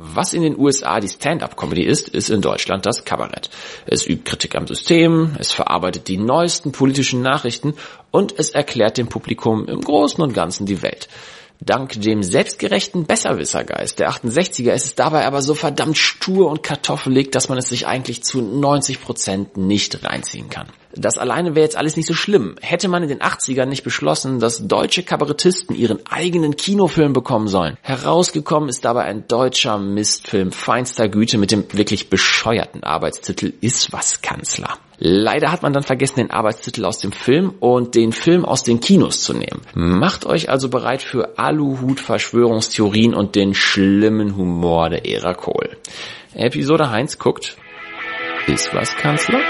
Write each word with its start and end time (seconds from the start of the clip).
Was 0.00 0.32
in 0.32 0.42
den 0.42 0.56
USA 0.56 1.00
die 1.00 1.08
Stand-up-Comedy 1.08 1.82
ist, 1.82 2.08
ist 2.08 2.30
in 2.30 2.40
Deutschland 2.40 2.86
das 2.86 3.04
Kabarett. 3.04 3.50
Es 3.84 4.06
übt 4.06 4.30
Kritik 4.30 4.54
am 4.54 4.64
System, 4.68 5.34
es 5.40 5.50
verarbeitet 5.50 6.06
die 6.06 6.18
neuesten 6.18 6.70
politischen 6.70 7.20
Nachrichten 7.20 7.74
und 8.12 8.38
es 8.38 8.50
erklärt 8.50 8.96
dem 8.96 9.08
Publikum 9.08 9.66
im 9.66 9.80
Großen 9.80 10.22
und 10.22 10.34
Ganzen 10.34 10.66
die 10.66 10.82
Welt. 10.82 11.08
Dank 11.60 12.00
dem 12.00 12.22
selbstgerechten 12.22 13.04
Besserwissergeist 13.04 13.98
der 13.98 14.10
68er 14.10 14.72
ist 14.72 14.84
es 14.84 14.94
dabei 14.94 15.26
aber 15.26 15.42
so 15.42 15.54
verdammt 15.54 15.98
stur 15.98 16.48
und 16.48 16.62
kartoffelig, 16.62 17.32
dass 17.32 17.48
man 17.48 17.58
es 17.58 17.68
sich 17.68 17.86
eigentlich 17.86 18.22
zu 18.22 18.40
90 18.40 19.02
Prozent 19.02 19.56
nicht 19.56 20.04
reinziehen 20.04 20.50
kann. 20.50 20.68
Das 20.94 21.18
alleine 21.18 21.54
wäre 21.54 21.64
jetzt 21.64 21.76
alles 21.76 21.96
nicht 21.96 22.06
so 22.06 22.14
schlimm. 22.14 22.56
Hätte 22.60 22.88
man 22.88 23.02
in 23.02 23.08
den 23.08 23.20
80ern 23.20 23.66
nicht 23.66 23.84
beschlossen, 23.84 24.40
dass 24.40 24.66
deutsche 24.66 25.02
Kabarettisten 25.02 25.76
ihren 25.76 25.98
eigenen 26.06 26.56
Kinofilm 26.56 27.12
bekommen 27.12 27.48
sollen. 27.48 27.76
Herausgekommen 27.82 28.68
ist 28.68 28.84
dabei 28.84 29.04
ein 29.04 29.26
deutscher 29.28 29.78
Mistfilm 29.78 30.52
feinster 30.52 31.08
Güte 31.08 31.38
mit 31.38 31.50
dem 31.50 31.64
wirklich 31.72 32.08
bescheuerten 32.08 32.84
Arbeitstitel 32.84 33.52
Ist 33.60 33.92
was 33.92 34.22
Kanzler. 34.22 34.78
Leider 34.98 35.52
hat 35.52 35.62
man 35.62 35.72
dann 35.72 35.84
vergessen, 35.84 36.16
den 36.16 36.30
Arbeitstitel 36.30 36.84
aus 36.84 36.98
dem 36.98 37.12
Film 37.12 37.54
und 37.60 37.94
den 37.94 38.12
Film 38.12 38.44
aus 38.44 38.64
den 38.64 38.80
Kinos 38.80 39.22
zu 39.22 39.32
nehmen. 39.32 39.62
Macht 39.74 40.26
euch 40.26 40.50
also 40.50 40.68
bereit 40.68 41.02
für 41.02 41.38
Aluhut-Verschwörungstheorien 41.38 43.14
und 43.14 43.36
den 43.36 43.54
schlimmen 43.54 44.36
Humor 44.36 44.90
der 44.90 45.06
Ära 45.06 45.34
Kohl. 45.34 45.76
Episode 46.34 46.90
Heinz 46.90 47.18
guckt 47.18 47.56
Ist 48.48 48.74
was 48.74 48.96
Kanzler? 48.96 49.40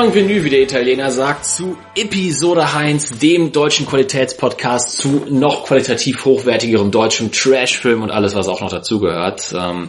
Bienvenue, 0.00 0.42
wie 0.44 0.48
der 0.48 0.62
Italiener 0.62 1.10
sagt, 1.10 1.44
zu 1.44 1.76
Episode 1.94 2.72
Heinz, 2.72 3.18
dem 3.18 3.52
deutschen 3.52 3.84
Qualitätspodcast 3.84 4.96
zu 4.96 5.26
noch 5.28 5.64
qualitativ 5.64 6.24
hochwertigerem 6.24 6.90
deutschem 6.90 7.30
Trashfilm 7.32 8.02
und 8.02 8.10
alles, 8.10 8.34
was 8.34 8.48
auch 8.48 8.62
noch 8.62 8.70
dazugehört. 8.70 9.54
Ähm, 9.54 9.88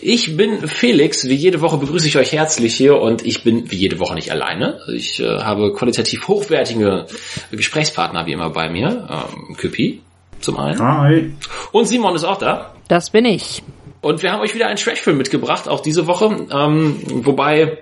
ich 0.00 0.36
bin 0.36 0.66
Felix, 0.66 1.28
wie 1.28 1.36
jede 1.36 1.60
Woche 1.60 1.78
begrüße 1.78 2.08
ich 2.08 2.16
euch 2.16 2.32
herzlich 2.32 2.74
hier 2.74 3.00
und 3.00 3.24
ich 3.24 3.44
bin 3.44 3.70
wie 3.70 3.76
jede 3.76 4.00
Woche 4.00 4.16
nicht 4.16 4.32
alleine. 4.32 4.80
Ich 4.92 5.20
äh, 5.20 5.28
habe 5.28 5.72
qualitativ 5.72 6.26
hochwertige 6.26 7.06
Gesprächspartner 7.52 8.26
wie 8.26 8.32
immer 8.32 8.50
bei 8.50 8.68
mir. 8.68 9.08
Ähm, 9.08 9.54
Küppi 9.54 10.00
zum 10.40 10.58
einen. 10.58 10.80
Hi. 10.80 11.32
Und 11.70 11.86
Simon 11.86 12.16
ist 12.16 12.24
auch 12.24 12.38
da. 12.38 12.74
Das 12.88 13.10
bin 13.10 13.26
ich. 13.26 13.62
Und 14.00 14.24
wir 14.24 14.32
haben 14.32 14.40
euch 14.40 14.56
wieder 14.56 14.66
einen 14.66 14.76
Trashfilm 14.76 15.18
mitgebracht, 15.18 15.68
auch 15.68 15.78
diese 15.78 16.08
Woche. 16.08 16.48
Ähm, 16.50 16.96
wobei 17.24 17.78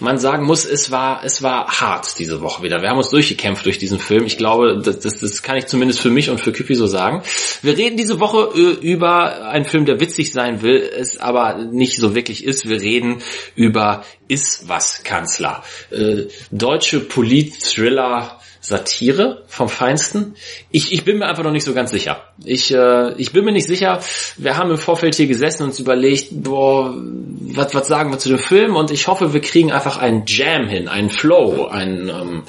man 0.00 0.18
sagen 0.18 0.44
muss, 0.44 0.64
es 0.64 0.90
war, 0.90 1.24
es 1.24 1.42
war 1.42 1.80
hart 1.80 2.18
diese 2.18 2.40
Woche 2.40 2.62
wieder. 2.62 2.80
Wir 2.82 2.88
haben 2.88 2.98
uns 2.98 3.10
durchgekämpft 3.10 3.64
durch 3.66 3.78
diesen 3.78 3.98
Film. 3.98 4.24
Ich 4.24 4.38
glaube, 4.38 4.80
das, 4.82 5.00
das, 5.00 5.20
das 5.20 5.42
kann 5.42 5.56
ich 5.56 5.66
zumindest 5.66 6.00
für 6.00 6.10
mich 6.10 6.30
und 6.30 6.40
für 6.40 6.52
Küppi 6.52 6.74
so 6.74 6.86
sagen. 6.86 7.22
Wir 7.62 7.76
reden 7.76 7.96
diese 7.96 8.20
Woche 8.20 8.50
über 8.80 9.48
einen 9.48 9.64
Film, 9.64 9.84
der 9.84 10.00
witzig 10.00 10.32
sein 10.32 10.62
will, 10.62 10.80
es 10.96 11.18
aber 11.18 11.56
nicht 11.56 11.96
so 11.96 12.14
wirklich 12.14 12.44
ist. 12.44 12.68
Wir 12.68 12.80
reden 12.80 13.22
über 13.54 14.04
Ist 14.28 14.68
was 14.68 15.02
Kanzler. 15.04 15.62
Äh, 15.90 16.24
deutsche 16.50 17.00
Polit-Thriller 17.00 18.40
Satire 18.64 19.42
vom 19.46 19.68
Feinsten. 19.68 20.36
Ich, 20.70 20.90
ich 20.90 21.04
bin 21.04 21.18
mir 21.18 21.26
einfach 21.26 21.44
noch 21.44 21.50
nicht 21.50 21.64
so 21.66 21.74
ganz 21.74 21.90
sicher. 21.90 22.22
Ich, 22.42 22.74
äh, 22.74 23.12
ich 23.18 23.30
bin 23.30 23.44
mir 23.44 23.52
nicht 23.52 23.66
sicher. 23.66 24.00
Wir 24.38 24.56
haben 24.56 24.70
im 24.70 24.78
Vorfeld 24.78 25.14
hier 25.16 25.26
gesessen 25.26 25.64
und 25.64 25.68
uns 25.68 25.80
überlegt, 25.80 26.28
boah, 26.30 26.94
was, 26.96 27.74
was 27.74 27.88
sagen 27.88 28.10
wir 28.10 28.18
zu 28.18 28.30
dem 28.30 28.38
Film? 28.38 28.74
Und 28.74 28.90
ich 28.90 29.06
hoffe, 29.06 29.34
wir 29.34 29.42
kriegen 29.42 29.70
einfach 29.70 29.98
einen 29.98 30.22
Jam 30.26 30.66
hin, 30.66 30.88
einen 30.88 31.10
Flow, 31.10 31.66
einen, 31.66 32.08
ähm, 32.08 32.42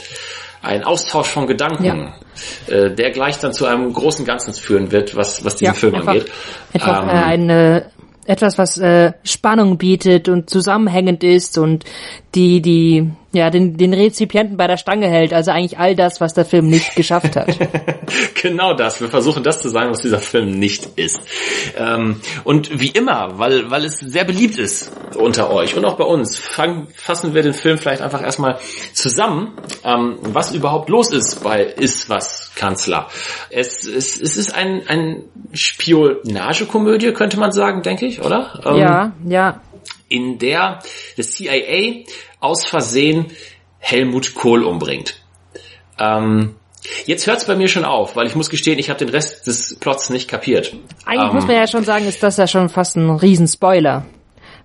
einen 0.61 0.85
Austausch 0.85 1.27
von 1.27 1.47
Gedanken, 1.47 1.83
ja. 1.83 2.73
äh, 2.73 2.95
der 2.95 3.11
gleich 3.11 3.37
dann 3.39 3.51
zu 3.51 3.65
einem 3.65 3.91
großen 3.91 4.23
Ganzen 4.23 4.53
führen 4.53 4.93
wird, 4.93 5.17
was, 5.17 5.43
was 5.43 5.57
diesen 5.57 5.73
ja, 5.73 5.73
Film 5.73 5.95
einfach, 5.95 6.13
angeht. 6.13 6.31
Einfach 6.71 7.03
ähm, 7.03 7.09
äh, 7.09 7.11
eine 7.11 7.91
etwas, 8.25 8.57
was 8.57 8.77
äh, 8.77 9.13
Spannung 9.23 9.77
bietet 9.77 10.29
und 10.29 10.49
zusammenhängend 10.49 11.23
ist 11.23 11.57
und 11.57 11.83
die, 12.35 12.61
die, 12.61 13.11
ja, 13.31 13.49
den, 13.49 13.77
den 13.77 13.93
Rezipienten 13.93 14.57
bei 14.57 14.67
der 14.67 14.77
Stange 14.77 15.07
hält. 15.07 15.33
Also 15.33 15.51
eigentlich 15.51 15.79
all 15.79 15.95
das, 15.95 16.19
was 16.19 16.33
der 16.33 16.43
Film 16.43 16.67
nicht 16.67 16.95
geschafft 16.95 17.35
hat. 17.35 17.57
genau 18.41 18.73
das. 18.73 18.99
Wir 18.99 19.07
versuchen 19.07 19.43
das 19.43 19.61
zu 19.61 19.69
sagen, 19.69 19.91
was 19.91 20.01
dieser 20.01 20.19
Film 20.19 20.59
nicht 20.59 20.85
ist. 20.97 21.21
Ähm, 21.77 22.21
und 22.43 22.79
wie 22.79 22.89
immer, 22.89 23.39
weil, 23.39 23.71
weil 23.71 23.85
es 23.85 23.99
sehr 23.99 24.25
beliebt 24.25 24.57
ist 24.57 24.91
unter 25.17 25.49
euch 25.49 25.75
und 25.75 25.85
auch 25.85 25.95
bei 25.95 26.03
uns, 26.03 26.37
fang, 26.37 26.87
fassen 26.93 27.33
wir 27.33 27.41
den 27.41 27.53
Film 27.53 27.77
vielleicht 27.77 28.01
einfach 28.01 28.21
erstmal 28.21 28.59
zusammen, 28.93 29.53
ähm, 29.83 30.17
was 30.21 30.53
überhaupt 30.53 30.89
los 30.89 31.11
ist 31.11 31.41
bei 31.43 31.63
Ist 31.63 32.09
was 32.09 32.51
Kanzler. 32.55 33.07
Es, 33.49 33.85
es, 33.87 34.19
es 34.19 34.37
ist 34.37 34.53
ein, 34.53 34.83
ein 34.87 35.23
Spionagekomödie, 35.53 37.13
könnte 37.13 37.39
man 37.39 37.51
sagen, 37.51 37.81
denke 37.81 38.05
ich, 38.05 38.21
oder? 38.21 38.59
Ähm, 38.65 38.77
ja, 38.77 39.13
ja 39.25 39.61
in 40.09 40.37
der 40.37 40.79
das 41.17 41.31
CIA 41.31 42.03
aus 42.39 42.65
Versehen 42.65 43.27
Helmut 43.79 44.35
Kohl 44.35 44.63
umbringt. 44.63 45.21
Ähm, 45.99 46.55
jetzt 47.05 47.27
hört's 47.27 47.45
bei 47.45 47.55
mir 47.55 47.67
schon 47.67 47.85
auf, 47.85 48.15
weil 48.15 48.27
ich 48.27 48.35
muss 48.35 48.49
gestehen, 48.49 48.79
ich 48.79 48.89
habe 48.89 48.99
den 48.99 49.09
Rest 49.09 49.47
des 49.47 49.77
Plots 49.79 50.09
nicht 50.09 50.27
kapiert. 50.27 50.75
Eigentlich 51.05 51.29
ähm, 51.29 51.35
muss 51.35 51.47
man 51.47 51.55
ja 51.55 51.67
schon 51.67 51.83
sagen, 51.83 52.07
ist 52.07 52.21
das 52.23 52.37
ja 52.37 52.47
schon 52.47 52.69
fast 52.69 52.97
ein 52.97 53.09
Riesenspoiler. 53.09 54.05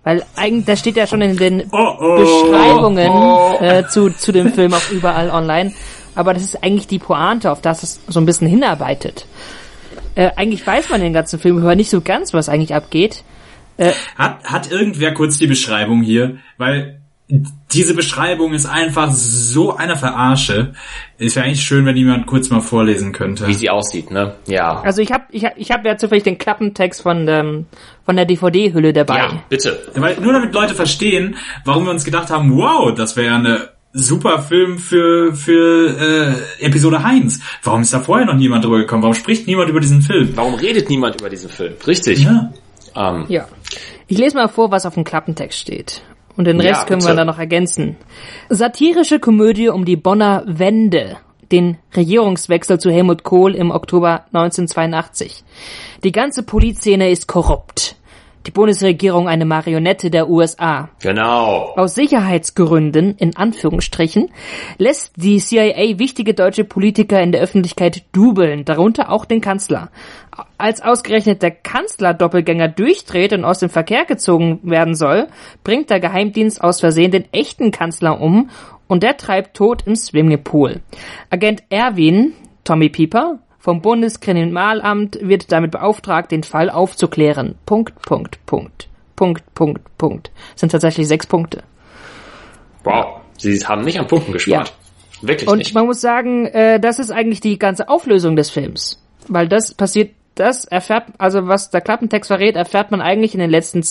Weil 0.02 0.24
eigentlich, 0.34 0.64
das 0.64 0.78
steht 0.80 0.96
ja 0.96 1.06
schon 1.06 1.20
in 1.20 1.36
den 1.36 1.68
oh, 1.72 1.96
oh, 2.00 2.16
Beschreibungen 2.16 3.10
oh, 3.10 3.58
äh, 3.60 3.86
zu, 3.86 4.10
zu 4.10 4.32
dem 4.32 4.52
Film 4.52 4.72
auch 4.72 4.90
überall 4.90 5.30
online. 5.30 5.74
Aber 6.14 6.32
das 6.32 6.42
ist 6.42 6.62
eigentlich 6.62 6.86
die 6.86 6.98
Pointe, 6.98 7.50
auf 7.50 7.60
das 7.60 7.82
es 7.82 8.00
so 8.08 8.18
ein 8.18 8.26
bisschen 8.26 8.46
hinarbeitet. 8.46 9.26
Äh, 10.14 10.30
eigentlich 10.36 10.66
weiß 10.66 10.88
man 10.88 11.02
den 11.02 11.12
ganzen 11.12 11.38
Film 11.38 11.58
über 11.58 11.74
nicht 11.74 11.90
so 11.90 12.00
ganz, 12.00 12.32
was 12.32 12.48
eigentlich 12.48 12.74
abgeht. 12.74 13.22
Äh, 13.80 13.92
hat, 14.16 14.44
hat 14.44 14.70
irgendwer 14.70 15.14
kurz 15.14 15.38
die 15.38 15.46
Beschreibung 15.46 16.02
hier? 16.02 16.36
Weil 16.58 17.00
diese 17.72 17.94
Beschreibung 17.94 18.52
ist 18.52 18.66
einfach 18.66 19.10
so 19.12 19.74
eine 19.74 19.96
Verarsche. 19.96 20.74
Ist 21.16 21.36
ja 21.36 21.44
eigentlich 21.44 21.62
schön, 21.62 21.86
wenn 21.86 21.96
jemand 21.96 22.26
kurz 22.26 22.50
mal 22.50 22.60
vorlesen 22.60 23.12
könnte. 23.12 23.46
Wie 23.46 23.54
sie 23.54 23.70
aussieht, 23.70 24.10
ne? 24.10 24.34
Ja. 24.46 24.80
Also 24.82 25.00
ich 25.00 25.12
habe 25.12 25.24
ich 25.30 25.44
hab, 25.44 25.56
ich 25.56 25.70
hab 25.70 25.86
ja 25.86 25.96
zufällig 25.96 26.24
den 26.24 26.36
Klappentext 26.36 27.00
von, 27.00 27.26
ähm, 27.28 27.66
von 28.04 28.16
der 28.16 28.26
DVD-Hülle 28.26 28.92
dabei. 28.92 29.16
Ja, 29.16 29.42
bitte. 29.48 29.78
Weil, 29.94 30.20
nur 30.20 30.32
damit 30.32 30.52
Leute 30.52 30.74
verstehen, 30.74 31.36
warum 31.64 31.84
wir 31.84 31.90
uns 31.90 32.04
gedacht 32.04 32.30
haben, 32.30 32.54
wow, 32.54 32.92
das 32.92 33.16
wäre 33.16 33.34
eine 33.34 33.68
super 33.92 34.42
Film 34.42 34.78
für 34.78 35.34
für 35.34 36.36
äh, 36.60 36.66
Episode 36.66 37.02
Heinz. 37.02 37.40
Warum 37.62 37.82
ist 37.82 37.94
da 37.94 38.00
vorher 38.00 38.26
noch 38.26 38.36
niemand 38.36 38.64
drüber 38.64 38.78
gekommen? 38.78 39.02
Warum 39.02 39.14
spricht 39.14 39.46
niemand 39.46 39.70
über 39.70 39.80
diesen 39.80 40.02
Film? 40.02 40.30
Warum 40.34 40.54
redet 40.54 40.90
niemand 40.90 41.20
über 41.20 41.30
diesen 41.30 41.48
Film? 41.48 41.74
Richtig. 41.86 42.20
Ja. 42.20 42.52
Ähm, 42.96 43.26
ja. 43.28 43.46
Ich 44.06 44.18
lese 44.18 44.36
mal 44.36 44.48
vor, 44.48 44.70
was 44.70 44.86
auf 44.86 44.94
dem 44.94 45.04
Klappentext 45.04 45.58
steht. 45.58 46.02
Und 46.36 46.44
den 46.44 46.60
Rest 46.60 46.82
ja, 46.82 46.86
können 46.86 47.04
wir 47.04 47.14
dann 47.14 47.26
noch 47.26 47.38
ergänzen. 47.38 47.96
Satirische 48.48 49.18
Komödie 49.18 49.68
um 49.68 49.84
die 49.84 49.96
Bonner 49.96 50.42
Wende, 50.46 51.16
den 51.52 51.78
Regierungswechsel 51.94 52.78
zu 52.78 52.90
Helmut 52.90 53.24
Kohl 53.24 53.54
im 53.54 53.70
Oktober 53.70 54.24
1982. 54.32 55.44
Die 56.02 56.12
ganze 56.12 56.42
Polizszene 56.42 57.10
ist 57.10 57.26
korrupt 57.26 57.96
die 58.46 58.50
Bundesregierung 58.50 59.28
eine 59.28 59.44
Marionette 59.44 60.10
der 60.10 60.28
USA. 60.28 60.88
Genau. 61.02 61.72
Aus 61.76 61.94
Sicherheitsgründen, 61.94 63.14
in 63.16 63.36
Anführungsstrichen, 63.36 64.30
lässt 64.78 65.12
die 65.16 65.38
CIA 65.38 65.98
wichtige 65.98 66.34
deutsche 66.34 66.64
Politiker 66.64 67.20
in 67.20 67.32
der 67.32 67.42
Öffentlichkeit 67.42 68.04
dubeln, 68.12 68.64
darunter 68.64 69.10
auch 69.10 69.24
den 69.24 69.40
Kanzler. 69.40 69.90
Als 70.56 70.80
ausgerechnet 70.80 71.42
der 71.42 71.50
Kanzler 71.50 72.14
Doppelgänger 72.14 72.68
durchdreht 72.68 73.32
und 73.32 73.44
aus 73.44 73.58
dem 73.58 73.68
Verkehr 73.68 74.04
gezogen 74.04 74.60
werden 74.62 74.94
soll, 74.94 75.28
bringt 75.64 75.90
der 75.90 76.00
Geheimdienst 76.00 76.62
aus 76.62 76.80
Versehen 76.80 77.10
den 77.10 77.30
echten 77.32 77.70
Kanzler 77.70 78.20
um 78.20 78.50
und 78.86 79.02
der 79.02 79.16
treibt 79.16 79.56
tot 79.56 79.82
im 79.86 79.96
Swimmingpool. 79.96 80.80
Agent 81.30 81.62
Erwin, 81.68 82.32
Tommy 82.64 82.88
Pieper, 82.88 83.38
vom 83.60 83.82
Bundeskriminalamt 83.82 85.18
wird 85.20 85.52
damit 85.52 85.70
beauftragt, 85.70 86.32
den 86.32 86.42
Fall 86.42 86.70
aufzuklären. 86.70 87.56
Punkt, 87.66 88.00
Punkt, 88.02 88.44
Punkt. 88.46 88.88
Punkt, 89.16 89.54
Punkt, 89.54 89.98
Punkt. 89.98 90.30
Das 90.52 90.60
sind 90.60 90.72
tatsächlich 90.72 91.06
sechs 91.06 91.26
Punkte. 91.26 91.62
Wow, 92.84 93.20
Sie 93.36 93.58
haben 93.58 93.82
nicht 93.82 94.00
an 94.00 94.06
Punkten 94.06 94.32
gespart. 94.32 94.68
Ja. 94.68 95.28
Wirklich 95.28 95.48
Und 95.50 95.58
nicht. 95.58 95.74
man 95.74 95.84
muss 95.84 96.00
sagen, 96.00 96.46
äh, 96.46 96.80
das 96.80 96.98
ist 96.98 97.10
eigentlich 97.10 97.42
die 97.42 97.58
ganze 97.58 97.90
Auflösung 97.90 98.34
des 98.34 98.48
Films. 98.48 99.02
Weil 99.28 99.46
das 99.46 99.74
passiert, 99.74 100.12
das 100.34 100.64
erfährt, 100.64 101.08
also 101.18 101.46
was 101.46 101.68
der 101.68 101.82
Klappentext 101.82 102.28
verrät, 102.28 102.56
erfährt 102.56 102.90
man 102.90 103.02
eigentlich 103.02 103.34
in 103.34 103.40
den 103.40 103.50
letzten 103.50 103.84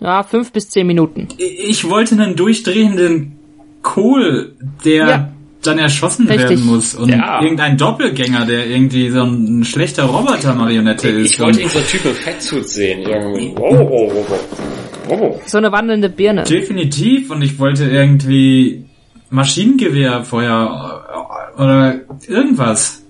ja, 0.00 0.22
fünf 0.22 0.52
bis 0.52 0.68
zehn 0.68 0.86
Minuten. 0.86 1.28
Ich 1.38 1.88
wollte 1.88 2.14
einen 2.16 2.36
durchdrehenden 2.36 3.38
Kohl, 3.80 4.54
der 4.84 5.06
ja 5.08 5.33
dann 5.66 5.78
erschossen 5.78 6.26
Richtig. 6.28 6.50
werden 6.50 6.66
muss 6.66 6.94
und 6.94 7.08
Ja. 7.08 7.40
irgendein 7.42 7.76
Doppelgänger, 7.76 8.46
der 8.46 8.66
irgendwie 8.66 9.10
so 9.10 9.22
ein 9.22 9.64
schlechter 9.64 10.04
Roboter-Marionette 10.04 11.08
ist. 11.08 11.32
Ich 11.32 11.40
wollte 11.40 11.60
ihn 11.62 11.68
so 11.68 11.78
einen 11.78 11.86
Typ 11.88 12.04
im 12.04 12.14
Fettsuit 12.14 12.68
sehen. 12.68 13.02
Irgendwie. 13.02 13.54
Oh, 13.58 13.74
oh, 13.74 14.12
oh, 14.14 14.26
oh. 14.30 14.38
Oh. 15.10 15.40
So 15.46 15.58
eine 15.58 15.70
wandelnde 15.70 16.08
Birne. 16.08 16.44
Definitiv 16.44 17.30
und 17.30 17.42
ich 17.42 17.58
wollte 17.58 17.84
irgendwie 17.84 18.84
Maschinengewehrfeuer 19.30 21.04
äh, 21.58 21.62
oder 21.62 22.00
irgendwas. 22.26 23.02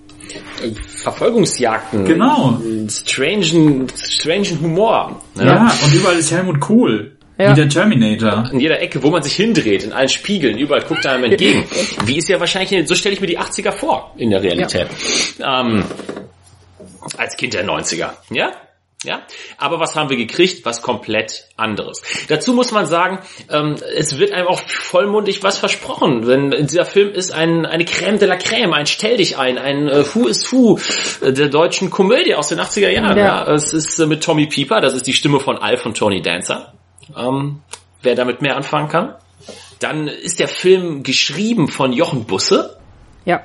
Verfolgungsjagden. 1.03 2.05
Genau. 2.05 2.59
Strangen, 2.89 3.87
strangen 3.95 4.61
Humor. 4.61 5.21
Ne? 5.37 5.45
Ja, 5.47 5.73
und 5.85 5.95
überall 5.95 6.17
ist 6.17 6.33
Helmut 6.33 6.61
Kohl. 6.61 7.13
Ja. 7.36 7.50
Wie 7.50 7.54
der 7.54 7.69
Terminator. 7.69 8.48
In 8.52 8.60
jeder 8.60 8.81
Ecke, 8.81 9.02
wo 9.02 9.10
man 9.10 9.22
sich 9.22 9.34
hindreht, 9.34 9.82
in 9.82 9.92
allen 9.92 10.08
Spiegeln, 10.08 10.56
überall 10.56 10.82
guckt 10.82 11.04
er 11.04 11.12
einem 11.12 11.25
entgegen. 11.25 11.64
Wie 12.04 12.16
ist 12.16 12.28
ja 12.28 12.38
wahrscheinlich, 12.38 12.86
so 12.86 12.94
stelle 12.94 13.14
ich 13.14 13.20
mir 13.20 13.26
die 13.26 13.40
80er 13.40 13.72
vor 13.72 14.14
in 14.16 14.31
der 14.31 14.42
Realität. 14.42 14.86
Ähm, 15.40 15.84
als 17.19 17.36
Kind 17.36 17.54
der 17.54 17.66
90er. 17.66 18.10
Ja? 18.31 18.52
Ja, 19.04 19.20
aber 19.58 19.81
was 19.81 19.94
haben 19.94 20.08
wir 20.08 20.16
gekriegt? 20.16 20.64
Was 20.64 20.81
komplett 20.81 21.48
anderes. 21.56 22.02
Dazu 22.28 22.54
muss 22.54 22.72
man 22.72 22.86
sagen, 22.86 23.19
ähm, 23.50 23.76
es 23.94 24.19
wird 24.19 24.32
einem 24.32 24.46
auch 24.46 24.60
vollmundig 24.66 25.42
was 25.42 25.58
versprochen. 25.58 26.22
Denn 26.22 26.50
dieser 26.66 26.86
Film 26.86 27.10
ist 27.10 27.31
ein, 27.31 27.66
eine 27.66 27.84
Crème 27.84 28.19
de 28.19 28.26
la 28.26 28.36
Crème, 28.36 28.72
ein 28.72 28.86
Stell 28.86 29.19
dich 29.19 29.36
ein, 29.36 29.58
ein 29.58 29.88
äh, 29.88 30.04
Who 30.14 30.26
is 30.26 30.50
Who 30.50 30.78
äh, 31.20 31.34
der 31.34 31.48
deutschen 31.48 31.90
Komödie 31.90 32.34
aus 32.34 32.48
den 32.48 32.58
80er 32.58 32.88
Jahren. 32.88 33.19
Ja. 33.19 33.44
Ja. 33.46 33.52
Es 33.52 33.75
ist 33.75 33.98
äh, 33.98 34.06
mit 34.06 34.25
Tommy 34.25 34.46
Pieper, 34.46 34.81
das 34.81 34.94
ist 34.94 35.06
die 35.06 35.12
Stimme 35.12 35.38
von 35.38 35.58
Alf 35.58 35.84
und 35.84 35.98
Tony 35.98 36.22
Dancer. 36.22 36.72
Ähm, 37.17 37.61
wer 38.03 38.15
damit 38.15 38.43
mehr 38.43 38.56
anfangen 38.56 38.89
kann. 38.89 39.15
Dann 39.81 40.09
ist 40.09 40.39
der 40.39 40.49
Film 40.49 41.03
geschrieben 41.03 41.69
von 41.69 41.93
Jochen 41.93 42.25
Busse 42.25 42.79
Ja. 43.25 43.43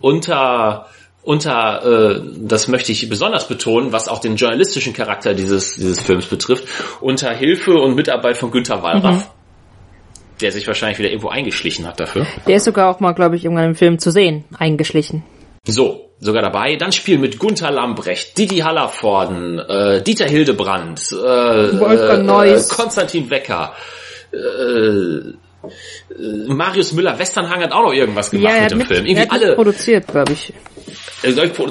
unter 0.00 0.86
unter 1.22 2.16
äh, 2.16 2.22
das 2.38 2.66
möchte 2.68 2.92
ich 2.92 3.08
besonders 3.08 3.46
betonen, 3.46 3.92
was 3.92 4.08
auch 4.08 4.20
den 4.20 4.36
journalistischen 4.36 4.94
Charakter 4.94 5.34
dieses 5.34 5.74
dieses 5.74 6.00
Films 6.00 6.26
betrifft, 6.26 6.66
unter 7.00 7.32
Hilfe 7.32 7.72
und 7.72 7.94
Mitarbeit 7.94 8.38
von 8.38 8.50
Günter 8.50 8.82
Wallraff, 8.82 9.30
der 10.40 10.50
sich 10.50 10.66
wahrscheinlich 10.66 10.98
wieder 10.98 11.10
irgendwo 11.10 11.28
eingeschlichen 11.28 11.86
hat 11.86 12.00
dafür. 12.00 12.26
Der 12.46 12.56
ist 12.56 12.64
sogar 12.64 12.88
auch 12.90 13.00
mal, 13.00 13.12
glaube 13.12 13.36
ich, 13.36 13.44
irgendwann 13.44 13.66
im 13.66 13.74
Film 13.74 13.98
zu 13.98 14.10
sehen, 14.10 14.44
eingeschlichen. 14.56 15.22
So, 15.66 16.09
sogar 16.20 16.42
dabei. 16.42 16.76
Dann 16.76 16.92
spielen 16.92 17.20
mit 17.20 17.38
Gunther 17.38 17.70
Lambrecht, 17.70 18.36
Didi 18.38 18.58
Hallervorden, 18.58 19.58
äh, 19.58 20.02
Dieter 20.02 20.26
Hildebrandt, 20.26 21.12
äh, 21.12 21.80
Wolfgang 21.80 22.20
äh, 22.20 22.22
Neuss. 22.22 22.70
äh, 22.70 22.74
Konstantin 22.74 23.30
Wecker, 23.30 23.74
äh, 24.32 24.36
äh, 25.58 26.46
Marius 26.46 26.92
Müller-Westernhagen 26.92 27.64
hat 27.64 27.72
auch 27.72 27.82
noch 27.82 27.92
irgendwas 27.92 28.30
gemacht 28.30 28.54
ja, 28.54 28.62
mit 28.62 28.70
dem 28.70 28.78
mit, 28.78 28.86
Film. 28.86 29.06
Irgendwie 29.06 29.30
alle. 29.30 29.54
produziert, 29.54 30.06
glaube 30.08 30.32
ich. 30.32 30.52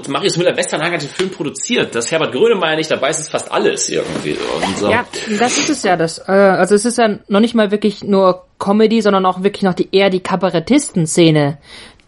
Marius 0.08 0.38
Müller-Westernhagen 0.38 0.94
hat 0.94 1.02
den 1.02 1.10
Film 1.10 1.32
produziert. 1.32 1.96
Dass 1.96 2.12
Herbert 2.12 2.32
Grönemeyer 2.32 2.76
nicht 2.76 2.92
dabei 2.92 3.10
ist, 3.10 3.20
ist 3.20 3.32
fast 3.32 3.52
alles 3.52 3.90
irgendwie. 3.90 4.38
So. 4.78 4.92
Ja, 4.92 5.06
das 5.40 5.58
ist 5.58 5.70
es 5.70 5.84
ja. 5.84 5.98
Das, 5.98 6.20
also 6.20 6.76
es 6.76 6.86
ist 6.86 7.00
ja 7.00 7.18
noch 7.28 7.40
nicht 7.40 7.56
mal 7.56 7.72
wirklich 7.72 8.04
nur 8.04 8.46
Comedy, 8.60 9.02
sondern 9.02 9.26
auch 9.26 9.42
wirklich 9.42 9.64
noch 9.64 9.74
die 9.74 9.90
eher 9.92 10.12
die 10.12 10.20
Kabarettisten-Szene, 10.20 11.58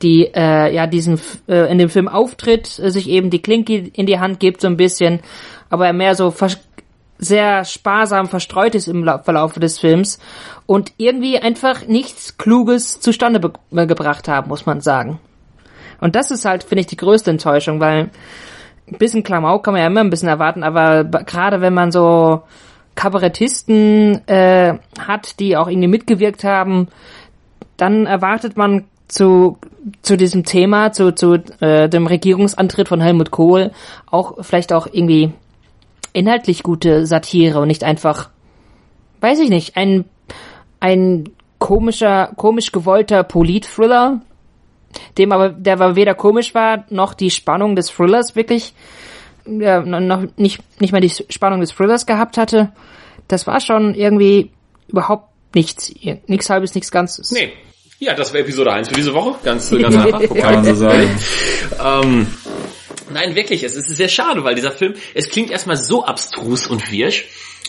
die 0.01 0.25
äh, 0.33 0.74
ja 0.74 0.88
diesen 0.88 1.19
äh, 1.48 1.71
in 1.71 1.77
dem 1.77 1.89
Film 1.89 2.07
auftritt, 2.07 2.80
äh, 2.80 2.92
sich 2.92 3.09
eben 3.09 3.30
die 3.30 3.42
Klinke 3.42 3.75
in 3.94 4.06
die 4.06 4.19
Hand 4.19 4.39
gibt 4.39 4.62
so 4.62 4.68
ein 4.68 4.77
bisschen, 4.77 5.19
aber 5.69 5.88
er 5.88 5.94
mehr 5.94 6.15
so 6.15 6.33
sehr 7.18 7.65
sparsam 7.65 8.27
verstreut 8.27 8.74
ist 8.75 8.88
im 8.88 9.03
Lau- 9.03 9.19
Verlauf 9.19 9.53
des 9.53 9.80
Films 9.80 10.19
und 10.65 10.92
irgendwie 10.98 11.38
einfach 11.38 11.88
nichts 11.88 12.38
Kluges 12.38 13.00
zustande 13.00 13.51
äh, 13.75 13.86
gebracht 13.86 14.27
haben, 14.27 14.50
muss 14.50 14.65
man 14.65 14.81
sagen. 14.81 15.19
Und 16.00 16.15
das 16.15 16.31
ist 16.31 16.45
halt, 16.45 16.63
finde 16.63 16.81
ich, 16.81 16.88
die 16.88 16.98
größte 16.98 17.30
Enttäuschung, 17.30 17.80
weil 17.80 18.09
ein 18.92 18.98
bisschen 18.98 19.24
Klamauk 19.24 19.63
kann 19.63 19.74
man 19.74 19.81
ja 19.81 19.88
immer 19.88 20.01
ein 20.01 20.09
bisschen 20.09 20.30
erwarten, 20.30 20.63
aber 20.63 21.03
gerade 21.03 21.62
wenn 21.62 21.75
man 21.75 21.92
so 21.92 22.42
Kabarettisten 22.95 24.27
äh, 24.27 24.80
hat, 25.00 25.39
die 25.39 25.56
auch 25.56 25.68
irgendwie 25.68 25.88
mitgewirkt 25.88 26.44
haben, 26.44 26.88
dann 27.77 28.06
erwartet 28.06 28.57
man 28.57 28.86
zu 29.12 29.58
zu 30.02 30.16
diesem 30.16 30.44
Thema, 30.44 30.92
zu 30.92 31.13
zu 31.13 31.34
äh, 31.60 31.90
dem 31.90 32.08
Regierungsantritt 32.08 32.88
von 32.88 33.02
Helmut 33.02 33.31
Kohl 33.31 33.72
auch 34.10 34.44
vielleicht 34.44 34.72
auch 34.74 34.88
irgendwie 34.92 35.34
inhaltlich 36.13 36.63
gute 36.63 37.06
Satire 37.06 37.60
und 37.60 37.68
nicht 37.68 37.84
einfach, 37.84 38.30
weiß 39.19 39.40
ich 39.40 39.50
nicht, 39.50 39.75
ein 39.75 40.06
ein 40.80 41.25
komischer, 41.60 42.34
komisch 42.38 42.72
gewollter 42.72 43.24
Polit-Thriller, 43.24 44.22
dem 45.18 45.31
aber, 45.31 45.50
der 45.50 45.74
aber 45.74 45.96
weder 45.96 46.16
komisch 46.16 46.56
war, 46.56 46.86
noch 46.90 47.13
die 47.13 47.30
Spannung 47.30 47.75
des 47.75 47.90
Thrillers 47.90 48.36
wirklich, 48.36 48.74
ja, 49.46 49.81
noch 49.81 50.25
nicht, 50.38 50.60
nicht 50.81 50.92
mal 50.92 51.02
die 51.02 51.10
Spannung 51.10 51.60
des 51.60 51.72
Thrillers 51.72 52.06
gehabt 52.06 52.38
hatte. 52.38 52.72
Das 53.28 53.46
war 53.46 53.60
schon 53.60 53.94
irgendwie 53.94 54.52
überhaupt 54.88 55.30
nichts, 55.54 55.94
nichts 56.25 56.50
halbes, 56.50 56.74
nichts 56.74 56.92
Ganzes. 56.92 57.31
Nee. 57.31 57.52
Ja, 58.03 58.15
das 58.15 58.33
wäre 58.33 58.44
Episode 58.44 58.74
1 58.74 58.89
für 58.89 58.95
diese 58.95 59.13
Woche. 59.13 59.36
Ganz, 59.44 59.69
ganz 59.69 59.95
einfach. 59.95 60.21
Kann 60.36 60.56
man 60.56 60.65
so 60.65 60.75
sagen. 60.75 61.09
Ähm, 61.83 62.27
nein, 63.13 63.33
wirklich, 63.36 63.63
es 63.63 63.75
ist 63.75 63.88
sehr 63.95 64.09
schade, 64.09 64.44
weil 64.44 64.56
dieser 64.56 64.71
Film, 64.71 64.94
es 65.13 65.30
klingt 65.30 65.50
erstmal 65.51 65.77
so 65.77 66.03
abstrus 66.06 66.68
und 66.68 66.92
wirsch, 66.92 67.25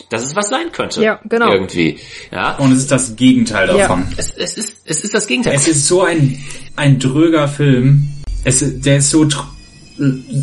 dass 0.09 0.23
es 0.23 0.35
was 0.35 0.49
sein 0.49 0.71
könnte. 0.71 1.01
Ja, 1.03 1.19
genau. 1.23 1.51
Irgendwie. 1.51 1.99
Ja. 2.31 2.55
Und 2.57 2.73
es 2.73 2.79
ist 2.79 2.91
das 2.91 3.15
Gegenteil 3.15 3.67
davon. 3.67 4.07
Es, 4.17 4.31
es, 4.35 4.57
ist, 4.57 4.77
es 4.85 5.03
ist 5.03 5.13
das 5.13 5.25
Gegenteil. 5.27 5.53
Es 5.55 5.67
ist 5.67 5.87
so 5.87 6.01
ein, 6.03 6.43
ein 6.75 6.99
dröger 6.99 7.47
Film. 7.47 8.07
Es, 8.43 8.59
der 8.81 8.97
ist 8.97 9.09
so, 9.11 9.21
tr- 9.23 9.45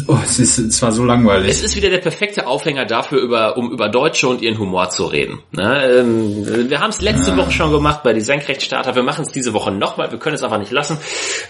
oh, 0.07 0.19
es 0.25 0.39
ist, 0.39 0.59
es 0.59 0.83
war 0.83 0.93
so 0.93 1.05
langweilig. 1.05 1.51
Es 1.51 1.63
ist 1.63 1.77
wieder 1.77 1.91
der 1.91 1.99
perfekte 1.99 2.47
Aufhänger 2.47 2.87
dafür, 2.87 3.21
über, 3.21 3.57
um 3.57 3.71
über 3.71 3.89
Deutsche 3.89 4.29
und 4.29 4.43
ihren 4.43 4.59
Humor 4.59 4.91
zu 4.91 5.07
reden. 5.07 5.41
Ne? 5.53 5.99
Ähm, 5.99 6.69
wir 6.71 6.81
haben 6.81 6.91
es 6.91 7.01
letzte 7.01 7.37
Woche 7.37 7.51
schon 7.51 7.73
gemacht 7.73 8.03
bei 8.03 8.13
die 8.13 8.21
Senkrechtstarter. 8.21 8.95
Wir 8.95 9.03
machen 9.03 9.25
es 9.25 9.33
diese 9.33 9.53
Woche 9.53 9.71
nochmal. 9.71 10.11
Wir 10.11 10.19
können 10.19 10.37
es 10.37 10.43
einfach 10.43 10.59
nicht 10.59 10.73
lassen. 10.73 10.99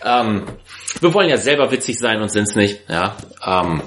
Ähm, 0.04 0.44
wir 1.00 1.14
wollen 1.14 1.28
ja 1.28 1.36
selber 1.36 1.70
witzig 1.70 1.98
sein 1.98 2.20
und 2.22 2.30
sind 2.30 2.48
es 2.48 2.54
nicht. 2.54 2.80
Ja. 2.88 3.16
Ähm, 3.44 3.82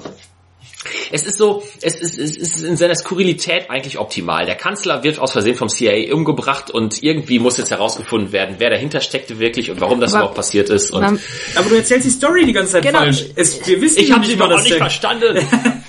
es 1.12 1.22
ist 1.24 1.38
so, 1.38 1.62
es 1.80 1.94
ist, 2.00 2.18
es 2.18 2.36
ist 2.36 2.62
in 2.62 2.76
seiner 2.76 2.94
Skurrilität 2.94 3.70
eigentlich 3.70 3.98
optimal. 3.98 4.46
Der 4.46 4.54
Kanzler 4.56 5.02
wird 5.02 5.18
aus 5.18 5.32
Versehen 5.32 5.54
vom 5.56 5.68
CIA 5.68 6.12
umgebracht 6.14 6.70
und 6.70 7.02
irgendwie 7.02 7.38
muss 7.38 7.58
jetzt 7.58 7.70
herausgefunden 7.70 8.32
werden, 8.32 8.56
wer 8.58 8.70
dahinter 8.70 9.00
steckte 9.00 9.38
wirklich 9.38 9.70
und 9.70 9.80
warum 9.80 10.00
das 10.00 10.12
Aber- 10.12 10.20
überhaupt 10.22 10.36
passiert 10.36 10.70
ist. 10.70 10.90
Und 10.90 11.04
Aber 11.04 11.68
du 11.68 11.74
erzählst 11.76 12.06
die 12.06 12.10
Story 12.10 12.44
die 12.46 12.52
ganze 12.52 12.72
Zeit 12.72 12.82
Genau. 12.82 12.98
falsch. 12.98 13.24
Es, 13.36 13.66
wir 13.66 13.80
wissen 13.80 14.00
ich 14.00 14.12
habe 14.12 14.24
sie 14.24 14.36
noch 14.36 14.62
nicht 14.62 14.74
verstanden. 14.74 15.38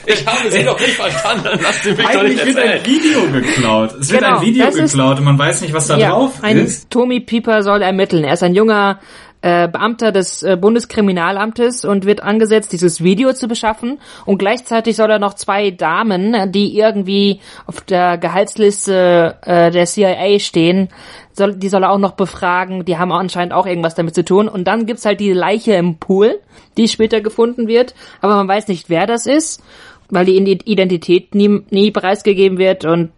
Ich 0.06 0.26
habe 0.26 0.52
sie 0.52 0.64
noch 0.64 0.80
nicht 0.80 0.92
verstanden. 0.94 1.60
Lass 1.62 1.84
sie 1.84 1.90
mich 1.92 1.98
doch 2.00 2.24
nicht 2.24 2.42
Eigentlich 2.42 2.46
wird 2.46 2.58
erzählen. 2.58 2.80
ein 2.80 2.86
Video 2.86 3.22
geklaut. 3.32 3.94
Es 4.00 4.12
wird 4.12 4.22
Genau, 4.24 4.38
ein 4.38 4.46
Video 4.46 4.66
das 4.66 4.76
ist- 4.76 4.92
geklaut 4.92 5.18
und 5.20 5.26
man 5.26 5.40
weiß 5.40 5.62
nicht, 5.62 5.74
was 5.74 5.88
da 5.88 5.98
ja, 5.98 6.10
drauf 6.12 6.34
ein 6.42 6.58
ist. 6.60 6.90
Tommy 6.90 7.20
Pieper 7.20 7.64
soll 7.64 7.82
ermitteln. 7.82 8.24
Er 8.24 8.34
ist 8.34 8.44
ein 8.44 8.54
junger 8.56 9.00
äh, 9.46 9.68
Beamter 9.68 10.12
des 10.12 10.42
äh, 10.42 10.58
Bundeskriminalamtes 10.60 11.86
und 11.86 12.08
wird 12.08 12.24
angesetzt, 12.24 12.74
dieses 12.74 13.04
Video 13.04 13.32
zu 13.32 13.48
beschaffen. 13.48 14.00
Und 14.26 14.40
gleichzeitig 14.40 14.96
soll 14.96 15.12
er 15.12 15.20
noch 15.20 15.36
zwei 15.36 15.70
Damen, 15.70 16.52
die 16.52 16.76
irgendwie 16.76 17.42
auf 17.68 17.82
der 17.82 18.18
Gehaltsliste 18.18 19.38
äh, 19.44 19.70
der 19.70 19.86
CIA 19.86 20.40
stehen, 20.40 20.90
soll, 21.32 21.54
die 21.56 21.70
soll 21.70 21.84
er 21.84 21.92
auch 21.92 22.00
noch 22.00 22.14
befragen. 22.14 22.86
Die 22.86 22.98
haben 22.98 23.12
anscheinend 23.12 23.54
auch 23.54 23.68
irgendwas 23.68 23.94
damit 23.94 24.16
zu 24.16 24.26
tun. 24.26 24.50
Und 24.50 24.64
dann 24.68 24.88
gibt's 24.88 25.06
halt 25.06 25.20
die 25.20 25.32
Leiche 25.32 25.74
im 25.74 25.98
Pool, 25.98 26.40
die 26.76 26.88
später 26.88 27.22
gefunden 27.22 27.68
wird. 27.68 27.94
Aber 28.22 28.38
man 28.38 28.48
weiß 28.48 28.68
nicht, 28.68 28.90
wer 28.90 29.06
das 29.06 29.28
ist 29.28 29.62
weil 30.08 30.26
die 30.26 30.38
Identität 30.38 31.34
nie, 31.34 31.64
nie 31.72 31.90
preisgegeben 31.90 32.60
wird 32.60 32.86
und 32.86 33.10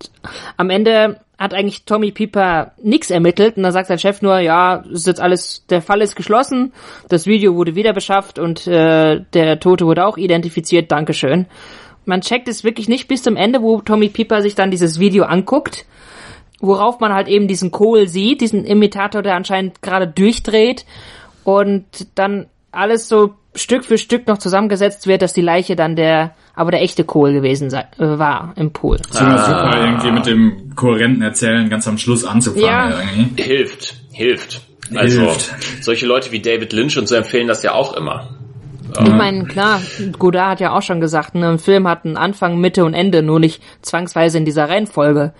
am 0.55 0.69
Ende 0.69 1.17
hat 1.37 1.53
eigentlich 1.53 1.85
Tommy 1.85 2.11
Pieper 2.11 2.71
nix 2.81 3.11
ermittelt 3.11 3.57
und 3.57 3.63
dann 3.63 3.71
sagt 3.71 3.87
sein 3.87 3.99
Chef 3.99 4.21
nur, 4.21 4.39
ja, 4.39 4.77
ist 4.91 5.05
jetzt 5.05 5.21
alles, 5.21 5.65
der 5.69 5.81
Fall 5.81 6.01
ist 6.01 6.15
geschlossen, 6.15 6.73
das 7.09 7.27
Video 7.27 7.55
wurde 7.55 7.75
wieder 7.75 7.93
beschafft 7.93 8.39
und 8.39 8.65
äh, 8.67 9.21
der 9.33 9.59
Tote 9.59 9.85
wurde 9.85 10.05
auch 10.05 10.17
identifiziert, 10.17 10.91
Dankeschön. 10.91 11.45
Man 12.05 12.21
checkt 12.21 12.47
es 12.47 12.63
wirklich 12.63 12.87
nicht 12.87 13.07
bis 13.07 13.21
zum 13.21 13.35
Ende, 13.35 13.61
wo 13.61 13.81
Tommy 13.81 14.09
Pieper 14.09 14.41
sich 14.41 14.55
dann 14.55 14.71
dieses 14.71 14.99
Video 14.99 15.25
anguckt, 15.25 15.85
worauf 16.59 16.99
man 16.99 17.13
halt 17.13 17.27
eben 17.27 17.47
diesen 17.47 17.69
Kohl 17.69 18.07
sieht, 18.07 18.41
diesen 18.41 18.65
Imitator, 18.65 19.21
der 19.21 19.35
anscheinend 19.35 19.81
gerade 19.81 20.07
durchdreht 20.07 20.85
und 21.43 21.85
dann 22.15 22.47
alles 22.71 23.07
so 23.07 23.35
Stück 23.53 23.85
für 23.85 23.97
Stück 23.97 24.27
noch 24.27 24.37
zusammengesetzt 24.37 25.07
wird, 25.07 25.21
dass 25.21 25.33
die 25.33 25.41
Leiche 25.41 25.75
dann 25.75 25.95
der, 25.95 26.35
aber 26.57 26.71
der 26.71 26.81
echte 26.81 27.03
Kohl 27.03 27.33
gewesen 27.33 27.69
sei, 27.69 27.81
äh, 27.99 28.17
war 28.17 28.53
im 28.57 28.71
Pool. 28.73 28.97
Ist 28.97 29.21
immer 29.21 29.37
super, 29.37 29.71
irgendwie 29.79 30.11
mit 30.11 30.25
dem 30.25 30.75
kohärenten 30.75 31.21
Erzählen 31.21 31.69
ganz 31.69 31.87
am 31.87 31.99
Schluss 31.99 32.25
anzufangen. 32.25 32.65
Ja. 32.65 32.99
Irgendwie. 32.99 33.43
Hilft, 33.43 33.95
hilft. 34.11 34.61
Also 34.95 35.21
Hilft. 35.21 35.83
solche 35.83 36.07
Leute 36.07 36.31
wie 36.31 36.41
David 36.41 36.73
Lynch 36.73 36.97
und 36.97 37.07
so 37.07 37.15
empfehlen 37.15 37.47
das 37.47 37.61
ja 37.61 37.73
auch 37.73 37.93
immer. 37.93 38.36
Ich 39.03 39.13
meine, 39.13 39.45
klar, 39.45 39.81
Godard 40.17 40.49
hat 40.51 40.59
ja 40.59 40.71
auch 40.75 40.81
schon 40.81 40.99
gesagt, 41.01 41.35
ne, 41.35 41.49
ein 41.49 41.59
Film 41.59 41.87
hat 41.87 42.05
einen 42.05 42.17
Anfang, 42.17 42.59
Mitte 42.59 42.83
und 42.85 42.93
Ende, 42.93 43.21
nur 43.21 43.39
nicht 43.39 43.61
zwangsweise 43.81 44.37
in 44.37 44.45
dieser 44.45 44.69
Reihenfolge. 44.69 45.33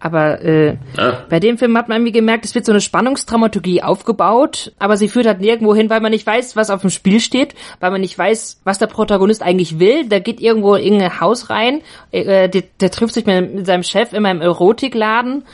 Aber 0.00 0.40
äh, 0.42 0.76
Ja. 0.96 1.24
bei 1.28 1.38
dem 1.38 1.58
Film 1.58 1.76
hat 1.78 1.88
man 1.88 1.98
irgendwie 1.98 2.12
gemerkt, 2.12 2.44
es 2.44 2.54
wird 2.54 2.64
so 2.64 2.72
eine 2.72 2.80
Spannungsdramaturgie 2.80 3.82
aufgebaut, 3.82 4.72
aber 4.80 4.96
sie 4.96 5.08
führt 5.08 5.26
halt 5.26 5.40
nirgendwo 5.40 5.74
hin, 5.74 5.90
weil 5.90 6.00
man 6.00 6.10
nicht 6.10 6.26
weiß, 6.26 6.56
was 6.56 6.70
auf 6.70 6.80
dem 6.80 6.90
Spiel 6.90 7.20
steht, 7.20 7.54
weil 7.78 7.92
man 7.92 8.00
nicht 8.00 8.18
weiß, 8.18 8.60
was 8.64 8.78
der 8.78 8.88
Protagonist 8.88 9.42
eigentlich 9.42 9.78
will. 9.78 10.08
Der 10.08 10.20
geht 10.20 10.40
irgendwo 10.40 10.74
in 10.74 11.00
ein 11.00 11.20
Haus 11.20 11.50
rein, 11.50 11.82
äh, 12.10 12.48
der, 12.48 12.62
der 12.80 12.90
trifft 12.90 13.14
sich 13.14 13.26
mit, 13.26 13.54
mit 13.54 13.66
seinem 13.66 13.84
Chef 13.84 14.12
immer 14.12 14.30
im 14.30 14.40
Erotikladen 14.40 15.44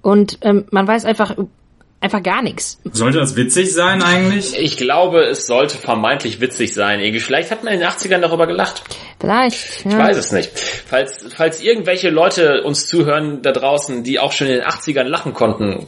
und 0.00 0.38
ähm, 0.42 0.64
man 0.72 0.88
weiß 0.88 1.04
einfach 1.04 1.36
einfach 2.02 2.22
gar 2.22 2.42
nichts. 2.42 2.78
Sollte 2.92 3.18
das 3.18 3.36
witzig 3.36 3.72
sein 3.72 4.02
eigentlich? 4.02 4.56
Ich 4.58 4.76
glaube, 4.76 5.22
es 5.24 5.46
sollte 5.46 5.78
vermeintlich 5.78 6.40
witzig 6.40 6.74
sein. 6.74 7.00
Irgendwie, 7.00 7.20
vielleicht 7.20 7.50
hat 7.50 7.64
man 7.64 7.72
in 7.74 7.80
den 7.80 7.88
80ern 7.88 8.20
darüber 8.20 8.46
gelacht. 8.46 8.82
Vielleicht. 9.20 9.84
Ich 9.84 9.92
Ja. 9.92 9.98
weiß 9.98 10.16
es 10.16 10.32
nicht. 10.32 10.50
Falls, 10.88 11.24
falls 11.34 11.62
irgendwelche 11.62 12.10
Leute 12.10 12.62
uns 12.64 12.86
zuhören 12.86 13.42
da 13.42 13.52
draußen, 13.52 14.02
die 14.04 14.18
auch 14.18 14.32
schon 14.32 14.48
in 14.48 14.54
den 14.54 14.64
80ern 14.64 15.04
lachen 15.04 15.32
konnten, 15.34 15.86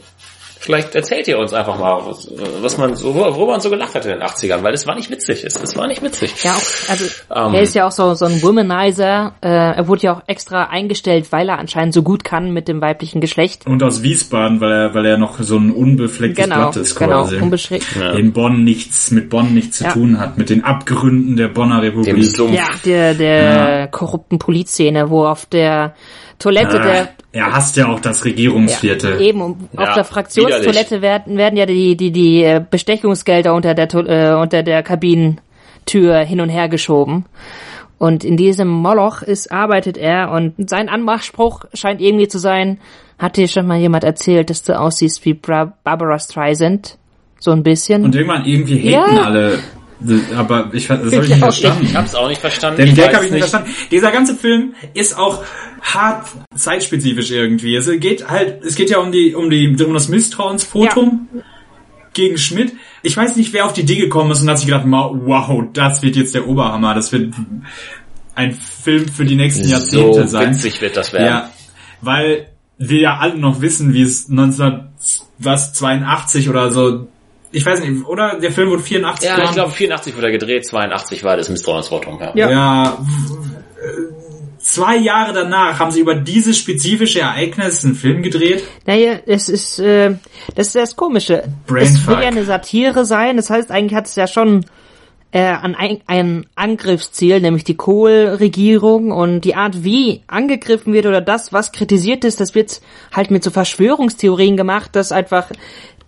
vielleicht 0.59 0.95
erzählt 0.95 1.27
ihr 1.27 1.37
uns 1.37 1.53
einfach 1.53 1.77
mal, 1.79 2.01
was, 2.05 2.27
was 2.61 2.77
man 2.77 2.95
so, 2.95 3.13
worüber 3.15 3.51
man 3.53 3.61
so 3.61 3.69
gelacht 3.69 3.95
hat 3.95 4.05
in 4.05 4.11
den 4.11 4.21
80ern, 4.21 4.63
weil 4.63 4.73
es 4.73 4.85
war 4.87 4.95
nicht 4.95 5.09
witzig. 5.09 5.43
Es, 5.43 5.55
es 5.61 5.75
war 5.77 5.87
nicht 5.87 6.01
witzig. 6.01 6.33
Ja, 6.43 6.51
auch, 6.53 6.89
also 6.89 7.05
Ähm. 7.35 7.53
er 7.53 7.61
ist 7.61 7.75
ja 7.75 7.87
auch 7.87 7.91
so, 7.91 8.13
so 8.15 8.25
ein 8.25 8.41
Womanizer. 8.41 9.33
Äh, 9.41 9.47
er 9.49 9.87
wurde 9.87 10.03
ja 10.03 10.13
auch 10.13 10.21
extra 10.27 10.65
eingestellt, 10.65 11.31
weil 11.31 11.49
er 11.49 11.59
anscheinend 11.59 11.93
so 11.93 12.03
gut 12.03 12.23
kann 12.23 12.51
mit 12.51 12.67
dem 12.67 12.81
weiblichen 12.81 13.21
Geschlecht. 13.21 13.65
Und 13.67 13.83
aus 13.83 14.01
Wiesbaden, 14.03 14.61
weil 14.61 14.71
er, 14.71 14.93
weil 14.93 15.05
er 15.05 15.17
noch 15.17 15.39
so 15.41 15.57
ein 15.57 15.71
unbeflecktes 15.71 16.43
Genau, 16.45 16.55
Blatt 16.71 16.75
ist 16.77 16.95
genau, 16.95 17.21
quasi. 17.23 17.37
unbeschränkt. 17.37 17.87
In 18.17 18.33
Bonn 18.33 18.63
nichts, 18.63 19.11
mit 19.11 19.29
Bonn 19.29 19.53
nichts 19.53 19.77
zu 19.77 19.83
Ja. 19.85 19.93
tun 19.93 20.19
hat, 20.19 20.37
mit 20.37 20.49
den 20.49 20.63
Abgründen 20.63 21.35
der 21.35 21.47
Bonner 21.49 21.81
Dem 21.81 21.95
Republik. 21.99 22.23
Sumpf. 22.35 22.53
Ja, 22.53 22.67
der, 22.85 23.13
der 23.13 23.87
korrupten 23.87 24.39
Polizszene, 24.39 25.09
wo 25.09 25.25
auf 25.25 25.45
der 25.45 25.93
Toilette 26.39 26.79
der 26.79 27.03
Ah, 27.03 27.07
er 27.31 27.53
hasst 27.53 27.75
ja 27.77 27.87
auch 27.87 27.99
das 27.99 28.19
ja, 28.19 28.25
Regierungsviertel. 28.25 29.19
eben 29.21 29.41
um, 29.41 29.69
Ja, 29.73 29.83
auf 29.89 29.93
der 29.93 30.03
Fraktionstoilette 30.03 31.01
werden, 31.01 31.37
werden 31.37 31.57
ja 31.57 31.65
die 31.65 31.95
die 31.97 32.11
die 32.11 32.43
äh, 32.43 32.61
Bestechungsgelder 32.69 33.53
unter 33.53 33.73
der 33.73 33.93
äh, 33.93 34.33
unter 34.35 34.63
der 34.63 34.83
Kabinentür 34.83 36.19
hin 36.19 36.41
und 36.41 36.49
her 36.49 36.69
geschoben. 36.69 37.25
Und 37.97 38.23
in 38.25 38.35
diesem 38.37 38.67
Moloch 38.67 39.21
ist 39.21 39.51
arbeitet 39.51 39.97
er 39.97 40.31
und 40.31 40.69
sein 40.69 40.89
Anmachspruch 40.89 41.65
scheint 41.73 42.01
irgendwie 42.01 42.27
zu 42.27 42.39
sein: 42.39 42.79
Hat 43.17 43.37
dir 43.37 43.47
schon 43.47 43.67
mal 43.67 43.77
jemand 43.77 44.03
erzählt, 44.03 44.49
dass 44.49 44.63
du 44.63 44.77
aussiehst 44.77 45.23
wie 45.25 45.33
Bra 45.33 45.73
Barbara 45.83 46.19
Streisand? 46.19 46.97
So 47.39 47.51
ein 47.51 47.63
bisschen. 47.63 48.03
Und 48.03 48.15
irgendwann 48.15 48.45
irgendwie 48.45 48.79
haten 48.95 49.15
Ja. 49.15 49.23
alle. 49.23 49.59
Aber 50.35 50.69
ich, 50.73 50.87
das 50.87 50.99
habe 50.99 51.07
ich 51.07 51.13
Ich 51.13 51.29
nicht 51.29 51.43
auch 51.43 51.47
verstanden. 51.47 51.85
Ich 51.85 51.95
hab's 51.95 52.15
auch 52.15 52.27
nicht 52.27 52.41
verstanden. 52.41 52.85
Den 52.85 52.95
Gag 52.95 53.13
habe 53.13 53.25
ich 53.25 53.31
nicht 53.31 53.41
verstanden. 53.41 53.69
Dieser 53.91 54.11
ganze 54.11 54.35
Film 54.35 54.73
ist 54.93 55.17
auch 55.17 55.43
hart 55.81 56.27
zeitspezifisch 56.55 57.31
irgendwie. 57.31 57.75
Es 57.75 57.89
geht 57.99 58.29
halt, 58.29 58.63
es 58.63 58.75
geht 58.75 58.89
ja 58.89 58.99
um 58.99 59.11
die, 59.11 59.35
um 59.35 59.49
die, 59.49 59.67
um 59.67 59.93
das 59.93 60.09
Misstrauensvotum 60.09 61.27
gegen 62.13 62.37
Schmidt. 62.37 62.73
Ich 63.03 63.15
weiß 63.15 63.35
nicht, 63.35 63.53
wer 63.53 63.65
auf 63.65 63.73
die 63.73 63.81
Idee 63.81 63.97
gekommen 63.97 64.31
ist 64.31 64.41
und 64.41 64.49
hat 64.49 64.57
sich 64.57 64.67
gedacht, 64.67 64.85
wow, 64.87 65.63
das 65.73 66.01
wird 66.01 66.15
jetzt 66.15 66.33
der 66.33 66.47
Oberhammer. 66.47 66.95
Das 66.95 67.11
wird 67.11 67.33
ein 68.35 68.53
Film 68.53 69.07
für 69.07 69.25
die 69.25 69.35
nächsten 69.35 69.67
Jahrzehnte 69.67 70.21
So 70.21 70.27
sein. 70.27 70.51
witzig 70.51 70.81
wird 70.81 70.97
das 70.97 71.13
werden. 71.13 71.27
Ja, 71.27 71.49
weil 72.01 72.47
wir 72.77 72.99
ja 72.99 73.17
alle 73.17 73.37
noch 73.37 73.61
wissen, 73.61 73.93
wie 73.93 74.01
es 74.01 74.29
1982 74.29 76.49
oder 76.49 76.71
so, 76.71 77.07
ich 77.55 77.65
weiß 77.65 77.79
nicht, 77.79 78.05
oder? 78.05 78.39
Der 78.39 78.51
Film 78.51 78.69
wurde 78.69 78.83
84 78.83 79.29
Ja, 79.29 79.43
ich 79.43 79.51
glaube 79.51 79.71
84 79.71 80.15
wurde 80.15 80.27
er 80.27 80.31
gedreht, 80.31 80.65
82 80.65 81.23
war 81.23 81.37
das 81.37 81.49
Misstrauensvotum. 81.49 82.19
Ja. 82.19 82.31
Ja. 82.35 82.49
Ja, 82.49 82.97
zwei 84.59 84.97
Jahre 84.97 85.31
danach 85.31 85.79
haben 85.79 85.91
sie 85.91 86.01
über 86.01 86.15
dieses 86.15 86.57
spezifische 86.57 87.21
Ereignis 87.21 87.85
einen 87.85 87.95
Film 87.95 88.23
gedreht. 88.23 88.63
Naja, 88.85 89.19
es 89.25 89.47
ist, 89.47 89.79
äh, 89.79 90.15
das 90.55 90.67
ist 90.67 90.75
das 90.75 90.95
Komische. 90.95 91.43
Brainfuck. 91.67 91.95
Es 91.95 92.07
will 92.07 92.23
ja 92.23 92.27
eine 92.27 92.43
Satire 92.43 93.05
sein, 93.05 93.37
das 93.37 93.49
heißt, 93.49 93.71
eigentlich 93.71 93.95
hat 93.95 94.07
es 94.07 94.15
ja 94.15 94.27
schon 94.27 94.65
äh, 95.35 95.47
an 95.47 95.75
ein, 95.75 95.99
ein 96.07 96.45
Angriffsziel, 96.55 97.41
nämlich 97.41 97.65
die 97.65 97.75
Kohl-Regierung 97.75 99.11
und 99.11 99.41
die 99.41 99.55
Art, 99.55 99.83
wie 99.83 100.21
angegriffen 100.27 100.93
wird 100.93 101.07
oder 101.07 101.19
das, 101.19 101.51
was 101.51 101.73
kritisiert 101.73 102.23
ist, 102.23 102.39
das 102.39 102.55
wird 102.55 102.79
halt 103.13 103.31
mit 103.31 103.43
so 103.43 103.51
Verschwörungstheorien 103.51 104.55
gemacht, 104.55 104.95
dass 104.95 105.11
einfach 105.11 105.51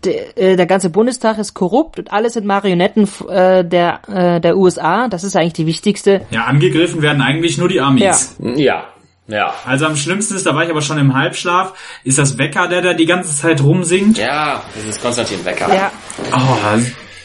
äh, 0.06 0.56
der 0.56 0.66
ganze 0.66 0.90
Bundestag 0.90 1.40
ist 1.40 1.54
korrupt 1.54 2.00
und 2.00 2.14
alles 2.14 2.36
sind 2.36 2.46
Marionetten 2.46 3.06
äh, 3.28 3.66
der, 3.66 4.00
äh, 4.08 4.40
der 4.40 4.56
USA. 4.56 5.10
Das 5.10 5.26
ist 5.26 5.36
eigentlich 5.36 5.54
die 5.54 5.66
wichtigste. 5.68 6.22
Ja, 6.32 6.46
angegriffen 6.46 7.02
werden 7.02 7.22
eigentlich 7.22 7.58
nur 7.58 7.68
die 7.68 7.82
Amis. 7.82 8.38
Ja. 8.40 8.86
Ja. 9.28 9.54
Also 9.66 9.88
am 9.88 9.98
schlimmsten 9.98 10.36
ist, 10.36 10.46
da 10.46 10.56
war 10.56 10.64
ich 10.64 10.70
aber 10.70 10.82
schon 10.82 11.00
im 11.00 11.14
Halbschlaf, 11.14 11.74
ist 12.06 12.18
das 12.18 12.38
Wecker, 12.38 12.70
der 12.70 12.82
da 12.82 12.94
die 12.94 13.06
ganze 13.06 13.36
Zeit 13.36 13.62
rumsingt. 13.62 14.18
Ja, 14.18 14.64
das 14.74 14.86
ist 14.86 15.02
Konstantin 15.02 15.44
Becker. 15.44 15.68
Ja, 15.68 15.92
Oh, 16.32 16.58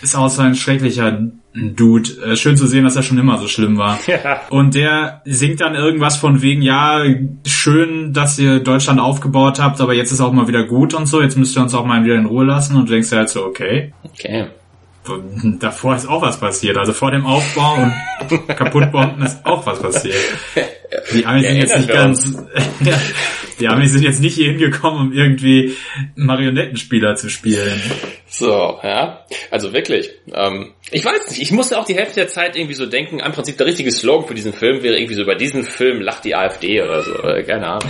ist 0.02 0.16
auch 0.16 0.28
so 0.28 0.42
ein 0.42 0.54
schrecklicher 0.54 1.28
Dude. 1.54 2.10
Äh, 2.24 2.36
Schön 2.36 2.56
zu 2.56 2.66
sehen, 2.66 2.84
dass 2.84 2.96
er 2.96 3.02
schon 3.02 3.18
immer 3.18 3.38
so 3.38 3.48
schlimm 3.48 3.78
war. 3.78 3.98
Ja. 4.06 4.40
Und 4.50 4.74
der 4.74 5.22
singt 5.24 5.60
dann 5.60 5.74
irgendwas 5.74 6.16
von 6.16 6.42
wegen, 6.42 6.60
ja, 6.60 7.02
schön, 7.46 8.12
dass 8.12 8.38
ihr 8.38 8.60
Deutschland 8.60 9.00
aufgebaut 9.00 9.60
habt, 9.60 9.80
aber 9.80 9.94
jetzt 9.94 10.12
ist 10.12 10.20
auch 10.20 10.32
mal 10.32 10.48
wieder 10.48 10.64
gut 10.64 10.92
und 10.94 11.06
so, 11.06 11.22
jetzt 11.22 11.36
müsst 11.36 11.56
ihr 11.56 11.62
uns 11.62 11.74
auch 11.74 11.86
mal 11.86 12.04
wieder 12.04 12.16
in 12.16 12.26
Ruhe 12.26 12.44
lassen 12.44 12.76
und 12.76 12.88
du 12.88 12.92
denkst 12.92 13.10
dir 13.10 13.18
halt 13.18 13.28
so, 13.30 13.44
okay. 13.44 13.92
Okay. 14.04 14.48
Davor 15.58 15.96
ist 15.96 16.06
auch 16.06 16.22
was 16.22 16.38
passiert. 16.38 16.76
Also 16.76 16.92
vor 16.92 17.10
dem 17.10 17.26
Aufbau 17.26 17.74
und 17.74 18.46
kaputtbomben 18.56 19.24
ist 19.24 19.44
auch 19.44 19.66
was 19.66 19.80
passiert. 19.80 20.16
Die 21.14 21.26
Amis 21.26 21.46
sind 21.46 21.56
jetzt 21.56 21.76
nicht 21.76 21.88
ganz, 21.88 22.44
die 23.60 23.68
Amis 23.68 23.92
sind 23.92 24.02
jetzt 24.02 24.20
nicht 24.20 24.34
hier 24.34 24.50
hingekommen, 24.50 25.08
um 25.08 25.12
irgendwie 25.12 25.76
Marionettenspieler 26.14 27.16
zu 27.16 27.30
spielen. 27.30 27.80
So, 28.28 28.78
ja. 28.82 29.24
Also 29.50 29.72
wirklich. 29.72 30.10
Ähm, 30.32 30.72
ich 30.94 31.04
weiß 31.04 31.30
nicht, 31.30 31.40
ich 31.40 31.52
musste 31.52 31.78
auch 31.78 31.86
die 31.86 31.94
Hälfte 31.94 32.16
der 32.16 32.28
Zeit 32.28 32.54
irgendwie 32.54 32.74
so 32.74 32.84
denken, 32.84 33.18
im 33.18 33.32
Prinzip 33.32 33.56
der 33.56 33.66
richtige 33.66 33.90
Slogan 33.90 34.28
für 34.28 34.34
diesen 34.34 34.52
Film 34.52 34.82
wäre 34.82 34.98
irgendwie 34.98 35.14
so, 35.14 35.24
bei 35.24 35.34
diesem 35.34 35.64
Film 35.64 36.02
lacht 36.02 36.24
die 36.24 36.34
AfD 36.34 36.82
oder 36.82 37.02
so. 37.02 37.14
Äh, 37.22 37.44
keine 37.44 37.66
Ahnung. 37.66 37.88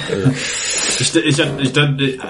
Ich, 1.01 1.17
ich, 1.17 1.39
ich, 1.39 1.75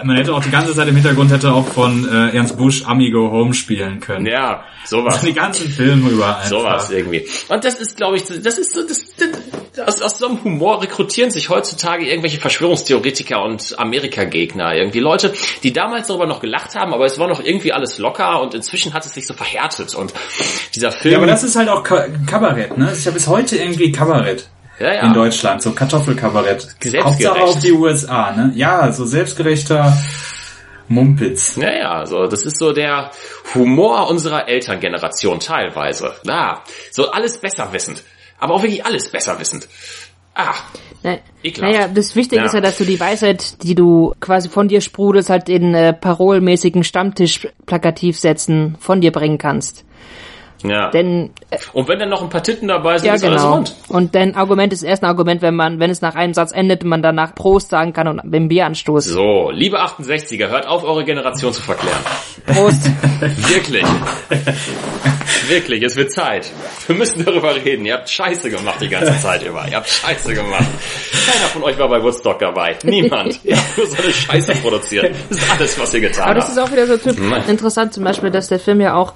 man 0.02 0.16
hätte 0.16 0.32
auch 0.32 0.42
die 0.42 0.50
ganze 0.50 0.74
Zeit 0.74 0.88
im 0.88 0.94
Hintergrund 0.94 1.30
hätte 1.30 1.52
auch 1.52 1.66
von 1.66 2.08
äh, 2.08 2.34
Ernst 2.34 2.56
Busch 2.56 2.84
Amigo 2.86 3.30
Home 3.30 3.52
spielen 3.52 4.00
können. 4.00 4.24
Ja, 4.24 4.64
sowas. 4.86 5.20
Die 5.20 5.34
ganzen 5.34 5.68
Filme 5.68 6.08
über 6.08 6.36
einfach. 6.36 6.48
Sowas 6.48 6.90
irgendwie. 6.90 7.28
Und 7.48 7.64
das 7.64 7.78
ist, 7.78 7.98
glaube 7.98 8.16
ich, 8.16 8.24
das 8.24 8.58
ist 8.58 8.72
so, 8.72 8.86
das, 8.86 9.04
das, 9.16 9.86
aus, 9.86 10.00
aus 10.00 10.18
so 10.18 10.26
einem 10.26 10.42
Humor 10.42 10.82
rekrutieren 10.82 11.30
sich 11.30 11.50
heutzutage 11.50 12.08
irgendwelche 12.08 12.38
Verschwörungstheoretiker 12.38 13.42
und 13.42 13.78
Amerika-Gegner. 13.78 14.74
Irgendwie 14.74 15.00
Leute, 15.00 15.34
die 15.62 15.72
damals 15.72 16.08
darüber 16.08 16.26
noch 16.26 16.40
gelacht 16.40 16.74
haben, 16.74 16.94
aber 16.94 17.04
es 17.04 17.18
war 17.18 17.28
noch 17.28 17.44
irgendwie 17.44 17.72
alles 17.72 17.98
locker 17.98 18.40
und 18.40 18.54
inzwischen 18.54 18.94
hat 18.94 19.04
es 19.04 19.12
sich 19.12 19.26
so 19.26 19.34
verhärtet. 19.34 19.94
Und 19.94 20.14
dieser 20.74 20.92
Film. 20.92 21.12
Ja, 21.12 21.18
aber 21.18 21.26
das 21.26 21.42
ist 21.42 21.56
halt 21.56 21.68
auch 21.68 21.82
Ka 21.82 22.06
Kabarett, 22.26 22.76
ne? 22.78 22.86
Das 22.86 22.98
ist 22.98 23.04
ja 23.04 23.12
bis 23.12 23.26
heute 23.28 23.56
irgendwie 23.56 23.92
Kabarett. 23.92 24.48
ja, 24.78 24.92
ja. 24.94 25.06
in 25.06 25.12
Deutschland, 25.12 25.62
so 25.62 25.72
Kartoffelkabarett. 25.72 26.60
Selbstgerecht. 26.62 27.04
Hauptsache 27.04 27.40
auf 27.42 27.58
die 27.58 27.72
USA, 27.72 28.32
ne? 28.32 28.52
Ja, 28.54 28.90
so 28.92 29.04
selbstgerechter 29.04 29.96
Mumpitz. 30.88 31.56
Ja, 31.56 31.72
ja, 31.72 32.06
so, 32.06 32.26
das 32.26 32.44
ist 32.44 32.58
so 32.58 32.72
der 32.72 33.10
Humor 33.54 34.08
unserer 34.10 34.48
Elterngeneration 34.48 35.40
teilweise. 35.40 36.12
Ja, 36.24 36.62
so 36.90 37.10
alles 37.10 37.38
besser 37.38 37.72
wissend. 37.72 38.02
Aber 38.38 38.54
auch 38.54 38.62
wirklich 38.62 38.84
alles 38.84 39.08
besser 39.10 39.38
wissend. 39.38 39.68
Ah, 40.34 40.54
Na, 41.02 41.18
Ekelhaft. 41.42 41.72
naja, 41.74 41.88
das 41.88 42.16
Wichtige 42.16 42.40
Ja. 42.40 42.46
ist 42.46 42.54
ja, 42.54 42.60
dass 42.60 42.78
du 42.78 42.84
die 42.84 42.98
Weisheit, 42.98 43.62
die 43.62 43.74
du 43.74 44.14
quasi 44.18 44.48
von 44.48 44.66
dir 44.66 44.80
sprudelst, 44.80 45.28
halt 45.30 45.48
in 45.50 45.74
äh, 45.74 45.92
parolmäßigen 45.92 46.84
Stammtisch-Plakativsätzen 46.84 48.76
von 48.80 49.00
dir 49.00 49.12
bringen 49.12 49.38
kannst. 49.38 49.84
Ja. 50.64 50.90
Denn 50.90 51.30
äh, 51.50 51.58
Und 51.72 51.88
wenn 51.88 51.98
dann 51.98 52.08
noch 52.08 52.22
ein 52.22 52.28
paar 52.28 52.42
Titten 52.42 52.68
dabei 52.68 52.98
sind, 52.98 53.08
ja 53.08 53.14
ist 53.14 53.24
alles 53.24 53.42
genau. 53.42 53.54
rund. 53.54 53.74
Und 53.88 54.14
dein 54.14 54.34
Argument 54.34 54.72
ist 54.72 54.82
erst 54.82 55.02
ein 55.02 55.08
Argument, 55.08 55.42
wenn 55.42 55.54
man, 55.54 55.80
wenn 55.80 55.90
es 55.90 56.00
nach 56.00 56.14
einem 56.14 56.34
Satz 56.34 56.52
endet, 56.52 56.84
man 56.84 57.02
danach 57.02 57.34
Prost 57.34 57.70
sagen 57.70 57.92
kann 57.92 58.08
und 58.08 58.20
beim 58.24 58.48
Bier 58.48 58.66
anstoßt. 58.66 59.08
So, 59.08 59.50
liebe 59.50 59.80
68er, 59.80 60.48
hört 60.48 60.66
auf, 60.66 60.84
eure 60.84 61.04
Generation 61.04 61.52
zu 61.52 61.62
verklären. 61.62 62.00
Prost. 62.46 62.90
Wirklich. 63.20 63.84
Wirklich, 65.48 65.82
es 65.82 65.96
wird 65.96 66.12
Zeit. 66.12 66.50
Wir 66.86 66.96
müssen 66.96 67.24
darüber 67.24 67.54
reden. 67.54 67.84
Ihr 67.84 67.94
habt 67.94 68.08
Scheiße 68.08 68.50
gemacht 68.50 68.80
die 68.80 68.88
ganze 68.88 69.18
Zeit 69.20 69.42
über. 69.42 69.66
Ihr 69.68 69.76
habt 69.76 69.88
Scheiße 69.88 70.34
gemacht. 70.34 70.66
Keiner 71.26 71.48
von 71.48 71.62
euch 71.64 71.78
war 71.78 71.88
bei 71.88 72.02
Woodstock 72.02 72.38
dabei. 72.38 72.76
Niemand. 72.84 73.40
Ihr 73.44 73.56
habt 73.56 73.76
nur 73.76 73.86
so 73.86 74.02
eine 74.02 74.12
Scheiße 74.12 74.54
produziert. 74.56 75.14
Das 75.28 75.38
ist 75.38 75.50
alles, 75.50 75.80
was 75.80 75.94
ihr 75.94 76.00
getan 76.00 76.24
Aber 76.24 76.34
das 76.34 76.44
habt. 76.44 76.56
ist 76.56 76.62
auch 76.62 76.72
wieder 76.72 76.86
so 76.86 76.96
typ 76.96 77.18
Nein. 77.18 77.42
interessant, 77.48 77.92
zum 77.92 78.04
Beispiel, 78.04 78.30
dass 78.30 78.48
der 78.48 78.58
Film 78.58 78.80
ja 78.80 78.94
auch 78.94 79.14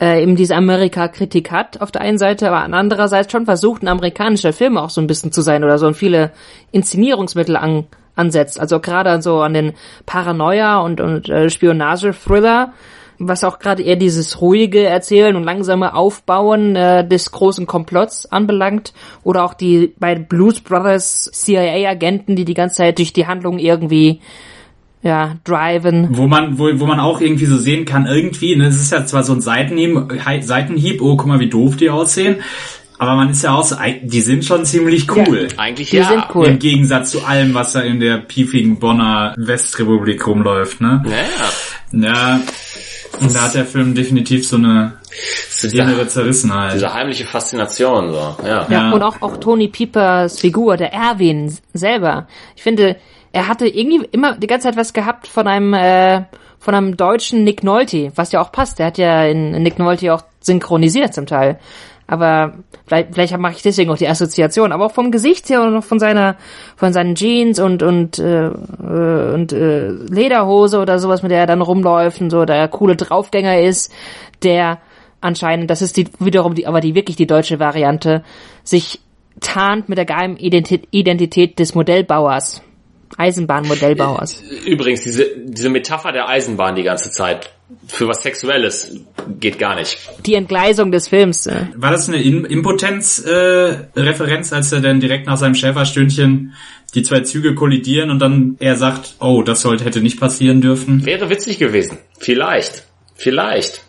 äh, 0.00 0.22
eben 0.22 0.36
diese 0.36 0.56
Amerika-Kritik 0.56 1.50
hat 1.50 1.80
auf 1.80 1.90
der 1.90 2.02
einen 2.02 2.18
Seite, 2.18 2.50
aber 2.50 2.74
andererseits 2.74 3.30
schon 3.30 3.44
versucht, 3.44 3.82
ein 3.82 3.88
amerikanischer 3.88 4.52
Film 4.52 4.76
auch 4.78 4.90
so 4.90 5.00
ein 5.00 5.06
bisschen 5.06 5.32
zu 5.32 5.42
sein 5.42 5.64
oder 5.64 5.78
so 5.78 5.86
und 5.86 5.94
viele 5.94 6.32
Inszenierungsmittel 6.70 7.56
an, 7.56 7.86
ansetzt. 8.16 8.58
Also 8.58 8.80
gerade 8.80 9.20
so 9.22 9.40
an 9.40 9.54
den 9.54 9.72
Paranoia 10.06 10.78
und, 10.80 11.00
und 11.00 11.28
äh, 11.28 11.50
Spionage-Thriller 11.50 12.72
was 13.28 13.44
auch 13.44 13.58
gerade 13.58 13.82
eher 13.82 13.96
dieses 13.96 14.40
ruhige 14.40 14.84
Erzählen 14.84 15.36
und 15.36 15.44
langsame 15.44 15.94
Aufbauen 15.94 16.76
äh, 16.76 17.06
des 17.06 17.30
großen 17.30 17.66
Komplotts 17.66 18.26
anbelangt. 18.26 18.92
Oder 19.22 19.44
auch 19.44 19.54
die 19.54 19.94
beiden 19.98 20.26
Blues 20.26 20.60
Brothers 20.60 21.30
CIA-Agenten, 21.32 22.36
die 22.36 22.44
die 22.44 22.54
ganze 22.54 22.76
Zeit 22.76 22.98
durch 22.98 23.12
die 23.12 23.26
Handlung 23.26 23.58
irgendwie 23.58 24.20
ja, 25.02 25.36
driven. 25.44 26.16
Wo 26.16 26.26
man, 26.26 26.58
wo, 26.58 26.68
wo 26.78 26.86
man 26.86 27.00
auch 27.00 27.20
irgendwie 27.20 27.46
so 27.46 27.56
sehen 27.58 27.84
kann, 27.84 28.06
irgendwie, 28.06 28.56
ne, 28.56 28.66
es 28.66 28.76
ist 28.76 28.92
ja 28.92 29.04
zwar 29.04 29.24
so 29.24 29.32
ein 29.32 29.40
Seitenhieb, 29.40 29.96
Seitenhieb, 30.40 31.02
oh, 31.02 31.16
guck 31.16 31.26
mal, 31.26 31.40
wie 31.40 31.48
doof 31.50 31.76
die 31.76 31.90
aussehen. 31.90 32.36
Aber 32.98 33.16
man 33.16 33.30
ist 33.30 33.42
ja 33.42 33.52
auch 33.52 33.64
so, 33.64 33.74
die 34.02 34.20
sind 34.20 34.44
schon 34.44 34.64
ziemlich 34.64 35.10
cool. 35.10 35.48
Ja, 35.50 35.58
eigentlich 35.58 35.90
Die 35.90 35.96
ja. 35.96 36.08
sind 36.08 36.24
cool. 36.36 36.46
Im 36.46 36.60
Gegensatz 36.60 37.10
zu 37.10 37.24
allem, 37.24 37.52
was 37.52 37.72
da 37.72 37.80
in 37.80 37.98
der 37.98 38.18
piefigen 38.18 38.78
Bonner 38.78 39.34
Westrepublik 39.36 40.24
rumläuft, 40.24 40.80
ne? 40.80 41.02
Ja, 41.04 42.08
Ja. 42.08 42.40
Und 43.20 43.34
da 43.34 43.42
hat 43.42 43.54
der 43.54 43.66
Film 43.66 43.94
definitiv 43.94 44.46
so 44.46 44.56
eine 44.56 44.94
innere 45.62 45.94
diese, 45.96 46.08
Zerrissenheit. 46.08 46.74
diese 46.74 46.94
heimliche 46.94 47.24
Faszination, 47.24 48.10
so, 48.12 48.36
ja. 48.44 48.46
Ja, 48.46 48.66
Ja. 48.70 48.92
und 48.92 49.02
auch, 49.02 49.20
auch 49.20 49.36
Tony 49.36 49.68
Piepers 49.68 50.40
Figur, 50.40 50.76
der 50.76 50.92
Erwin 50.92 51.52
selber. 51.74 52.26
Ich 52.56 52.62
finde, 52.62 52.96
er 53.32 53.48
hatte 53.48 53.66
irgendwie 53.66 54.06
immer 54.12 54.36
die 54.36 54.46
ganze 54.46 54.68
Zeit 54.68 54.76
was 54.76 54.92
gehabt 54.92 55.26
von 55.26 55.46
einem, 55.46 55.74
äh, 55.74 56.22
von 56.58 56.74
einem 56.74 56.96
deutschen 56.96 57.44
Nick 57.44 57.64
Nolte, 57.64 58.12
was 58.14 58.32
ja 58.32 58.40
auch 58.40 58.52
passt. 58.52 58.78
Der 58.78 58.86
hat 58.86 58.98
ja 58.98 59.24
in, 59.24 59.54
in 59.54 59.62
Nick 59.62 59.78
Nolte 59.78 60.12
auch 60.14 60.22
synchronisiert 60.40 61.14
zum 61.14 61.26
Teil. 61.26 61.58
Aber 62.06 62.52
vielleicht, 62.86 63.14
vielleicht 63.14 63.38
mache 63.38 63.54
ich 63.54 63.62
deswegen 63.62 63.90
auch 63.90 63.96
die 63.96 64.08
Assoziation. 64.08 64.72
Aber 64.72 64.86
auch 64.86 64.92
vom 64.92 65.10
Gesicht 65.10 65.48
her 65.48 65.62
und 65.62 65.82
von 65.82 65.98
seiner, 65.98 66.36
von 66.76 66.92
seinen 66.92 67.14
Jeans 67.14 67.58
und 67.58 67.82
und 67.82 68.18
äh, 68.18 68.48
äh, 68.48 69.34
und 69.34 69.52
äh, 69.52 69.88
Lederhose 69.88 70.78
oder 70.78 70.98
sowas, 70.98 71.22
mit 71.22 71.30
der 71.30 71.38
er 71.38 71.46
dann 71.46 71.62
rumläuft 71.62 72.20
und 72.20 72.30
so, 72.30 72.44
der 72.44 72.68
coole 72.68 72.96
Draufgänger 72.96 73.60
ist, 73.60 73.92
der 74.42 74.78
anscheinend, 75.22 75.70
das 75.70 75.80
ist 75.80 75.96
die 75.96 76.08
wiederum 76.18 76.54
die, 76.54 76.66
aber 76.66 76.80
die 76.80 76.94
wirklich 76.94 77.16
die 77.16 77.26
deutsche 77.26 77.60
Variante, 77.60 78.24
sich 78.62 79.00
tarnt 79.40 79.88
mit 79.88 79.96
der 79.96 80.04
geheimen 80.04 80.36
Identität 80.36 81.58
des 81.58 81.74
Modellbauers, 81.74 82.62
Eisenbahnmodellbauers. 83.18 84.42
Übrigens, 84.66 85.02
diese, 85.02 85.26
diese 85.44 85.68
Metapher 85.68 86.12
der 86.12 86.28
Eisenbahn 86.28 86.74
die 86.74 86.82
ganze 86.82 87.10
Zeit 87.10 87.50
für 87.86 88.08
was 88.08 88.22
Sexuelles 88.22 88.96
geht 89.40 89.58
gar 89.58 89.74
nicht. 89.76 89.98
Die 90.26 90.34
Entgleisung 90.34 90.92
des 90.92 91.08
Films. 91.08 91.46
Äh. 91.46 91.66
War 91.74 91.90
das 91.90 92.08
eine 92.08 92.20
In 92.22 92.44
Impotenz-Referenz, 92.44 93.88
äh, 93.94 94.00
Referenz, 94.00 94.52
als 94.52 94.72
er 94.72 94.80
dann 94.80 95.00
direkt 95.00 95.26
nach 95.26 95.36
seinem 95.36 95.54
Schäferstündchen 95.54 96.54
die 96.94 97.02
zwei 97.02 97.20
Züge 97.20 97.54
kollidieren 97.54 98.10
und 98.10 98.18
dann 98.18 98.56
er 98.58 98.76
sagt, 98.76 99.16
oh, 99.20 99.42
das 99.42 99.62
sollte, 99.62 99.84
hätte 99.84 100.00
nicht 100.00 100.20
passieren 100.20 100.60
dürfen? 100.60 101.06
Wäre 101.06 101.30
witzig 101.30 101.58
gewesen. 101.58 101.98
Vielleicht. 102.18 102.84
Vielleicht. 103.14 103.84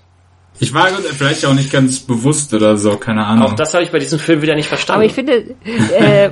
Ich 0.63 0.73
war 0.73 0.87
vielleicht 0.87 1.45
auch 1.45 1.53
nicht 1.53 1.71
ganz 1.71 1.99
bewusst 1.99 2.53
oder 2.53 2.77
so, 2.77 2.95
keine 2.95 3.25
Ahnung. 3.25 3.47
Auch 3.47 3.53
das 3.53 3.73
habe 3.73 3.83
ich 3.83 3.91
bei 3.91 3.99
diesem 3.99 4.17
Film 4.17 4.41
wieder 4.41 4.55
nicht 4.55 4.69
verstanden. 4.69 4.95
Aber 5.01 5.05
ich 5.05 5.11
finde, 5.13 5.55
äh, 5.99 6.29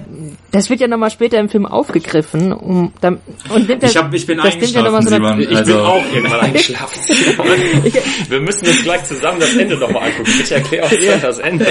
das 0.51 0.69
wird 0.69 0.79
ja 0.79 0.87
nochmal 0.87 1.09
später 1.11 1.37
im 1.37 1.49
Film 1.49 1.65
aufgegriffen. 1.65 2.53
Um, 2.53 2.93
dann, 3.01 3.19
und 3.53 3.67
nimmt 3.67 3.83
ich, 3.83 3.97
hab, 3.97 4.13
ich 4.13 4.25
bin 4.25 4.37
das 4.37 4.55
nimmt 4.55 4.71
ja 4.71 4.83
noch 4.83 4.93
eingeschlafen, 4.93 4.93
mal 4.93 5.01
so 5.03 5.09
Simon. 5.09 5.41
ich 5.41 5.57
Also, 5.57 5.73
bin 5.73 5.81
auch 5.81 6.03
irgendwann 6.13 6.39
eingeschlafen. 6.39 7.15
Wir 8.29 8.39
müssen 8.39 8.65
jetzt 8.65 8.83
gleich 8.83 9.03
zusammen 9.03 9.39
das 9.41 9.53
Ende 9.55 9.77
nochmal 9.77 10.03
angucken. 10.09 10.31
Bitte 10.37 10.55
erklär 10.55 10.83
uns 10.85 10.91
dann 10.93 11.21
das 11.21 11.39
Ende. 11.39 11.67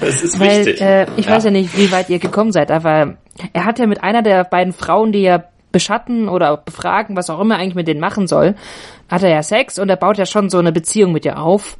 Das 0.00 0.22
ist 0.22 0.40
Weil, 0.40 0.66
wichtig. 0.66 0.80
äh, 0.80 1.06
ich 1.16 1.28
weiß 1.28 1.44
ja 1.44 1.50
nicht, 1.52 1.78
wie 1.78 1.92
weit 1.92 2.10
ihr 2.10 2.18
gekommen 2.18 2.50
seid, 2.50 2.72
aber 2.72 3.18
er 3.52 3.64
hat 3.64 3.78
ja 3.78 3.86
mit 3.86 4.02
einer 4.02 4.22
der 4.22 4.42
beiden 4.44 4.72
Frauen, 4.72 5.12
die 5.12 5.22
er 5.22 5.48
beschatten 5.72 6.28
oder 6.28 6.56
befragen, 6.56 7.16
was 7.16 7.30
auch 7.30 7.40
immer 7.40 7.56
er 7.56 7.60
eigentlich 7.60 7.74
mit 7.74 7.88
denen 7.88 8.00
machen 8.00 8.26
soll, 8.26 8.54
hat 9.08 9.22
er 9.22 9.30
ja 9.30 9.42
Sex 9.42 9.78
und 9.78 9.88
er 9.88 9.96
baut 9.96 10.18
ja 10.18 10.26
schon 10.26 10.50
so 10.50 10.58
eine 10.58 10.72
Beziehung 10.72 11.12
mit 11.12 11.24
ihr 11.24 11.38
auf. 11.38 11.76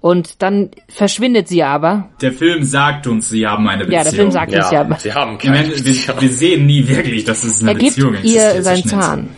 Und 0.00 0.42
dann 0.42 0.70
verschwindet 0.88 1.46
sie 1.46 1.62
aber. 1.62 2.08
der 2.20 2.32
Film 2.32 2.64
sagt 2.64 3.06
uns, 3.06 3.28
sie 3.28 3.46
haben 3.46 3.68
eine 3.68 3.84
Beziehung. 3.84 3.98
Ja, 3.98 4.04
der 4.04 4.12
Film 4.12 4.30
sagt 4.32 4.52
uns 4.52 4.70
ja, 4.72 4.80
aber 4.80 4.98
sie 4.98 5.14
haben 5.14 5.32
Im 5.32 5.38
keine 5.38 5.58
Endeffekt, 5.58 6.08
wir, 6.08 6.20
wir 6.22 6.28
sehen 6.28 6.66
nie 6.66 6.88
wirklich, 6.88 7.24
dass 7.24 7.44
es 7.44 7.62
eine 7.62 7.70
er 7.70 7.76
gibt 7.76 7.94
Beziehung 7.94 8.16
ihr 8.22 8.62
seinen 8.62 8.84
Zahn. 8.84 9.28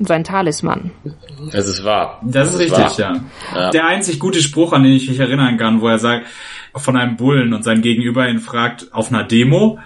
Sein 0.00 0.24
Talisman. 0.24 0.90
Es 1.52 1.68
ist 1.68 1.84
wahr. 1.84 2.20
Das 2.22 2.48
ist 2.48 2.54
Es 2.54 2.60
richtig, 2.60 2.98
ja. 2.98 3.14
Ja. 3.54 3.70
Der 3.70 3.86
einzig 3.86 4.18
gute 4.18 4.42
Spruch, 4.42 4.72
an 4.72 4.82
den 4.82 4.92
ich 4.92 5.08
mich 5.08 5.20
erinnern 5.20 5.56
kann, 5.56 5.80
wo 5.80 5.88
er 5.88 5.98
sagt, 5.98 6.26
von 6.74 6.96
einem 6.96 7.16
Bullen 7.16 7.54
und 7.54 7.62
sein 7.62 7.80
Gegenüber 7.80 8.28
ihn 8.28 8.40
fragt, 8.40 8.92
auf 8.92 9.10
einer 9.10 9.24
Demo. 9.24 9.78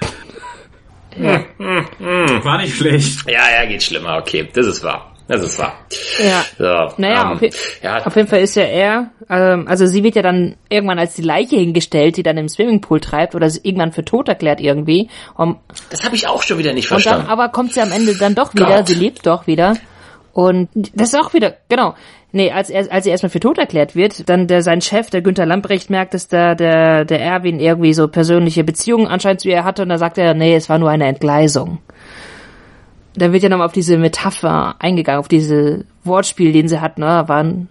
War 1.19 2.59
nicht 2.59 2.77
schlecht. 2.77 3.29
Ja, 3.29 3.51
ja, 3.51 3.67
geht 3.67 3.83
schlimmer. 3.83 4.19
Okay, 4.19 4.49
das 4.53 4.67
ist 4.67 4.83
wahr. 4.83 5.13
Das 5.29 5.43
ist 5.43 5.59
wahr. 5.59 5.75
Ja. 6.19 6.43
So, 6.59 6.95
Naja, 6.97 7.23
ähm, 7.23 7.33
auf, 7.33 7.41
ja, 7.83 8.07
auf 8.07 8.17
jeden 8.17 8.29
Fall 8.29 8.41
ist 8.41 8.57
ja 8.57 8.63
er, 8.63 9.11
ähm, 9.29 9.67
also 9.69 9.85
sie 9.85 10.03
wird 10.03 10.17
ja 10.17 10.23
dann 10.23 10.57
irgendwann 10.71 10.99
als 10.99 11.15
die 11.15 11.23
Leiche 11.23 11.57
hingestellt, 11.57 12.17
die 12.17 12.23
dann 12.23 12.39
im 12.39 12.49
Swimmingpool 12.49 13.01
treibt 13.01 13.35
oder 13.35 13.51
sie 13.51 13.61
irgendwann 13.63 13.93
für 13.93 14.07
tot 14.07 14.29
erklärt 14.29 14.59
irgendwie. 14.59 15.11
Und, 15.35 15.59
das 15.91 16.03
habe 16.03 16.17
ich 16.17 16.27
auch 16.27 16.43
schon 16.43 16.57
wieder 16.57 16.73
nicht 16.73 16.91
und 16.91 16.93
dann 16.93 17.03
verstanden. 17.03 17.31
aber 17.31 17.51
kommt 17.51 17.75
sie 17.75 17.83
am 17.83 17.93
Ende 17.93 18.17
dann 18.17 18.35
doch 18.35 18.55
wieder, 18.55 18.79
Gott. 18.79 18.89
sie 18.89 18.95
lebt 18.95 19.27
doch 19.27 19.47
wieder. 19.47 19.77
Und 20.33 20.69
das 20.95 21.13
ist 21.13 21.19
auch 21.19 21.35
wieder, 21.35 21.55
genau. 21.69 21.95
Nee, 22.31 22.53
als 22.53 22.69
er, 22.69 22.93
als 22.93 23.05
sie 23.05 23.11
erstmal 23.11 23.31
für 23.31 23.41
tot 23.41 23.59
erklärt 23.59 23.97
wird, 23.97 24.29
dann 24.29 24.47
der, 24.47 24.63
sein 24.63 24.83
Chef, 24.83 25.09
der 25.09 25.23
Günther 25.23 25.47
Lamprecht, 25.47 25.89
merkt, 25.89 26.13
dass 26.13 26.29
da 26.29 26.55
der, 26.55 27.07
der 27.07 27.21
Erwin 27.21 27.59
irgendwie 27.59 27.95
so 27.95 28.07
persönliche 28.07 28.65
Beziehungen 28.65 29.07
anscheinend 29.07 29.41
zu 29.41 29.49
ihr 29.49 29.65
hatte 29.65 29.83
und 29.83 29.89
da 29.89 29.97
sagt 29.97 30.19
er, 30.19 30.35
nee, 30.35 30.55
es 30.55 30.69
war 30.69 30.79
nur 30.79 30.91
eine 30.91 31.07
Entgleisung. 31.07 31.79
Da 33.15 33.33
wird 33.33 33.43
ja 33.43 33.49
nochmal 33.49 33.67
auf 33.67 33.73
diese 33.73 33.97
Metapher 33.97 34.77
eingegangen, 34.79 35.21
auf 35.21 35.29
diese 35.29 35.87
Wortspiel, 36.05 36.53
den 36.53 36.69
sie 36.69 36.81
hat, 36.81 36.99
ne, 36.99 37.25
waren, 37.27 37.71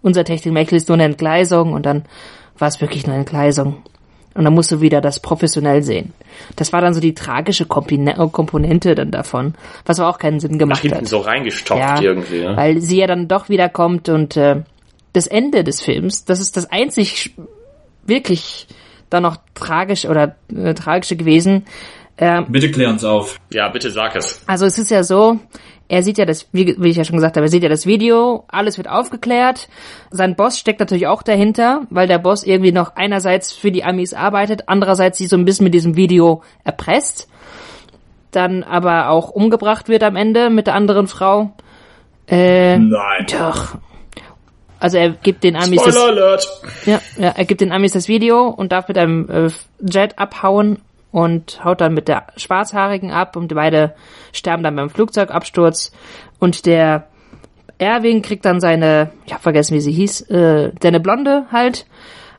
unser 0.00 0.24
Techtelmechtel 0.24 0.76
ist 0.76 0.88
nur 0.88 0.96
eine 0.96 1.04
Entgleisung 1.04 1.74
und 1.74 1.84
dann 1.84 2.04
war 2.56 2.68
es 2.68 2.80
wirklich 2.80 3.06
eine 3.06 3.16
Entgleisung. 3.16 3.82
Und 4.38 4.44
dann 4.44 4.54
musst 4.54 4.70
du 4.70 4.80
wieder 4.80 5.00
das 5.00 5.18
professionell 5.18 5.82
sehen. 5.82 6.12
Das 6.54 6.72
war 6.72 6.80
dann 6.80 6.94
so 6.94 7.00
die 7.00 7.12
tragische 7.12 7.64
Kompine- 7.64 8.14
Komponente 8.30 8.94
dann 8.94 9.10
davon, 9.10 9.54
was 9.84 9.98
aber 9.98 10.08
auch 10.08 10.18
keinen 10.18 10.38
Sinn 10.38 10.52
Nach 10.52 10.58
gemacht 10.58 10.80
hinten 10.82 10.98
hat. 10.98 11.06
so 11.08 11.18
reingestopft 11.18 11.80
Ja, 11.80 12.00
irgendwie. 12.00 12.42
Ne? 12.42 12.56
weil 12.56 12.80
sie 12.80 12.98
ja 12.98 13.08
dann 13.08 13.26
doch 13.26 13.48
wieder 13.48 13.68
kommt 13.68 14.08
und 14.08 14.36
äh, 14.36 14.62
das 15.12 15.26
Ende 15.26 15.64
des 15.64 15.80
Films, 15.82 16.24
das 16.24 16.38
ist 16.38 16.56
das 16.56 16.70
einzig 16.70 17.34
wirklich 18.06 18.68
dann 19.10 19.24
noch 19.24 19.38
tragisch 19.54 20.04
oder 20.06 20.36
äh, 20.54 20.72
tragische 20.74 21.16
gewesen. 21.16 21.66
Ähm, 22.16 22.46
Bitte 22.48 22.70
klär 22.70 22.90
uns 22.90 23.02
auf. 23.04 23.38
Ja, 23.52 23.68
bitte 23.70 23.90
sag 23.90 24.14
es. 24.14 24.42
also 24.46 24.66
es 24.66 24.78
ist 24.78 24.90
ja 24.92 25.02
so, 25.02 25.40
er 25.88 26.02
sieht 26.02 26.18
ja 26.18 26.26
das, 26.26 26.48
wie, 26.52 26.76
wie 26.78 26.90
ich 26.90 26.96
ja 26.96 27.04
schon 27.04 27.16
gesagt 27.16 27.36
habe, 27.36 27.46
er 27.46 27.50
sieht 27.50 27.62
ja 27.62 27.68
das 27.68 27.86
Video, 27.86 28.44
alles 28.48 28.76
wird 28.76 28.88
aufgeklärt. 28.88 29.68
Sein 30.10 30.36
Boss 30.36 30.58
steckt 30.58 30.80
natürlich 30.80 31.06
auch 31.06 31.22
dahinter, 31.22 31.82
weil 31.88 32.06
der 32.06 32.18
Boss 32.18 32.44
irgendwie 32.44 32.72
noch 32.72 32.94
einerseits 32.94 33.52
für 33.52 33.72
die 33.72 33.84
Amis 33.84 34.12
arbeitet, 34.12 34.64
andererseits 34.66 35.16
sie 35.16 35.26
so 35.26 35.36
ein 35.36 35.46
bisschen 35.46 35.64
mit 35.64 35.74
diesem 35.74 35.96
Video 35.96 36.42
erpresst. 36.62 37.28
Dann 38.30 38.62
aber 38.62 39.08
auch 39.08 39.30
umgebracht 39.30 39.88
wird 39.88 40.02
am 40.02 40.14
Ende 40.14 40.50
mit 40.50 40.66
der 40.66 40.74
anderen 40.74 41.06
Frau. 41.06 41.52
Äh, 42.26 42.76
Nein. 42.76 43.26
doch. 43.30 43.78
Also 44.80 44.98
er 44.98 45.10
gibt 45.10 45.42
den 45.42 45.56
Amis 45.56 45.82
das, 45.82 45.96
Spoiler 45.96 46.22
Alert! 46.22 46.62
ja, 46.84 47.00
ja, 47.16 47.32
er 47.34 47.44
gibt 47.46 47.62
den 47.62 47.72
Amis 47.72 47.92
das 47.92 48.06
Video 48.06 48.46
und 48.46 48.70
darf 48.70 48.86
mit 48.86 48.98
einem 48.98 49.28
äh, 49.28 49.50
Jet 49.80 50.18
abhauen 50.18 50.78
und 51.10 51.64
haut 51.64 51.80
dann 51.80 51.94
mit 51.94 52.08
der 52.08 52.26
Schwarzhaarigen 52.36 53.10
ab 53.10 53.36
und 53.36 53.54
beide 53.54 53.94
sterben 54.32 54.62
dann 54.62 54.76
beim 54.76 54.90
Flugzeugabsturz 54.90 55.92
und 56.38 56.66
der 56.66 57.08
Erwin 57.78 58.22
kriegt 58.22 58.44
dann 58.44 58.60
seine, 58.60 59.10
ich 59.24 59.32
hab 59.32 59.42
vergessen, 59.42 59.74
wie 59.74 59.80
sie 59.80 59.92
hieß, 59.92 60.22
äh, 60.30 60.72
seine 60.82 61.00
Blonde 61.00 61.46
halt. 61.52 61.86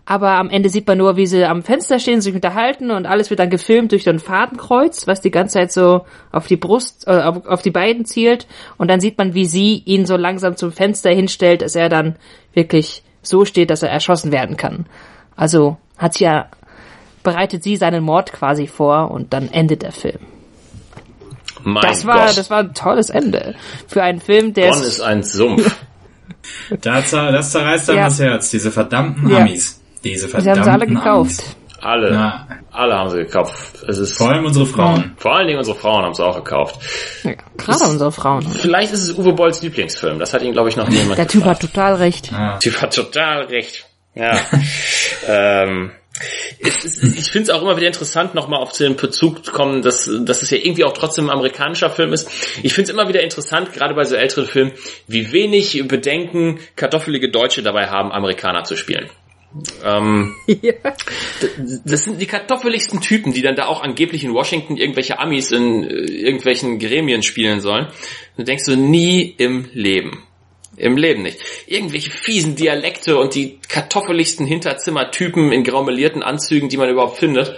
Aber 0.06 0.32
am 0.32 0.50
Ende 0.50 0.70
sieht 0.70 0.88
man 0.88 0.98
nur, 0.98 1.18
wie 1.18 1.28
sie 1.28 1.46
am 1.46 1.62
Fenster 1.62 2.00
stehen, 2.00 2.20
sich 2.20 2.34
unterhalten 2.34 2.90
und 2.90 3.06
alles 3.06 3.30
wird 3.30 3.40
dann 3.40 3.52
gefilmt 3.52 3.92
durch 3.92 4.06
so 4.06 4.10
ein 4.10 4.20
Fadenkreuz, 4.20 5.06
was 5.06 5.22
die 5.22 5.30
ganze 5.30 5.60
Zeit 5.60 5.72
so 5.72 6.06
auf 6.32 6.48
die 6.48 6.58
Brust, 6.58 7.08
äh, 7.08 7.22
auf, 7.22 7.46
auf 7.46 7.62
die 7.62 7.70
beiden 7.70 8.06
zielt. 8.06 8.48
Und 8.78 8.90
dann 8.90 9.00
sieht 9.00 9.20
man, 9.20 9.36
wie 9.36 9.46
sie 9.46 9.84
ihn 9.86 10.08
so 10.08 10.18
langsam 10.18 10.58
zum 10.58 10.72
Fenster 10.72 11.12
hinstellt, 11.12 11.62
dass 11.62 11.76
er 11.76 11.90
dann 11.90 12.16
wirklich 12.54 13.04
so 13.22 13.46
steht, 13.46 13.70
dass 13.70 13.84
er 13.84 13.92
erschossen 13.92 14.32
werden 14.32 14.58
kann. 14.58 14.88
Also 15.36 15.78
hat 15.98 16.16
sie 16.16 16.24
ja, 16.24 16.48
bereitet 17.32 17.64
sie 17.64 17.76
seinen 17.76 18.04
Mord 18.04 18.32
quasi 18.34 18.68
vor 18.68 19.12
und 19.12 19.34
dann 19.34 19.50
endet 19.52 19.82
der 19.84 19.92
Film. 19.92 20.20
Mein 21.64 21.84
Das 21.84 22.06
war, 22.06 22.28
Gott. 22.28 22.38
das 22.38 22.50
war 22.50 22.60
ein 22.60 22.74
tolles 22.74 23.10
Ende 23.10 23.56
für 23.88 24.02
einen 24.02 24.22
Film, 24.22 24.54
der 24.54 24.70
Bonn 24.72 24.82
ist 24.84 25.02
ein 25.02 25.24
Sumpf. 25.24 25.76
Das, 26.82 27.12
das 27.12 27.52
zerreißt 27.52 27.90
einem 27.90 28.00
Ja. 28.00 28.06
das 28.06 28.20
Herz, 28.20 28.50
diese 28.50 28.72
verdammten 28.72 29.30
Ja. 29.30 29.40
Amis. 29.40 29.80
Diese 30.04 30.26
Sie 30.26 30.28
verdammten 30.32 30.58
haben 30.60 30.64
sie 30.64 30.72
alle 30.72 30.88
gekauft. 30.88 31.44
Amis. 31.44 31.56
Alle. 31.82 32.12
Ja. 32.14 32.48
Alle 32.72 32.94
haben 32.96 33.10
sie 33.10 33.18
gekauft. 33.18 33.84
Es 33.88 33.98
ist, 34.00 34.18
Vor 34.18 34.30
allem 34.32 34.46
unsere 34.46 34.66
Frauen. 34.66 35.14
vor 35.18 35.36
allen 35.36 35.48
Dingen 35.48 35.60
unsere 35.60 35.78
Frauen 35.78 36.04
haben 36.06 36.12
es 36.14 36.20
auch 36.20 36.36
gekauft. 36.38 36.80
Ja, 37.24 37.34
gerade 37.58 37.84
unsere 37.86 38.12
Frauen. 38.12 38.42
Vielleicht 38.44 38.94
ist 38.94 39.04
es 39.04 39.18
Uwe 39.18 39.34
Bolls 39.34 39.62
Lieblingsfilm. 39.62 40.18
Das 40.18 40.34
hat 40.34 40.42
ihn, 40.42 40.54
glaube 40.54 40.70
ich, 40.70 40.76
noch 40.78 40.88
niemand 40.88 41.18
Der 41.18 41.28
Typ 41.28 41.42
gefragt. 41.42 41.62
hat 41.64 41.70
total 41.70 41.96
recht. 41.96 42.32
Der 42.32 42.60
Typ 42.60 42.82
hat 42.82 42.96
total 42.96 43.42
recht. 43.46 43.86
Ja. 44.16 44.34
ähm, 45.28 45.92
ist, 45.92 46.09
ich 46.60 47.32
finde 47.32 47.44
es 47.44 47.50
auch 47.50 47.62
immer 47.62 47.78
wieder 47.78 47.88
interessant, 47.88 48.36
nochmal 48.36 48.62
auf 48.62 48.72
den 48.74 48.96
Bezug 48.96 49.46
zu 49.46 49.52
kommen, 49.52 49.82
dass, 49.82 50.10
dass 50.22 50.42
es 50.42 50.50
ja 50.50 50.58
irgendwie 50.58 50.84
auch 50.84 50.94
trotzdem 50.94 51.30
ein 51.30 51.32
amerikanischer 51.32 51.90
Film 51.90 52.14
ist. 52.14 52.30
Ich 52.64 52.74
finde 52.74 52.92
es 52.92 52.98
immer 52.98 53.08
wieder 53.08 53.22
interessant, 53.22 53.74
gerade 53.74 53.94
bei 53.94 54.04
so 54.04 54.16
älteren 54.16 54.46
Filmen, 54.46 54.72
wie 55.08 55.32
wenig 55.32 55.82
Bedenken 55.88 56.60
kartoffelige 56.76 57.30
Deutsche 57.30 57.64
dabei 57.64 57.88
haben, 57.88 58.12
Amerikaner 58.12 58.64
zu 58.64 58.76
spielen. 58.76 59.10
Ähm, 59.84 60.36
Ja. 60.62 60.74
das 61.86 62.04
sind 62.04 62.22
die 62.22 62.28
kartoffeligsten 62.28 63.02
Typen, 63.02 63.34
die 63.34 63.42
dann 63.42 63.56
da 63.56 63.66
auch 63.66 63.82
angeblich 63.82 64.24
in 64.24 64.34
Washington 64.34 64.78
irgendwelche 64.78 65.20
Amis 65.20 65.52
in 65.52 65.84
äh, 65.84 65.94
irgendwelchen 66.12 66.80
Gremien 66.80 67.24
spielen 67.24 67.62
sollen. 67.62 67.88
Du 68.38 68.44
denkst 68.44 68.66
so, 68.66 68.76
nie 68.76 69.34
im 69.38 69.70
Leben. 69.74 70.24
Im 70.80 70.96
Leben 70.98 71.24
nicht. 71.24 71.38
Irgendwelche 71.68 72.10
fiesen 72.10 72.56
Dialekte 72.56 73.18
und 73.18 73.36
die 73.36 73.60
kartoffeligsten 73.68 74.46
Hinterzimmertypen 74.46 75.52
in 75.52 75.64
graumelierten 75.64 76.24
Anzügen, 76.24 76.70
die 76.70 76.78
man 76.78 76.90
überhaupt 76.90 77.18
findet. 77.18 77.56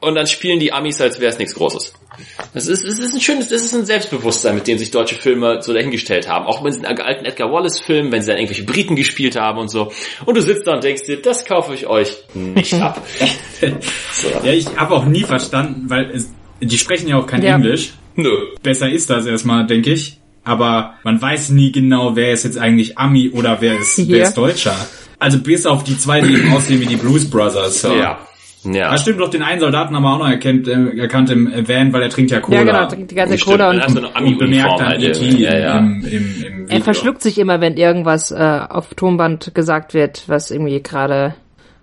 Und 0.00 0.16
dann 0.16 0.26
spielen 0.26 0.58
die 0.58 0.72
Amis, 0.72 1.00
als 1.00 1.20
wäre 1.20 1.30
es 1.30 1.38
nichts 1.38 1.54
Großes. 1.54 1.92
Das 2.54 2.66
ist, 2.66 2.84
das 2.84 2.98
ist 2.98 3.14
ein 3.14 3.20
schönes, 3.20 3.48
das 3.48 3.62
ist 3.62 3.74
ein 3.74 3.86
Selbstbewusstsein, 3.86 4.54
mit 4.54 4.66
dem 4.66 4.76
sich 4.78 4.90
deutsche 4.90 5.14
Filme 5.14 5.62
so 5.62 5.72
dahingestellt 5.72 6.28
haben. 6.28 6.46
Auch 6.46 6.62
mit 6.62 6.74
den 6.74 6.86
alten 6.86 7.24
Edgar 7.24 7.52
Wallace-Filmen, 7.52 8.10
wenn 8.10 8.20
sie 8.22 8.28
dann 8.28 8.38
irgendwelche 8.38 8.64
Briten 8.64 8.96
gespielt 8.96 9.36
haben 9.36 9.58
und 9.58 9.68
so. 9.68 9.92
Und 10.24 10.36
du 10.36 10.42
sitzt 10.42 10.66
da 10.66 10.74
und 10.74 10.82
denkst 10.82 11.04
dir, 11.04 11.22
das 11.22 11.44
kaufe 11.44 11.74
ich 11.74 11.86
euch 11.86 12.16
nicht 12.34 12.74
ab. 12.74 13.00
so. 14.12 14.28
Ja, 14.42 14.52
ich 14.52 14.66
habe 14.76 14.94
auch 14.94 15.04
nie 15.04 15.22
verstanden, 15.24 15.88
weil 15.88 16.10
es, 16.10 16.32
die 16.60 16.78
sprechen 16.78 17.08
ja 17.08 17.18
auch 17.18 17.26
kein 17.26 17.42
Ja. 17.42 17.54
Englisch. 17.54 17.92
Nö. 18.16 18.30
Besser 18.62 18.90
ist 18.90 19.08
das 19.08 19.24
erstmal, 19.26 19.66
denke 19.66 19.92
ich. 19.92 20.18
Aber 20.44 20.94
man 21.04 21.20
weiß 21.22 21.50
nie 21.50 21.70
genau, 21.72 22.16
wer 22.16 22.32
ist 22.32 22.44
jetzt 22.44 22.58
eigentlich 22.58 22.98
Ami 22.98 23.30
oder 23.30 23.58
wer 23.60 23.78
ist, 23.78 23.98
Ja. 23.98 24.04
wer 24.08 24.22
ist 24.24 24.34
Deutscher. 24.36 24.74
Also 25.18 25.38
bis 25.38 25.66
auf 25.66 25.84
die 25.84 25.96
zwei, 25.96 26.20
die 26.20 26.34
eben 26.34 26.52
aussehen 26.52 26.80
wie 26.80 26.86
die 26.86 26.96
Blues 26.96 27.28
Brothers. 27.30 27.80
So. 27.82 27.94
Ja. 27.94 28.18
Ja. 28.64 28.90
Ah, 28.90 28.96
stimmt 28.98 29.18
doch, 29.18 29.28
den 29.28 29.42
einen 29.42 29.60
Soldaten 29.60 29.94
haben 29.96 30.04
wir 30.04 30.12
auch 30.14 30.18
noch 30.20 30.28
erkannt, 30.28 30.68
äh, 30.68 30.96
erkannt 30.96 31.30
im 31.30 31.50
Van, 31.66 31.92
weil 31.92 32.02
er 32.02 32.08
trinkt 32.10 32.30
ja 32.30 32.38
Cola. 32.40 32.58
Ja, 32.58 32.64
genau, 32.64 32.86
trinkt 32.86 33.10
die 33.10 33.14
ganze 33.16 33.36
Stimmt, 33.36 33.56
Cola 33.58 33.70
und 33.70 33.80
eine 33.80 34.08
und 34.24 34.38
bemerkt 34.38 34.78
dann 34.78 34.86
halt 34.86 35.02
E.T. 35.02 35.36
Ja, 35.38 35.58
ja. 35.58 35.78
Im, 35.78 36.04
im, 36.04 36.44
im 36.44 36.60
er 36.62 36.68
Video. 36.68 36.84
verschluckt 36.84 37.22
sich 37.22 37.38
immer, 37.38 37.60
wenn 37.60 37.76
irgendwas 37.76 38.30
äh, 38.30 38.60
auf 38.68 38.94
Tonband 38.94 39.52
gesagt 39.54 39.94
wird, 39.94 40.22
was 40.28 40.52
irgendwie 40.52 40.80
gerade, 40.80 41.34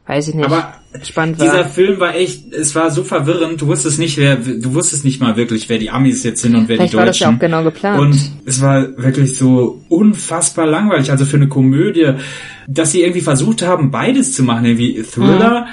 weiß 0.09 0.27
ich 0.27 0.33
nicht, 0.35 0.45
Aber 0.45 0.73
spannend 1.03 1.39
Dieser 1.39 1.59
war. 1.59 1.65
Film 1.65 1.99
war 1.99 2.15
echt, 2.15 2.51
es 2.51 2.73
war 2.73 2.89
so 2.89 3.03
verwirrend, 3.03 3.61
du 3.61 3.67
wusstest 3.67 3.99
nicht, 3.99 4.17
wer, 4.17 4.35
du 4.37 4.73
wusstest 4.73 5.05
nicht 5.05 5.21
mal 5.21 5.37
wirklich, 5.37 5.69
wer 5.69 5.77
die 5.77 5.91
Amis 5.91 6.23
jetzt 6.23 6.41
sind 6.41 6.55
und 6.55 6.67
wer 6.67 6.77
Vielleicht 6.77 6.93
die 6.93 6.97
war 6.97 7.05
Deutschen. 7.05 7.19
das 7.25 7.29
ja 7.31 7.35
auch 7.35 7.39
genau 7.39 7.63
geplant. 7.63 7.99
Und 7.99 8.31
es 8.45 8.61
war 8.61 8.97
wirklich 8.97 9.37
so 9.37 9.81
unfassbar 9.87 10.65
langweilig, 10.65 11.11
also 11.11 11.25
für 11.25 11.37
eine 11.37 11.47
Komödie, 11.47 12.13
dass 12.67 12.91
sie 12.91 13.01
irgendwie 13.03 13.21
versucht 13.21 13.61
haben, 13.61 13.91
beides 13.91 14.33
zu 14.33 14.43
machen, 14.43 14.65
irgendwie 14.65 15.01
Thriller 15.03 15.61
Mhm. 15.61 15.67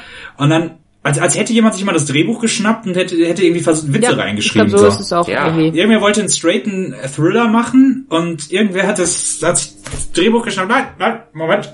und 0.45 0.51
dann, 0.51 0.71
als, 1.03 1.19
als 1.19 1.39
hätte 1.39 1.53
jemand 1.55 1.75
sich 1.75 1.85
mal 1.85 1.93
das 1.93 2.05
Drehbuch 2.05 2.41
geschnappt 2.41 2.87
und 2.87 2.95
hätte, 2.97 3.17
hätte 3.25 3.43
irgendwie 3.43 3.63
versucht, 3.63 3.93
Witze 3.95 4.03
ja, 4.07 4.11
ich 4.13 4.19
reingeschrieben. 4.19 4.69
glaube, 4.69 4.83
so 4.83 4.89
ist 4.89 5.01
es 5.01 5.13
auch 5.15 5.27
Ja. 5.29 5.47
irgendwie. 5.47 5.79
Irgendwer 5.79 6.01
wollte 6.03 6.21
einen 6.21 6.29
straighten 6.29 6.95
Thriller 7.15 7.49
machen 7.49 8.05
und 8.11 8.51
irgendwer 8.53 8.87
hat 8.87 8.99
das, 8.99 9.39
hat 9.43 9.53
das 9.53 10.13
Drehbuch 10.13 10.45
geschnappt. 10.45 10.69
Nein, 10.69 10.85
nein, 10.99 11.21
Moment. 11.33 11.71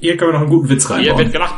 Hier 0.00 0.16
können 0.16 0.30
wir 0.30 0.34
noch 0.34 0.40
einen 0.40 0.50
guten 0.50 0.68
Witz 0.68 0.88
Hier 0.88 0.96
reinbauen. 0.96 1.18
wird 1.18 1.32
gelacht. 1.32 1.54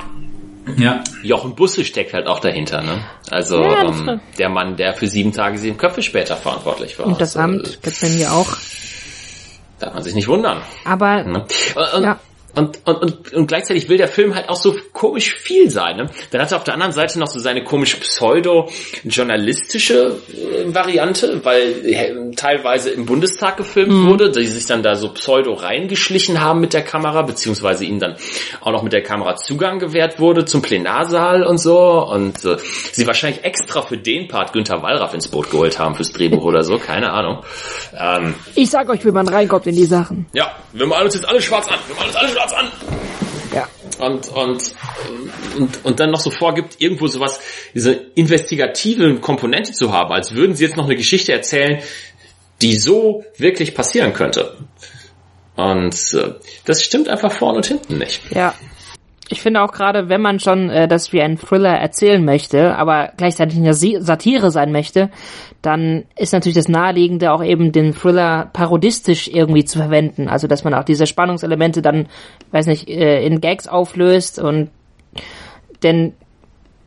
Ja. 0.77 1.03
Jochen 1.22 1.55
Busse 1.55 1.85
steckt 1.85 2.14
halt 2.14 2.27
auch 2.27 2.40
dahinter, 2.40 2.83
ne? 2.83 3.05
Also 3.31 3.62
Ja, 3.62 3.85
ähm, 3.85 4.20
der 4.38 4.48
Mann, 4.48 4.77
der 4.77 4.94
für 4.94 5.07
sieben 5.07 5.33
Tage 5.33 5.59
sieben 5.59 5.77
Köpfe 5.77 6.03
später 6.03 6.37
verantwortlich 6.37 6.98
war. 6.98 7.07
Und 7.07 7.20
das 7.20 7.37
Also, 7.37 7.40
Amt 7.40 7.83
gibt's 7.83 8.00
bei 8.00 8.09
mir 8.09 8.33
auch. 8.33 8.57
Darf 9.79 9.94
man 9.94 10.03
sich 10.03 10.14
nicht 10.14 10.29
wundern. 10.29 10.62
Aber 10.85 11.22
Ne? 11.24 11.46
Und, 11.94 12.03
Ja. 12.03 12.18
Und, 12.55 12.79
und, 12.85 12.97
und, 13.03 13.33
und 13.33 13.47
gleichzeitig 13.47 13.88
will 13.88 13.97
der 13.99 14.09
Film 14.09 14.35
halt 14.35 14.49
auch 14.49 14.57
so 14.57 14.77
komisch 14.93 15.35
viel 15.35 15.71
sein. 15.71 15.97
Ne? 15.97 16.11
Dann 16.31 16.40
hat 16.40 16.51
er 16.53 16.59
auf 16.59 16.64
der 16.64 16.75
anderen 16.75 16.93
Seite 16.93 17.19
noch 17.19 17.27
so 17.29 17.38
seine 17.40 17.64
komisch 17.64 17.97
pseudo-journalistische 17.97 20.17
äh, 20.33 20.75
Variante, 20.75 21.40
weil 21.45 21.85
äh, 21.87 22.31
teilweise 22.37 22.90
im 22.90 23.07
Bundestag 23.07 23.57
gefilmt 23.57 23.93
Mhm. 23.93 24.09
wurde, 24.09 24.31
die 24.31 24.47
sich 24.47 24.67
dann 24.67 24.83
da 24.83 24.95
so 24.95 25.09
pseudo 25.11 25.55
reingeschlichen 25.55 26.40
haben 26.40 26.61
mit 26.61 26.73
der 26.73 26.83
Kamera, 26.83 27.23
beziehungsweise 27.23 27.85
ihnen 27.85 28.01
dann 28.01 28.17
auch 28.61 28.73
noch 28.73 28.83
mit 28.83 28.93
der 28.93 29.03
Kamera 29.03 29.37
Zugang 29.37 29.79
gewährt 29.79 30.19
wurde 30.21 30.45
zum 30.45 30.62
Plenarsaal 30.62 31.45
und 31.45 31.59
so. 31.59 31.79
Und 32.05 32.45
äh, 32.45 32.57
sie 32.93 33.07
wahrscheinlich 33.07 33.45
extra 33.45 33.83
für 33.83 33.99
den 33.99 34.29
Part 34.29 34.53
Günther 34.53 34.83
Wallraff 34.83 35.14
ins 35.14 35.29
Boot 35.29 35.51
geholt 35.51 35.79
haben 35.79 35.95
fürs 35.95 36.12
Drehbuch 36.12 36.45
oder 36.45 36.62
so, 36.64 36.79
keine 36.79 37.12
Ahnung. 37.12 37.45
Ähm, 37.99 38.35
ich 38.55 38.71
sag 38.71 38.88
euch, 38.88 39.05
wie 39.05 39.11
man 39.11 39.29
reinkommt 39.29 39.67
in 39.67 39.77
die 39.77 39.85
Sachen. 39.85 40.27
ja, 40.33 40.51
wir 40.73 40.87
malen 40.87 41.05
uns 41.05 41.14
jetzt 41.14 41.29
alle 41.29 41.40
schwarz 41.40 41.69
an. 41.69 41.79
Wir 41.87 41.95
malen 41.97 42.09
uns 42.09 42.17
alle 42.17 42.29
schwarz 42.31 42.44
an. 42.53 42.71
Ja. 43.55 43.69
Und, 43.99 44.29
und, 44.29 44.75
und, 45.57 45.85
und 45.85 46.01
dann 46.01 46.11
noch 46.11 46.21
so 46.21 46.31
vorgibt, 46.31 46.81
irgendwo 46.81 47.07
sowas, 47.07 47.41
diese 47.73 47.93
investigative 47.93 49.21
Komponente 49.21 49.73
zu 49.73 49.93
haben, 49.93 50.13
als 50.13 50.35
würden 50.35 50.57
sie 50.57 50.65
jetzt 50.65 50.77
noch 50.77 50.87
eine 50.87 50.97
Geschichte 50.97 51.33
erzählen, 51.33 51.83
die 52.63 52.75
so 52.75 53.25
wirklich 53.37 53.75
passieren 53.75 54.13
könnte. 54.13 54.57
Und 55.57 56.15
äh, 56.15 56.35
das 56.65 56.83
stimmt 56.83 57.09
einfach 57.09 57.33
vorne 57.33 57.59
und 57.59 57.67
hinten 57.67 57.99
nicht. 57.99 58.21
Ja. 58.31 58.55
Ich 59.31 59.41
finde 59.41 59.63
auch 59.63 59.73
gerade, 59.73 60.09
wenn 60.11 60.21
man 60.21 60.39
schon 60.39 60.69
äh, 60.69 60.87
das 60.87 61.13
wie 61.13 61.23
ein 61.23 61.39
Thriller 61.39 61.75
erzählen 61.75 62.23
möchte, 62.23 62.77
aber 62.77 63.13
gleichzeitig 63.17 63.59
eine 63.59 63.73
Satire 63.73 64.51
sein 64.51 64.71
möchte, 64.71 65.11
dann 65.63 66.05
ist 66.17 66.35
natürlich 66.35 66.57
das 66.57 66.69
Naheliegende 66.69 67.33
auch 67.33 67.43
eben 67.43 67.73
den 67.73 67.95
Thriller 67.95 68.51
parodistisch 68.53 69.29
irgendwie 69.29 69.65
zu 69.65 69.79
verwenden. 69.79 70.29
Also 70.29 70.47
dass 70.47 70.63
man 70.63 70.75
auch 70.75 70.85
diese 70.85 71.07
Spannungselemente 71.07 71.81
dann, 71.81 72.09
weiß 72.51 72.67
nicht, 72.67 72.89
äh, 72.89 73.25
in 73.25 73.41
Gags 73.41 73.67
auflöst 73.67 74.39
und 74.39 74.71
denn 75.83 76.13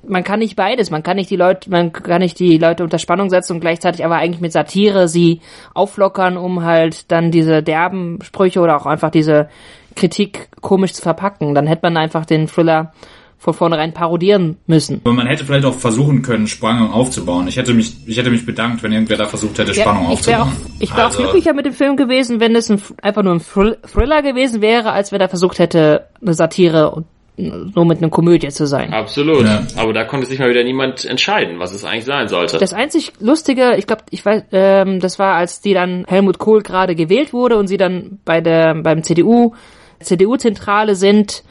man 0.08 0.23
kann 0.23 0.39
nicht 0.39 0.56
beides. 0.56 0.89
Man 0.89 1.04
kann 1.04 1.17
nicht 1.17 1.30
die 1.30 1.36
Leute, 1.36 1.69
man 1.69 1.91
kann 1.91 2.21
nicht 2.21 2.39
die 2.39 2.58
Leute 2.58 2.84
unter 2.84 2.97
Spannung 3.00 3.30
setzen 3.30 3.54
und 3.54 3.60
gleichzeitig 3.60 4.06
aber 4.06 4.15
eigentlich 4.15 4.41
mit 4.41 4.52
Satire 4.52 5.08
sie 5.08 5.41
auflockern, 5.73 6.38
um 6.38 6.63
halt 6.63 7.12
dann 7.12 7.32
diese 7.32 7.63
derben 7.63 8.19
Sprüche 8.21 8.62
oder 8.62 8.78
auch 8.78 8.86
einfach 8.86 9.12
diese 9.12 9.50
Kritik 9.97 10.47
komisch 10.62 10.93
zu 10.93 11.01
verpacken. 11.01 11.53
Dann 11.53 11.67
hätte 11.67 11.81
man 11.83 11.97
einfach 11.97 12.25
den 12.25 12.47
Thriller 12.47 12.93
von 13.39 13.53
vornherein 13.53 13.93
parodieren 13.93 14.57
müssen. 14.65 15.01
Aber 15.03 15.13
man 15.13 15.27
hätte 15.27 15.45
vielleicht 15.45 15.65
auch 15.65 15.75
versuchen 15.75 16.23
können, 16.23 16.47
Spannung 16.47 16.91
aufzubauen. 16.91 17.47
Ich 17.47 17.57
hätte 17.57 17.73
mich, 17.73 17.95
ich 18.07 18.17
hätte 18.17 18.31
mich 18.31 18.45
bedankt, 18.45 18.81
wenn 18.81 18.91
irgendwer 18.91 19.17
da 19.17 19.25
versucht 19.25 19.60
hätte, 19.60 19.75
Spannung 19.75 20.12
ich 20.12 20.25
wäre 20.25 20.41
auch, 20.41 20.47
aufzubauen. 20.47 20.75
ich 20.79 20.95
wär 20.95 21.05
Also, 21.05 21.17
auch 21.19 21.21
glücklicher 21.23 21.53
mit 21.53 21.65
dem 21.67 21.73
Film 21.73 21.97
gewesen, 21.97 22.39
wenn 22.39 22.55
es 22.55 22.71
ein, 22.71 22.81
einfach 23.01 23.21
nur 23.21 23.33
ein 23.36 23.41
Thrill- 23.41 23.77
Thriller 23.91 24.23
gewesen 24.23 24.62
wäre, 24.62 24.91
als 24.91 25.12
wenn 25.12 25.21
er 25.21 25.29
versucht 25.29 25.60
hätte, 25.60 26.05
eine 26.21 26.33
Satire 26.33 26.89
und 26.91 27.05
nur 27.39 27.86
mit 27.86 27.99
einer 27.99 28.10
Komödie 28.10 28.47
zu 28.47 28.65
sein. 28.65 28.91
Absolut. 28.91 29.45
Ja. 29.45 29.62
Aber 29.75 29.93
da 29.93 30.03
konnte 30.05 30.25
sich 30.25 30.39
mal 30.39 30.49
wieder 30.49 30.63
niemand 30.63 31.05
entscheiden, 31.05 31.60
was 31.60 31.71
es 31.71 31.83
eigentlich 31.86 32.05
sein 32.05 32.27
sollte. 32.29 32.57
Das 32.57 32.73
einzig 32.73 33.13
Lustige, 33.19 33.75
ich 33.77 33.86
glaube, 33.86 34.01
ich 34.10 34.25
weiß, 34.25 34.45
ähm, 34.51 34.99
das 34.99 35.19
war, 35.19 35.36
als 35.36 35.62
die 35.62 35.75
dann 35.75 36.05
Helmut 36.07 36.39
Kohl 36.39 36.63
gerade 36.63 36.95
gewählt 36.95 37.33
wurde 37.33 37.57
und 37.57 37.67
sie 37.67 37.77
dann 37.77 38.17
bei 38.25 38.41
der 38.41 38.73
beim 38.81 39.03
CDU 39.03 39.53
CDU-Zentrale 39.99 40.95
sind. 40.95 41.43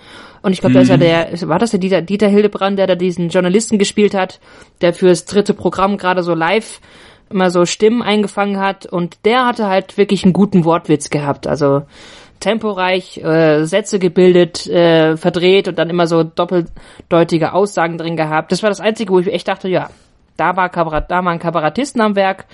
Und 0.42 0.52
ich 0.52 0.60
glaube, 0.60 0.74
da 0.74 0.80
ist 0.80 0.88
ja 0.88 0.96
der, 0.96 1.28
war 1.48 1.58
das 1.58 1.72
der 1.72 1.80
Dieter, 1.80 2.02
Dieter 2.02 2.28
Hildebrand, 2.28 2.78
der 2.78 2.86
da 2.86 2.94
diesen 2.94 3.30
Journalisten 3.30 3.78
gespielt 3.78 4.14
hat, 4.14 4.38
der 4.80 4.92
fürs 4.92 5.24
dritte 5.24 5.54
Programm 5.54 5.96
gerade 5.96 6.22
so 6.22 6.34
live 6.34 6.80
immer 7.28 7.50
so 7.50 7.66
Stimmen 7.66 8.02
eingefangen 8.02 8.58
hat. 8.58 8.86
Und 8.86 9.18
der 9.24 9.46
hatte 9.46 9.66
halt 9.66 9.98
wirklich 9.98 10.22
einen 10.24 10.32
guten 10.32 10.64
Wortwitz 10.64 11.10
gehabt. 11.10 11.46
Also 11.46 11.82
temporeich, 12.40 13.18
äh, 13.24 13.64
Sätze 13.64 13.98
gebildet, 13.98 14.66
äh, 14.66 15.16
verdreht 15.16 15.68
und 15.68 15.78
dann 15.78 15.90
immer 15.90 16.06
so 16.06 16.22
doppeldeutige 16.22 17.52
Aussagen 17.52 17.98
drin 17.98 18.16
gehabt. 18.16 18.52
Das 18.52 18.62
war 18.62 18.70
das 18.70 18.80
Einzige, 18.80 19.12
wo 19.12 19.18
ich 19.18 19.32
echt 19.32 19.48
dachte, 19.48 19.68
ja, 19.68 19.90
da 20.36 20.56
war 20.56 20.68
Kabarett, 20.68 21.06
da 21.10 21.24
waren 21.24 21.38
Kabarettisten 21.38 22.00
am 22.02 22.14
Werk. 22.14 22.44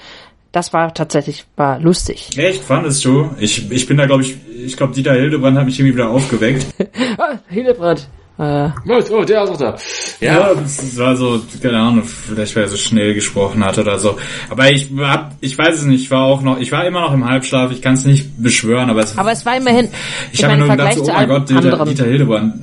Das 0.52 0.72
war 0.74 0.92
tatsächlich, 0.92 1.46
war 1.56 1.80
lustig. 1.80 2.30
Echt, 2.36 2.62
fandest 2.62 3.04
du? 3.04 3.30
Ich, 3.38 3.70
ich 3.70 3.86
bin 3.86 3.96
da, 3.96 4.06
glaube 4.06 4.22
ich, 4.22 4.36
ich 4.64 4.76
glaube, 4.76 4.94
Dieter 4.94 5.14
Hildebrand 5.14 5.56
hat 5.56 5.64
mich 5.64 5.78
irgendwie 5.78 5.94
wieder 5.94 6.10
aufgeweckt. 6.10 6.66
Ah, 7.18 7.38
Hildebrand. 7.48 8.08
Äh? 8.38 8.70
Oh, 8.88 9.24
der 9.24 9.44
ist 9.44 9.50
auch 9.50 9.56
da. 9.56 9.76
Ja, 10.20 10.32
Ja, 10.50 10.54
das 10.54 10.96
war 10.98 11.14
so, 11.16 11.40
keine 11.62 11.78
Ahnung, 11.78 12.04
vielleicht 12.04 12.56
weil 12.56 12.64
er 12.64 12.68
so 12.68 12.76
schnell 12.76 13.14
gesprochen 13.14 13.64
hat 13.64 13.78
oder 13.78 13.98
so. 13.98 14.16
Aber 14.48 14.70
ich 14.70 14.90
hab, 14.98 15.36
ich 15.40 15.56
weiß 15.56 15.76
es 15.76 15.84
nicht, 15.84 16.04
ich 16.04 16.10
war 16.10 16.22
auch 16.24 16.42
noch, 16.42 16.58
ich 16.58 16.72
war 16.72 16.86
immer 16.86 17.02
noch 17.02 17.12
im 17.12 17.28
Halbschlaf, 17.28 17.70
ich 17.70 17.82
kann 17.82 17.94
es 17.94 18.04
nicht 18.04 18.42
beschwören, 18.42 18.88
aber 18.90 19.00
es, 19.00 19.16
aber 19.16 19.32
es 19.32 19.44
war 19.44 19.56
immerhin, 19.56 19.88
ich, 20.32 20.40
ich, 20.40 20.44
habe 20.44 20.56
nur 20.56 20.68
gedacht, 20.68 20.94
so, 20.94 21.04
oh 21.04 21.12
mein 21.12 21.28
Gott, 21.28 21.50
Dieter. 21.50 21.84
Dieter 21.84 22.04
Hildebrand, 22.04 22.54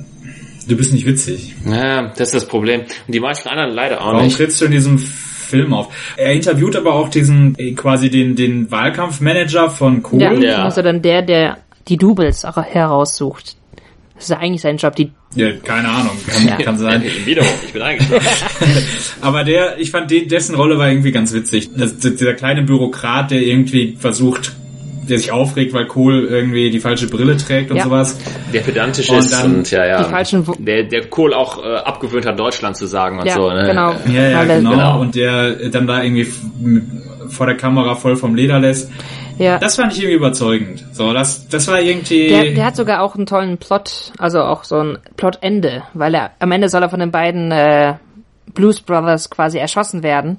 du 0.68 0.76
bist 0.76 0.92
nicht 0.92 1.06
witzig. 1.06 1.54
ja, 1.64 2.08
das 2.08 2.28
ist 2.28 2.34
das 2.34 2.46
Problem. 2.46 2.80
Und 2.80 3.14
die 3.14 3.20
meisten 3.20 3.48
anderen 3.48 3.72
leider 3.72 4.00
auch 4.00 4.12
Warum 4.12 4.24
nicht. 4.24 4.36
trittst 4.36 4.60
du 4.60 4.66
in 4.66 4.72
diesem 4.72 4.98
Film 5.50 5.74
auf? 5.74 5.88
Er 6.16 6.32
interviewt 6.32 6.76
aber 6.76 6.94
auch 6.94 7.08
diesen, 7.08 7.54
äh, 7.58 7.72
quasi 7.72 8.08
den, 8.10 8.36
den 8.36 8.70
Wahlkampfmanager 8.70 9.68
von 9.70 10.02
Kohl. 10.02 10.22
Ja, 10.22 10.32
Ja. 10.32 10.64
also 10.64 10.80
dann 10.82 11.02
der, 11.02 11.22
der 11.22 11.58
die 11.88 11.96
Doubles 11.96 12.44
heraussucht. 12.44 13.56
Das 14.14 14.24
ist 14.24 14.30
ja 14.30 14.38
eigentlich 14.38 14.60
sein 14.60 14.76
Job, 14.76 14.94
die, 14.96 15.12
Ja, 15.34 15.50
keine 15.64 15.88
Ahnung, 15.88 16.12
kann, 16.26 16.46
Ja. 16.46 16.56
kann 16.56 16.76
sein. 16.76 17.02
Wiederum, 17.24 17.48
ich 17.64 17.72
bin 17.72 17.80
eingeschlafen. 17.82 18.28
Aber 19.22 19.44
der, 19.44 19.78
ich 19.78 19.90
fand, 19.90 20.10
den, 20.10 20.28
dessen 20.28 20.54
Rolle 20.54 20.76
war 20.78 20.88
irgendwie 20.90 21.10
ganz 21.12 21.32
witzig. 21.32 21.70
Das, 21.76 21.96
dieser 21.98 22.34
kleine 22.34 22.62
Bürokrat, 22.62 23.30
der 23.30 23.40
irgendwie 23.40 23.96
versucht, 23.98 24.52
der 25.08 25.18
sich 25.18 25.32
aufregt, 25.32 25.72
weil 25.72 25.86
Kohl 25.86 26.26
irgendwie 26.26 26.70
die 26.70 26.80
falsche 26.80 27.06
Brille 27.08 27.36
trägt 27.36 27.70
und 27.70 27.76
Ja. 27.78 27.84
sowas. 27.84 28.18
Der 28.52 28.60
pedantisch 28.60 29.10
Und 29.10 29.18
ist 29.18 29.44
und 29.44 29.70
ja, 29.70 29.86
ja. 29.86 30.02
die 30.04 30.10
falschen 30.10 30.46
Wo- 30.46 30.54
der, 30.58 30.84
der 30.84 31.06
Kohl 31.06 31.34
auch 31.34 31.62
äh, 31.64 31.76
abgewöhnt 31.76 32.26
hat, 32.26 32.38
Deutschland 32.38 32.76
zu 32.76 32.86
sagen 32.86 33.18
und 33.18 33.26
Ja, 33.26 33.34
so. 33.34 33.50
Ne? 33.50 33.66
genau. 33.66 33.94
Ja, 34.12 34.28
ja, 34.28 34.44
genau. 34.44 34.70
genau. 34.70 35.00
Und 35.00 35.14
der 35.14 35.70
dann 35.70 35.86
da 35.86 36.02
irgendwie 36.02 36.26
vor 37.28 37.46
der 37.46 37.56
Kamera 37.56 37.94
voll 37.94 38.16
vom 38.16 38.34
Leder 38.34 38.58
lässt. 38.58 38.90
Ja. 39.38 39.58
Das 39.58 39.76
fand 39.76 39.92
ich 39.94 40.00
irgendwie 40.00 40.16
überzeugend. 40.16 40.84
So, 40.92 41.12
das, 41.14 41.48
das 41.48 41.66
war 41.68 41.80
irgendwie. 41.80 42.28
Der, 42.28 42.44
der 42.52 42.64
hat 42.66 42.76
sogar 42.76 43.00
auch 43.02 43.14
einen 43.16 43.24
tollen 43.24 43.56
Plot, 43.56 44.12
also 44.18 44.40
auch 44.42 44.64
so 44.64 44.80
ein 44.80 44.98
Plotende, 45.16 45.82
weil 45.94 46.14
er 46.14 46.32
am 46.40 46.52
Ende 46.52 46.68
soll 46.68 46.82
er 46.82 46.90
von 46.90 47.00
den 47.00 47.10
beiden 47.10 47.50
äh, 47.50 47.94
Blues 48.52 48.80
Brothers 48.80 49.30
quasi 49.30 49.56
erschossen 49.58 50.02
werden. 50.02 50.38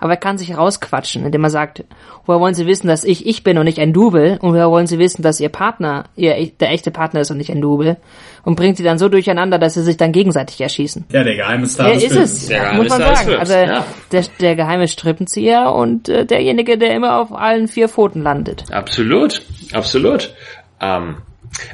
Aber 0.00 0.12
er 0.14 0.16
kann 0.16 0.38
sich 0.38 0.56
rausquatschen, 0.56 1.24
indem 1.26 1.44
er 1.44 1.50
sagt, 1.50 1.84
woher 2.26 2.40
wollen 2.40 2.54
Sie 2.54 2.66
wissen, 2.66 2.88
dass 2.88 3.04
ich 3.04 3.26
ich 3.26 3.44
bin 3.44 3.58
und 3.58 3.64
nicht 3.66 3.78
ein 3.78 3.92
Double? 3.92 4.38
Und 4.40 4.52
woher 4.54 4.70
wollen 4.70 4.86
Sie 4.86 4.98
wissen, 4.98 5.22
dass 5.22 5.38
Ihr 5.40 5.50
Partner, 5.50 6.04
ihr 6.16 6.36
e- 6.36 6.52
der 6.58 6.70
echte 6.70 6.90
Partner 6.90 7.20
ist 7.20 7.30
und 7.30 7.36
nicht 7.36 7.50
ein 7.52 7.60
Double? 7.60 7.96
Und 8.42 8.56
bringt 8.56 8.78
sie 8.78 8.82
dann 8.82 8.96
so 8.98 9.10
durcheinander, 9.10 9.58
dass 9.58 9.74
sie 9.74 9.82
sich 9.82 9.98
dann 9.98 10.12
gegenseitig 10.12 10.58
erschießen. 10.62 11.04
ja, 11.12 11.22
der 11.22 11.36
geheime 11.36 11.66
Star 11.66 11.88
Er 11.88 11.94
des 11.96 12.04
ist 12.04 12.12
Films. 12.14 12.32
es, 12.32 12.46
Der 12.48 12.72
muss 12.72 12.88
man 12.88 13.02
Star 13.02 13.16
sagen. 13.16 13.34
Also 13.38 13.52
ja. 13.52 13.84
der, 14.12 14.24
der 14.40 14.56
geheime 14.56 14.88
Strippenzieher 14.88 15.70
und 15.74 16.08
äh, 16.08 16.24
derjenige, 16.24 16.78
der 16.78 16.94
immer 16.96 17.20
auf 17.20 17.34
allen 17.34 17.68
vier 17.68 17.90
Pfoten 17.90 18.22
landet. 18.22 18.64
Absolut, 18.72 19.42
absolut. 19.74 20.34
Ähm, 20.80 21.16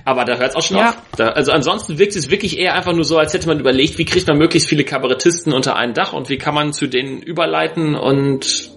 aber 0.05 0.25
da 0.25 0.37
hört 0.37 0.51
es 0.51 0.57
auch 0.57 0.63
schon 0.63 0.77
Ja. 0.79 0.91
auf. 0.91 0.97
Da, 1.17 1.29
also 1.29 1.53
ansonsten 1.53 1.99
wirkt 1.99 2.17
es 2.17 2.31
wirklich 2.31 2.59
eher 2.59 2.75
einfach 2.75 2.93
nur 2.95 3.05
so, 3.05 3.19
als 3.19 3.33
hätte 3.35 3.47
man 3.49 3.61
überlegt, 3.61 3.99
wie 3.99 4.05
kriegt 4.05 4.27
man 4.27 4.39
möglichst 4.39 4.69
viele 4.69 4.85
Kabarettisten 4.85 5.53
unter 5.53 5.77
ein 5.77 5.95
Dach 5.95 6.13
und 6.13 6.29
wie 6.29 6.39
kann 6.39 6.55
man 6.55 6.73
zu 6.73 6.87
denen 6.87 7.21
überleiten 7.23 7.95
und 7.95 8.71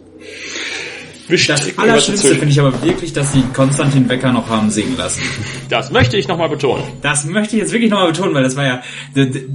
Das 1.29 1.77
Allerschlimmste 1.77 2.29
finde 2.29 2.49
ich 2.49 2.59
aber 2.59 2.81
wirklich, 2.83 3.13
dass 3.13 3.33
sie 3.33 3.43
Konstantin 3.53 4.07
Becker 4.07 4.31
noch 4.31 4.49
haben 4.49 4.71
singen 4.71 4.97
lassen. 4.97 5.21
Das 5.69 5.91
möchte 5.91 6.17
ich 6.17 6.27
nochmal 6.27 6.49
betonen. 6.49 6.83
Das 7.03 7.23
möchte 7.25 7.55
ich 7.55 7.61
jetzt 7.61 7.71
wirklich 7.71 7.91
nochmal 7.91 8.11
betonen, 8.11 8.33
weil 8.33 8.41
das 8.41 8.55
war 8.55 8.65
ja. 8.65 8.81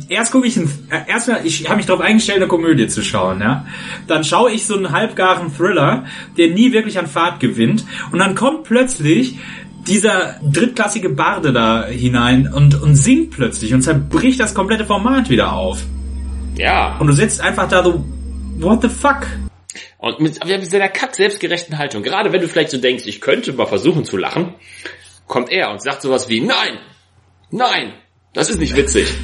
Erst 0.09 0.31
gucke 0.31 0.47
ich, 0.47 0.57
ein- 0.57 0.71
äh, 0.91 1.11
erstmal, 1.11 1.45
ich 1.45 1.65
habe 1.67 1.79
mich 1.79 1.87
darauf 1.87 2.01
eingestellt, 2.01 2.37
eine 2.39 2.47
Komödie 2.47 2.87
zu 2.87 3.03
schauen, 3.03 3.41
ja. 3.41 3.67
Dann 4.07 4.23
schaue 4.23 4.53
ich 4.53 4.67
so 4.67 4.77
einen 4.77 4.93
halbgaren 4.93 5.53
Thriller, 5.53 6.05
der 6.39 6.51
nie 6.51 6.73
wirklich 6.73 6.97
an 7.01 7.09
Fahrt 7.09 7.41
gewinnt, 7.41 7.85
und 8.13 8.21
dann 8.21 8.37
kommt 8.37 8.63
plötzlich 8.63 9.37
dieser 9.87 10.41
drittklassige 10.43 11.11
Barde 11.11 11.53
da 11.53 11.87
hinein 11.87 12.53
und, 12.53 12.81
und 12.81 12.95
singt 12.95 13.33
plötzlich 13.33 13.75
und 13.75 13.83
zerbricht 13.83 14.41
das 14.41 14.55
komplette 14.55 14.85
Format 14.85 15.31
wieder 15.31 15.53
auf. 15.53 15.83
Ja. 16.57 16.99
Und 16.99 17.09
du 17.09 17.13
sitzt 17.13 17.41
einfach 17.41 17.69
da 17.69 17.83
so, 17.83 18.05
what 18.59 18.83
the 18.83 18.89
fuck? 18.89 19.27
Und 19.99 20.21
mit, 20.21 20.45
mit 20.45 20.71
seiner 20.71 20.89
kack 20.89 21.15
selbstgerechten 21.15 21.79
Haltung, 21.79 22.03
gerade 22.03 22.33
wenn 22.33 22.41
du 22.41 22.49
vielleicht 22.49 22.71
so 22.71 22.79
denkst, 22.79 23.05
ich 23.07 23.21
könnte 23.21 23.53
mal 23.53 23.67
versuchen 23.67 24.05
zu 24.05 24.17
lachen, 24.17 24.55
kommt 25.27 25.51
er 25.51 25.71
und 25.71 25.83
sagt 25.83 26.03
sowas 26.03 26.29
wie, 26.29 26.41
nein, 26.41 26.79
nein, 27.51 27.95
das 28.33 28.51
ist 28.51 28.59
nicht 28.59 28.77
witzig. 28.77 29.15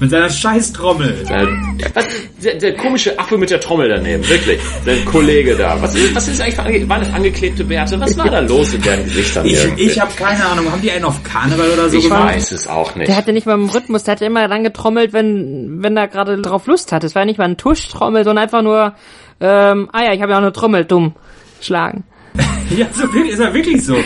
Mit 0.00 0.10
seiner 0.10 0.30
scheiß 0.30 0.72
Trommel. 0.72 1.14
Äh, 1.28 1.46
was, 1.94 2.06
der, 2.42 2.54
der 2.56 2.74
komische 2.76 3.18
Affe 3.18 3.36
mit 3.36 3.50
der 3.50 3.60
Trommel 3.60 3.88
daneben, 3.88 4.26
wirklich. 4.28 4.58
Der 4.86 4.96
Kollege 5.04 5.54
da. 5.56 5.76
Was 5.80 5.94
ist, 5.94 6.14
was 6.14 6.26
ist 6.26 6.40
eigentlich, 6.40 6.54
für 6.54 6.62
ange 6.62 6.88
waren 6.88 7.00
das 7.02 7.12
angeklebte 7.12 7.64
Bärte? 7.64 8.00
Was 8.00 8.16
war 8.16 8.30
da 8.30 8.40
los 8.40 8.72
in 8.72 8.80
deren 8.80 9.04
Gesichtern? 9.04 9.44
Ich, 9.44 9.62
irgendwie? 9.62 9.82
ich 9.84 10.00
habe 10.00 10.10
keine 10.16 10.44
Ahnung, 10.46 10.72
haben 10.72 10.80
die 10.80 10.90
einen 10.90 11.04
auf 11.04 11.22
Karneval 11.22 11.70
oder 11.70 11.90
so 11.90 11.98
ich 11.98 12.04
gemacht? 12.04 12.34
weiß 12.34 12.52
es 12.52 12.66
auch 12.66 12.94
nicht. 12.96 13.08
Der 13.08 13.16
hatte 13.16 13.32
nicht 13.34 13.46
mal 13.46 13.52
einen 13.54 13.68
Rhythmus, 13.68 14.04
der 14.04 14.12
hatte 14.12 14.24
immer 14.24 14.48
dann 14.48 14.64
getrommelt, 14.64 15.12
wenn, 15.12 15.82
wenn 15.82 15.96
er 15.96 16.08
gerade 16.08 16.40
drauf 16.40 16.66
Lust 16.66 16.92
hatte. 16.92 17.06
Es 17.06 17.14
war 17.14 17.26
nicht 17.26 17.38
mal 17.38 17.44
ein 17.44 17.58
Tuschtrommel, 17.58 18.24
sondern 18.24 18.42
einfach 18.44 18.62
nur, 18.62 18.94
ähm, 19.40 19.90
ah 19.92 20.02
ja, 20.04 20.14
ich 20.14 20.22
habe 20.22 20.32
ja 20.32 20.38
auch 20.38 20.42
eine 20.42 20.52
Trommel, 20.52 20.84
dumm, 20.86 21.14
schlagen. 21.60 22.04
Ja, 22.76 22.86
so 22.92 23.04
ist 23.20 23.40
ja 23.40 23.52
wirklich 23.52 23.84
so. 23.84 23.96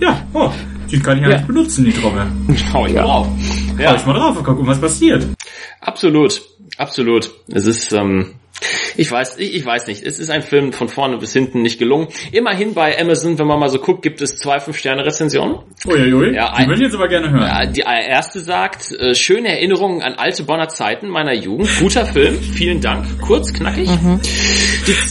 Ja, 0.00 0.18
oh, 0.32 0.50
die 0.90 0.98
kann 0.98 1.18
ich 1.18 1.24
ja, 1.24 1.28
Ja. 1.28 1.36
nicht 1.36 1.46
benutzen, 1.46 1.84
die 1.84 1.92
Trommel. 1.92 2.26
Schau 2.72 2.86
ich 2.86 2.94
mal 2.94 3.02
drauf. 3.02 3.28
Ja, 3.78 3.94
ich 3.96 4.06
mal 4.06 4.14
drauf 4.14 4.36
und 4.36 4.44
gucken, 4.44 4.66
was 4.66 4.80
passiert. 4.80 5.26
absolut. 5.80 6.42
Absolut. 6.76 7.30
Es 7.48 7.66
ist, 7.66 7.92
ähm, 7.92 8.34
ich 8.96 9.10
weiß, 9.10 9.38
ich, 9.38 9.54
ich 9.54 9.66
weiß 9.66 9.88
nicht. 9.88 10.02
Es 10.04 10.18
ist 10.18 10.30
ein 10.30 10.42
Film 10.42 10.72
von 10.72 10.88
vorne 10.88 11.18
bis 11.18 11.32
hinten 11.32 11.62
nicht 11.62 11.78
gelungen. 11.78 12.08
Immerhin 12.32 12.72
bei 12.74 12.98
Amazon, 12.98 13.38
wenn 13.38 13.46
man 13.46 13.58
mal 13.58 13.68
so 13.68 13.78
guckt, 13.78 14.02
gibt 14.02 14.20
es 14.22 14.36
zwei 14.36 14.60
Fünf-Sterne-Rezensionen. 14.60 15.58
Uiuiui, 15.86 16.34
Ja, 16.34 16.52
die 16.52 16.62
ein- 16.62 16.68
würde 16.68 16.80
ich 16.82 16.86
jetzt 16.86 16.94
aber 16.94 17.08
gerne 17.08 17.30
hören. 17.30 17.42
Ja, 17.42 17.66
Die 17.66 17.80
erste 17.80 18.40
sagt, 18.40 18.92
äh, 18.92 19.14
schöne 19.14 19.48
Erinnerungen 19.48 20.02
an 20.02 20.14
alte 20.14 20.44
Bonner 20.44 20.68
Zeiten 20.68 21.08
meiner 21.08 21.34
Jugend. 21.34 21.68
Guter 21.80 22.06
Film, 22.06 22.38
vielen 22.40 22.80
Dank. 22.80 23.04
Kurz, 23.20 23.52
knackig. 23.52 23.88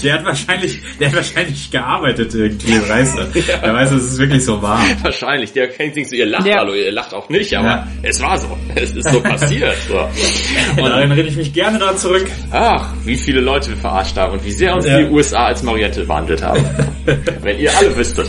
Der 0.03 0.13
hat 0.13 0.25
wahrscheinlich, 0.25 0.79
der 0.99 1.07
hat 1.09 1.15
wahrscheinlich 1.15 1.71
gearbeitet 1.71 2.33
irgendwie, 2.35 2.79
weißt 2.87 3.17
du. 3.17 3.23
Der 3.63 3.73
weiß, 3.73 3.91
es 3.91 4.03
ist 4.13 4.17
wirklich 4.19 4.43
so 4.43 4.61
wahr. 4.61 4.79
Wahrscheinlich. 5.01 5.51
Der 5.53 5.67
kennt 5.69 5.95
sich 5.95 6.09
so, 6.09 6.15
ihr 6.15 6.25
lacht, 6.25 6.45
Ja. 6.47 6.57
hallo, 6.59 6.73
ihr 6.73 6.91
lacht 6.91 7.13
auch 7.13 7.29
nicht, 7.29 7.53
aber 7.55 7.67
Ja. 7.67 7.87
es 8.03 8.21
war 8.21 8.37
so. 8.37 8.55
Es 8.75 8.91
ist 8.95 9.09
so 9.09 9.19
passiert. 9.21 9.75
So. 9.87 9.93
Da 9.95 10.83
Und, 10.83 10.91
erinnere 10.91 11.21
ich 11.21 11.35
mich 11.35 11.53
gerne 11.53 11.79
daran 11.79 11.97
zurück. 11.97 12.27
ach, 12.51 12.93
wie 13.03 13.15
viele 13.15 13.41
Leute 13.43 13.69
wir 13.69 13.77
verarscht 13.77 14.17
haben 14.17 14.33
und 14.33 14.43
wie 14.45 14.51
sehr 14.51 14.73
uns 14.75 14.87
Ja. 14.87 14.97
die 14.99 15.05
USA 15.05 15.45
als 15.45 15.63
Marionette 15.63 16.05
behandelt 16.05 16.41
haben. 16.41 16.63
Wenn 17.41 17.59
ihr 17.59 17.71
alle 17.77 17.95
wüsstet. 17.97 18.27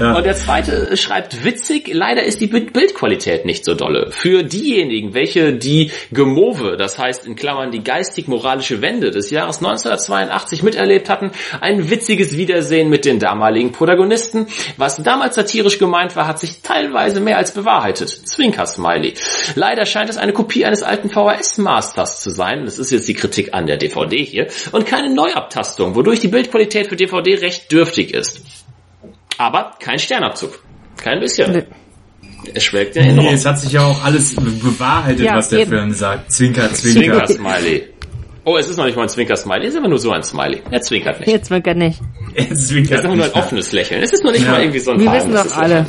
Ja. 0.00 0.14
Und 0.16 0.24
der 0.24 0.36
zweite 0.36 0.96
schreibt, 0.96 1.44
witzig, 1.44 1.90
leider 1.92 2.22
ist 2.22 2.40
die 2.40 2.46
Bild- 2.46 2.72
Bildqualität 2.72 3.44
nicht 3.44 3.64
so 3.64 3.74
dolle. 3.74 4.10
Für 4.10 4.42
diejenigen, 4.44 5.14
welche 5.14 5.52
die 5.52 5.90
Gemove, 6.12 6.76
das 6.76 6.98
heißt 6.98 7.26
in 7.26 7.34
Klammern 7.36 7.70
die 7.72 7.82
geistig-moralische 7.82 8.80
Wende 8.82 9.10
des 9.10 9.30
Jahres 9.30 9.56
1982 9.58 10.62
miterlebt 10.62 11.08
hatten, 11.10 11.30
ein 11.60 11.90
witziges 11.90 12.36
Wiedersehen 12.36 12.88
mit 12.88 13.04
den 13.04 13.18
damaligen 13.18 13.72
Protagonisten. 13.72 14.46
Was 14.76 15.02
damals 15.02 15.34
satirisch 15.34 15.78
gemeint 15.78 16.14
war, 16.16 16.26
hat 16.28 16.38
sich 16.38 16.60
teilweise 16.62 17.20
mehr 17.20 17.36
als 17.38 17.52
bewahrheitet. 17.52 18.08
Zwinker-Smiley. 18.10 19.14
Leider 19.56 19.86
scheint 19.86 20.10
es 20.10 20.16
eine 20.16 20.32
Kopie 20.32 20.64
eines 20.64 20.82
alten 20.82 21.10
VHS-Masters 21.10 22.20
zu 22.22 22.30
sein. 22.30 22.64
Das 22.64 22.78
ist 22.78 22.90
jetzt 22.92 23.08
die 23.08 23.14
Kritik 23.14 23.54
an 23.54 23.66
der 23.66 23.76
DVD 23.76 24.22
hier. 24.34 24.48
Und 24.72 24.86
keine 24.86 25.12
Neuabtastung, 25.14 25.94
wodurch 25.94 26.20
die 26.20 26.28
Bildqualität 26.28 26.88
für 26.88 26.96
DVD 26.96 27.34
recht 27.36 27.70
dürftig 27.72 28.12
ist. 28.14 28.42
Aber 29.38 29.72
kein 29.80 29.98
Sternabzug. 29.98 30.60
Kein 30.96 31.20
bisschen. 31.20 31.52
Nee. 31.52 31.62
Es 32.54 32.62
schwelgt 32.64 32.94
in 32.96 33.02
Nee, 33.02 33.08
Erinnerung. 33.08 33.34
es 33.34 33.46
hat 33.46 33.58
sich 33.58 33.72
ja 33.72 33.84
auch 33.86 34.04
alles 34.04 34.34
bewahrheitet, 34.36 35.20
Ja, 35.24 35.36
was 35.36 35.48
der 35.48 35.60
eben. 35.60 35.70
Film 35.70 35.92
sagt. 35.92 36.30
Zwinker, 36.30 36.72
zwinker. 36.72 37.24
Zwinker-Smiley. 37.26 37.88
Oh, 38.44 38.58
es 38.58 38.68
ist 38.68 38.76
noch 38.76 38.84
nicht 38.84 38.96
mal 38.96 39.02
ein 39.04 39.08
Zwinker-Smiley, 39.08 39.66
es 39.66 39.72
ist 39.72 39.78
aber 39.78 39.88
nur 39.88 39.98
so 39.98 40.10
ein 40.10 40.22
Smiley. 40.22 40.60
Er 40.70 40.82
zwinkert 40.82 41.20
nicht. 41.20 41.28
Er 41.28 41.74
nicht. 41.74 42.00
Er 42.34 42.50
Es 42.52 42.68
zwinkert 42.68 42.98
ist 42.98 43.04
einfach 43.04 43.16
nur 43.16 43.24
ein 43.24 43.32
offenes 43.32 43.72
Lächeln. 43.72 44.02
Es 44.02 44.12
ist 44.12 44.22
noch 44.22 44.32
nicht 44.32 44.44
Ja. 44.44 44.50
mal 44.52 44.60
irgendwie 44.60 44.80
so 44.80 44.90
ein 44.90 45.00
Wir 45.00 45.10
wissen 45.12 45.32
doch 45.32 45.56
alle. 45.56 45.86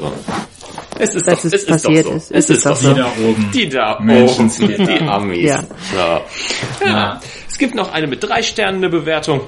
Es 0.97 1.13
ist 1.13 1.27
Dass 1.27 1.41
doch, 1.41 1.45
es 1.45 1.53
es 1.53 1.63
ist 1.63 1.69
doch 1.69 1.77
so. 1.79 1.91
ist. 1.91 2.31
Es 2.31 2.49
ist 2.49 2.65
doch 2.65 2.77
Die 2.79 2.86
so. 2.86 2.93
da 2.93 3.12
oben. 3.21 3.51
Die 3.53 3.67
da 3.67 3.99
Menschen 3.99 4.39
oben, 4.45 4.49
sind 4.49 4.77
die 4.88 4.99
Amis. 5.01 5.43
Ja. 5.43 5.63
So. 6.79 6.86
Ja. 6.86 7.19
Es 7.56 7.60
gibt 7.60 7.74
noch 7.74 7.94
eine 7.94 8.08
mit 8.08 8.22
drei 8.22 8.41
Sternen 8.41 8.80
eine 8.80 8.89
Bewertung. 8.89 9.39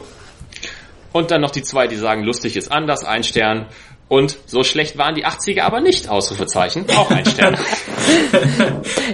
Und 1.11 1.29
dann 1.29 1.41
noch 1.41 1.51
die 1.51 1.61
zwei, 1.61 1.87
die 1.87 1.97
sagen, 1.97 2.23
lustig 2.23 2.55
ist 2.55 2.71
anders, 2.71 3.03
ein 3.03 3.25
Stern. 3.25 3.65
Und 4.07 4.37
so 4.45 4.63
schlecht 4.63 4.97
waren 4.97 5.13
die 5.13 5.25
80er 5.25 5.63
aber 5.63 5.81
nicht, 5.81 6.07
Ausrufezeichen, 6.07 6.85
auch 6.95 7.11
ein 7.11 7.25
Stern. 7.25 7.57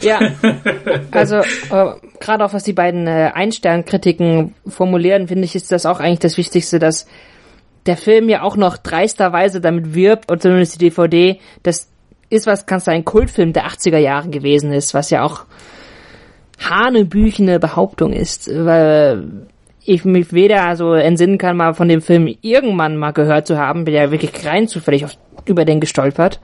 Ja, 0.01 0.19
also 1.09 1.37
äh, 1.37 1.95
gerade 2.19 2.45
auch 2.45 2.53
was 2.53 2.65
die 2.65 2.73
beiden 2.73 3.07
äh, 3.07 3.31
Einsternkritiken 3.33 4.53
formulieren, 4.67 5.27
finde 5.27 5.45
ich, 5.45 5.55
ist 5.55 5.71
das 5.71 5.87
auch 5.87 5.99
eigentlich 5.99 6.19
das 6.19 6.37
Wichtigste, 6.37 6.77
dass 6.77 7.07
der 7.87 7.97
Film 7.97 8.29
ja 8.29 8.43
auch 8.43 8.57
noch 8.57 8.77
dreisterweise 8.77 9.59
damit 9.59 9.95
wirbt, 9.95 10.31
und 10.31 10.43
zumindest 10.43 10.75
die 10.75 10.89
DVD, 10.89 11.39
das 11.63 11.89
ist 12.29 12.45
was, 12.45 12.67
kannst 12.67 12.85
du 12.85 12.91
ein 12.91 13.05
Kultfilm 13.05 13.53
der 13.53 13.65
80er 13.65 13.97
Jahre 13.97 14.29
gewesen 14.29 14.71
ist, 14.71 14.93
was 14.93 15.09
ja 15.09 15.23
auch 15.23 15.45
hanebüchene 16.69 17.59
Behauptung 17.59 18.13
ist, 18.13 18.49
weil 18.53 19.47
ich 19.85 20.05
mich 20.05 20.31
weder 20.31 20.75
so 20.75 20.93
entsinnen 20.93 21.37
kann, 21.37 21.57
mal 21.57 21.73
von 21.73 21.89
dem 21.89 22.01
Film 22.01 22.33
irgendwann 22.41 22.97
mal 22.97 23.11
gehört 23.11 23.47
zu 23.47 23.57
haben, 23.57 23.85
bin 23.85 23.93
ja 23.93 24.11
wirklich 24.11 24.45
rein 24.45 24.67
zufällig 24.67 25.05
auf, 25.05 25.17
über 25.45 25.65
den 25.65 25.79
gestolpert. 25.79 26.39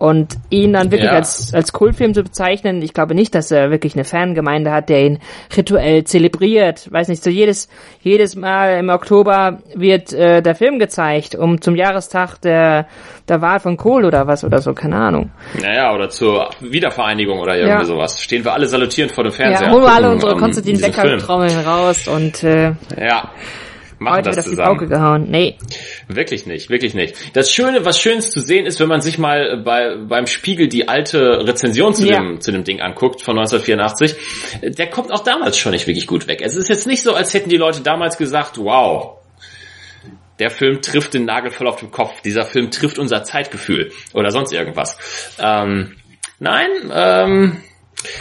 Und 0.00 0.38
ihn 0.48 0.72
dann 0.72 0.90
wirklich 0.90 1.10
Ja. 1.10 1.16
als, 1.16 1.52
als 1.52 1.74
Kultfilm 1.74 2.14
zu 2.14 2.22
bezeichnen, 2.22 2.80
ich 2.80 2.94
glaube 2.94 3.14
nicht, 3.14 3.34
dass 3.34 3.50
er 3.50 3.70
wirklich 3.70 3.94
eine 3.94 4.04
Fangemeinde 4.04 4.72
hat, 4.72 4.88
der 4.88 5.02
ihn 5.04 5.18
rituell 5.54 6.04
zelebriert. 6.04 6.90
Weiß 6.90 7.08
nicht, 7.08 7.22
so 7.22 7.28
jedes, 7.28 7.68
jedes 8.00 8.34
Mal 8.34 8.78
im 8.78 8.88
Oktober 8.88 9.58
wird 9.74 10.14
äh, 10.14 10.40
der 10.40 10.54
Film 10.54 10.78
gezeigt, 10.78 11.34
um 11.34 11.60
zum 11.60 11.76
Jahrestag 11.76 12.38
der, 12.40 12.86
der 13.28 13.42
Wahl 13.42 13.60
von 13.60 13.76
Kohl 13.76 14.06
oder 14.06 14.26
was 14.26 14.42
oder 14.42 14.60
so, 14.62 14.72
keine 14.72 14.96
Ahnung. 14.96 15.30
Naja, 15.60 15.94
oder 15.94 16.08
zur 16.08 16.48
Wiedervereinigung 16.60 17.38
oder 17.38 17.56
irgendwie 17.56 17.80
Ja. 17.80 17.84
sowas. 17.84 18.22
Stehen 18.22 18.42
wir 18.42 18.54
alle 18.54 18.68
salutierend 18.68 19.12
vor 19.12 19.24
dem 19.24 19.32
Fernseher. 19.34 19.66
Ja, 19.66 19.72
holen 19.74 19.82
wir 19.84 19.92
alle 19.92 20.10
unsere 20.10 20.34
Konstantin. 20.36 20.80
Becker-Trommeln 20.80 21.60
raus 21.60 22.08
und 22.08 22.42
äh, 22.42 22.72
Ja. 22.98 23.30
Machen 24.00 24.16
heute 24.16 24.30
das 24.30 24.36
wird 24.36 24.38
auf 24.38 24.44
die 24.44 24.50
zusammen. 24.56 24.78
Pauke 24.78 24.86
gehauen. 24.88 25.26
Nee. 25.30 25.58
Wirklich 26.08 26.46
nicht, 26.46 26.70
wirklich 26.70 26.94
nicht. 26.94 27.14
Das 27.36 27.52
Schöne, 27.52 27.84
was 27.84 28.00
Schönes 28.00 28.30
zu 28.30 28.40
sehen 28.40 28.64
ist, 28.66 28.80
wenn 28.80 28.88
man 28.88 29.00
sich 29.02 29.18
mal 29.18 29.62
bei, 29.62 29.96
beim 29.96 30.26
Spiegel 30.26 30.68
die 30.68 30.88
alte 30.88 31.46
Rezension 31.46 31.94
zu, 31.94 32.06
Ja. 32.06 32.16
dem, 32.18 32.40
zu 32.40 32.50
dem 32.50 32.64
Ding 32.64 32.80
anguckt 32.80 33.20
von 33.22 33.38
1984, 33.38 34.72
der 34.74 34.88
kommt 34.88 35.12
auch 35.12 35.22
damals 35.22 35.58
schon 35.58 35.72
nicht 35.72 35.86
wirklich 35.86 36.06
gut 36.06 36.26
weg. 36.28 36.40
Es 36.42 36.56
ist 36.56 36.68
jetzt 36.68 36.86
nicht 36.86 37.02
so, 37.02 37.14
als 37.14 37.34
hätten 37.34 37.50
die 37.50 37.58
Leute 37.58 37.82
damals 37.82 38.16
gesagt, 38.16 38.56
wow, 38.58 39.18
der 40.38 40.50
Film 40.50 40.80
trifft 40.80 41.12
den 41.12 41.26
Nagel 41.26 41.50
voll 41.50 41.68
auf 41.68 41.76
den 41.80 41.90
Kopf. 41.90 42.22
Dieser 42.22 42.44
Film 42.46 42.70
trifft 42.70 42.98
unser 42.98 43.22
Zeitgefühl 43.24 43.92
oder 44.14 44.30
sonst 44.30 44.52
irgendwas. 44.54 44.96
Ähm, 45.38 45.96
nein, 46.38 46.70
ähm, 46.90 47.56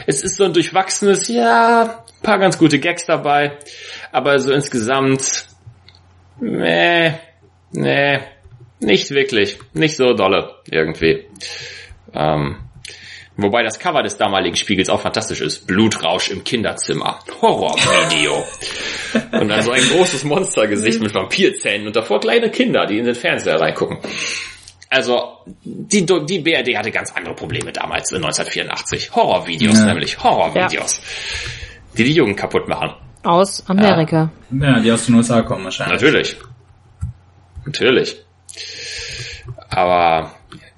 es 0.05 0.23
ist 0.23 0.35
so 0.35 0.43
ein 0.43 0.51
durchwachsenes, 0.51 1.29
ja, 1.29 2.03
paar 2.21 2.37
ganz 2.37 2.57
gute 2.57 2.79
Gags 2.79 3.05
dabei, 3.05 3.57
aber 4.11 4.37
so 4.39 4.51
insgesamt, 4.51 5.45
nee, 6.41 7.13
nee, 7.71 8.19
nicht 8.80 9.12
wirklich, 9.12 9.60
nicht 9.73 9.95
so 9.95 10.13
dolle 10.13 10.56
irgendwie. 10.69 11.25
Ähm, 12.13 12.58
wobei 13.38 13.63
das 13.63 13.80
Cover 13.80 14.02
des 14.04 14.17
damaligen 14.17 14.56
Spiegels 14.56 14.89
auch 14.89 15.02
fantastisch 15.02 15.41
ist. 15.41 15.67
Blutrausch 15.67 16.30
im 16.32 16.43
Kinderzimmer. 16.43 17.19
Horrorvideo. 17.41 18.43
und 19.39 19.49
dann 19.49 19.62
so 19.62 19.71
ein 19.71 19.84
großes 19.84 20.23
Monstergesicht 20.23 21.02
mit 21.02 21.13
Vampirzähnen 21.13 21.88
und 21.88 21.95
davor 21.95 22.19
kleine 22.19 22.49
Kinder, 22.49 22.86
die 22.86 22.97
in 22.99 23.06
den 23.06 23.15
Fernseher 23.15 23.60
reingucken. 23.60 23.99
Also, 24.91 25.38
die, 25.63 26.04
die 26.04 26.39
BRD 26.39 26.75
hatte 26.75 26.89
ganz 26.89 27.12
andere 27.15 27.36
Probleme 27.36 27.71
damals, 27.71 28.12
1984. 28.12 29.13
Horrorvideos 29.15 29.78
Ja. 29.78 29.86
nämlich, 29.86 30.23
Horrorvideos. 30.23 30.99
Die 31.95 32.04
die 32.04 32.13
Jungen 32.13 32.36
kaputt 32.36 32.67
machen. 32.67 32.95
Aus 33.23 33.63
Amerika. 33.67 34.32
Ja, 34.51 34.79
die 34.79 34.91
aus 34.91 35.05
den 35.05 35.15
USA 35.15 35.41
kommen 35.41 35.63
wahrscheinlich. 35.65 36.01
Natürlich. 36.01 36.38
Natürlich. 37.65 38.17
Aber 39.69 40.32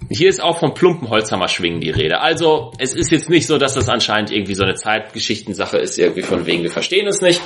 hier 0.10 0.30
ist 0.30 0.42
auch 0.42 0.60
vom 0.60 0.74
plumpen 0.74 1.10
Holzhammer 1.10 1.48
schwingen 1.48 1.80
die 1.80 1.90
Rede. 1.90 2.20
Also, 2.20 2.74
es 2.80 2.94
ist 2.94 3.12
jetzt 3.12 3.30
nicht 3.30 3.48
so, 3.48 3.58
dass 3.58 3.76
das 3.76 3.88
anscheinend 3.88 4.32
irgendwie 4.32 4.56
so 4.56 4.64
eine 4.64 4.76
Zeitgeschichtensache 4.76 5.78
ist, 5.78 5.98
irgendwie 5.98 6.24
von 6.24 6.46
wegen, 6.46 6.64
wir 6.64 6.72
verstehen 6.72 7.08
es 7.08 7.22
nicht. 7.22 7.42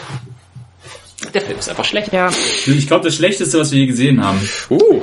Der 1.34 1.42
Film 1.42 1.58
ist 1.58 1.70
einfach 1.70 1.86
schlecht. 1.86 2.12
Ja. 2.14 2.30
Ich 2.66 2.88
glaube, 2.88 3.06
das 3.06 3.16
Schlechteste, 3.16 3.60
was 3.60 3.72
wir 3.72 3.80
je 3.80 3.86
gesehen 3.88 4.24
haben. 4.24 4.40
Uh, 4.70 5.02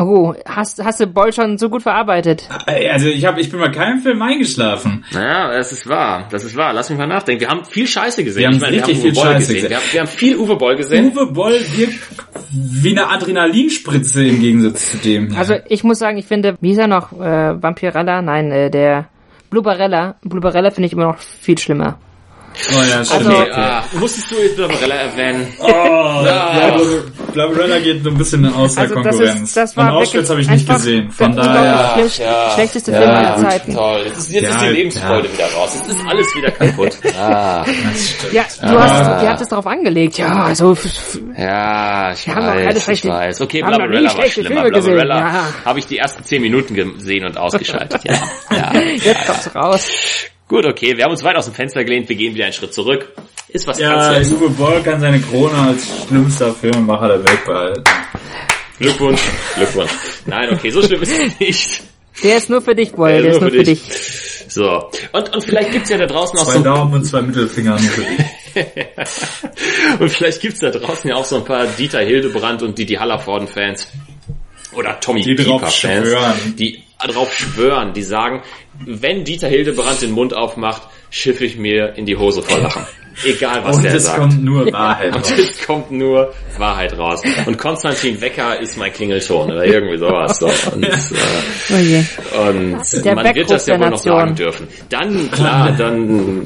Oh, 0.00 0.32
hast, 0.46 0.82
hast 0.84 1.00
du 1.00 1.06
Boll 1.08 1.32
schon 1.32 1.58
so 1.58 1.68
gut 1.68 1.82
verarbeitet? 1.82 2.48
Also 2.66 3.08
ich 3.08 3.24
hab, 3.24 3.36
ich 3.36 3.50
bin 3.50 3.58
bei 3.58 3.68
keinem 3.70 3.98
Film 3.98 4.22
eingeschlafen. 4.22 5.04
naja, 5.12 5.52
das 5.52 5.72
ist 5.72 5.88
wahr. 5.88 6.28
Das 6.30 6.44
ist 6.44 6.54
wahr. 6.56 6.72
Lass 6.72 6.88
mich 6.88 6.98
mal 6.98 7.06
nachdenken. 7.08 7.40
Wir 7.40 7.48
haben 7.48 7.64
viel 7.64 7.86
Scheiße 7.86 8.22
gesehen. 8.22 8.40
Wir 8.40 8.46
haben 8.46 8.54
ich 8.54 8.60
meine, 8.60 8.76
wir 8.76 8.82
haben 8.82 8.90
richtig 8.90 9.04
Uwe 9.04 9.12
viel 9.12 9.22
Boll 9.22 9.32
Scheiße 9.32 9.54
gesehen. 9.54 9.54
gesehen. 9.54 9.70
Wir 9.70 9.76
haben, 9.78 9.92
wir 9.92 10.00
haben 10.00 10.08
viel 10.08 10.36
Uwe 10.36 10.56
Boll 10.56 10.76
gesehen. 10.76 11.12
Uwe 11.12 11.26
Boll 11.32 11.60
wirkt 11.74 11.98
wie 12.52 12.90
eine 12.90 13.10
Adrenalinspritze 13.10 14.24
im 14.24 14.40
Gegensatz 14.40 14.92
zu 14.92 14.98
dem. 14.98 15.34
Also 15.36 15.56
ich 15.68 15.82
muss 15.82 15.98
sagen, 15.98 16.16
ich 16.16 16.26
finde, 16.26 16.56
wie 16.60 16.70
ist 16.72 16.78
er 16.78 16.86
noch? 16.86 17.12
Äh, 17.12 17.60
Vampirella? 17.60 18.22
Nein, 18.22 18.52
äh, 18.52 18.70
der 18.70 19.08
Blubberella. 19.50 20.14
Blubberella 20.22 20.70
finde 20.70 20.86
ich 20.86 20.92
immer 20.92 21.06
noch 21.06 21.18
viel 21.18 21.58
schlimmer. 21.58 21.98
Oh 22.70 22.82
ja, 22.82 23.04
stimmt. 23.04 23.26
also- 23.26 23.30
Okay, 23.42 23.50
ah, 23.52 23.84
musstest 23.92 24.30
du 24.30 24.36
jetzt 24.36 24.56
Barbarella 24.56 24.94
erwähnen? 24.94 25.46
Oh, 25.60 25.66
ja, 26.24 26.76
Blablabla 27.32 27.78
geht 27.78 28.02
so 28.02 28.10
ein 28.10 28.18
bisschen 28.18 28.44
außer 28.52 28.80
Also 28.80 28.94
das 28.94 29.04
Konkurrenz. 29.04 29.40
ist, 29.42 29.56
das 29.56 29.76
war 29.76 29.84
Und 29.92 30.02
Auschwitz 30.02 30.14
wirklich 30.14 30.30
habe 30.30 30.40
ich 30.40 30.50
nicht 30.50 30.68
gesehen. 30.68 31.10
Von 31.10 31.34
der 31.36 31.44
daher. 31.44 31.72
unglaublich 31.72 32.14
schlech- 32.14 32.54
schlechteste 32.54 32.92
Film 32.92 33.10
aller 33.10 33.36
Zeiten. 33.36 33.74
Toll. 33.74 34.00
Jetzt 34.06 34.18
ist, 34.18 34.32
jetzt 34.32 34.42
Ja, 34.44 34.50
ist 34.50 34.62
die 34.62 34.68
Lebensfreude 34.68 35.32
wieder 35.32 35.52
raus. 35.52 35.70
Jetzt 35.76 35.88
ist 35.88 36.06
alles 36.08 36.26
wieder 36.36 36.50
kaputt. 36.50 36.98
ah. 37.18 37.64
Das 37.64 38.08
stimmt. 38.08 38.32
Ja, 38.32 38.44
du 38.62 38.78
hast, 38.80 39.22
ihr 39.22 39.28
habt 39.30 39.40
es 39.40 39.48
darauf 39.48 39.66
angelegt. 39.66 40.18
Ja, 40.18 40.44
also 40.44 40.76
Ja, 41.36 42.12
ich 42.12 42.26
Wir 42.26 42.34
haben 42.34 42.46
doch 42.46 42.52
keine 42.54 42.66
weiß, 42.68 42.76
ich 42.76 42.84
schlechte- 42.84 43.08
weiß. 43.08 43.40
Okay, 43.42 43.62
haben 43.62 43.68
Blabberella 43.76 44.04
war 44.08 44.10
schlechte 44.16 44.32
schlimmer. 44.40 44.48
Filme 44.62 44.70
gesehen, 44.70 44.94
Blabberella 44.94 45.18
ja. 45.20 45.44
habe 45.64 45.78
ich 45.78 45.86
die 45.86 45.98
ersten 45.98 46.24
zehn 46.24 46.42
Minuten 46.42 46.74
gesehen 46.74 47.24
und 47.24 47.36
ausgeschaltet. 47.38 48.00
Ja, 48.04 48.14
ja. 48.50 48.80
jetzt 48.80 49.26
kommt's 49.26 49.54
raus. 49.54 49.86
Gut, 50.48 50.64
okay, 50.64 50.96
wir 50.96 51.04
haben 51.04 51.10
uns 51.10 51.22
weit 51.22 51.36
aus 51.36 51.44
dem 51.44 51.54
Fenster 51.54 51.84
gelehnt, 51.84 52.08
wir 52.08 52.16
gehen 52.16 52.34
wieder 52.34 52.44
einen 52.44 52.54
Schritt 52.54 52.72
zurück. 52.72 53.12
Ist 53.48 53.66
was 53.66 53.78
Ja, 53.78 53.94
passiert. 53.94 54.40
Uwe 54.40 54.50
Boll 54.50 54.82
kann 54.82 55.00
seine 55.00 55.20
Krone 55.20 55.54
als 55.54 55.86
schlimmster 56.06 56.54
Filmemacher 56.54 57.08
der 57.08 57.24
Welt 57.24 57.44
behalten. 57.44 57.84
Glückwunsch, 58.78 59.20
Glückwunsch. 59.56 59.90
Nein, 60.26 60.50
okay, 60.52 60.70
so 60.70 60.82
schlimm 60.82 61.02
ist 61.02 61.12
es 61.12 61.38
nicht. 61.40 61.82
Der 62.22 62.36
ist 62.38 62.50
nur 62.50 62.62
für 62.62 62.74
dich, 62.74 62.92
Boy. 62.92 63.22
Der 63.22 63.32
ist 63.32 63.40
nur 63.40 63.50
für 63.50 63.62
dich. 63.62 63.80
So. 64.48 64.90
Und, 65.12 65.34
und 65.34 65.44
vielleicht 65.44 65.72
gibt's 65.72 65.90
ja 65.90 65.98
da 65.98 66.06
draußen 66.06 66.38
auch 66.38 66.44
Zwei 66.44 66.54
so 66.54 66.62
Daumen 66.62 66.94
und 66.94 67.04
zwei 67.04 67.22
Mittelfinger 67.22 67.72
nur 67.72 67.90
für 67.90 68.02
dich. 68.02 68.26
Und 70.00 70.10
vielleicht 70.10 70.40
gibt's 70.40 70.58
da 70.58 70.70
draußen 70.70 71.08
ja 71.08 71.16
auch 71.16 71.24
so 71.24 71.36
ein 71.36 71.44
paar 71.44 71.66
Dieter 71.66 72.00
Hildebrand 72.00 72.62
und 72.62 72.76
Didi 72.76 72.94
Hallervorden-Fans. 72.94 73.88
Oder 74.72 74.98
Tommy 74.98 75.22
Pieper-Fans. 75.22 76.56
Die 76.56 76.82
drauf 77.06 77.32
schwören. 77.34 77.92
Die 77.92 78.02
sagen, 78.02 78.42
wenn 78.84 79.24
Dieter 79.24 79.48
Hildebrand 79.48 80.02
den 80.02 80.12
Mund 80.12 80.34
aufmacht, 80.34 80.82
schiffe 81.10 81.44
ich 81.44 81.56
mir 81.56 81.94
in 81.96 82.06
die 82.06 82.16
Hose 82.16 82.42
vor 82.42 82.58
Lachen. 82.58 82.84
Egal, 83.24 83.64
was 83.64 83.76
Und 83.76 83.82
der 83.82 83.94
es 83.94 84.04
sagt. 84.04 84.18
kommt 84.20 84.44
nur 84.44 84.72
Wahrheit 84.72 85.08
und 85.14 85.22
raus. 85.22 85.32
es 85.36 85.66
kommt 85.66 85.90
nur 85.90 86.32
Wahrheit 86.56 86.96
raus. 86.96 87.20
Und 87.46 87.58
Konstantin 87.58 88.20
Wecker 88.20 88.60
ist 88.60 88.76
mein 88.76 88.92
Klingelton 88.92 89.50
oder 89.50 89.64
irgendwie 89.64 89.98
sowas. 89.98 90.38
So. 90.38 90.46
Und, 90.72 90.84
äh, 90.84 92.04
Oh 92.32 92.40
und 92.40 93.04
Der 93.04 93.14
man 93.16 93.34
wird 93.34 93.50
das 93.50 93.66
ja 93.66 93.78
wohl 93.80 93.90
noch 93.90 93.98
sagen 93.98 94.34
dürfen. 94.36 94.68
Dann, 94.88 95.30
klar, 95.32 95.72
dann, 95.72 96.44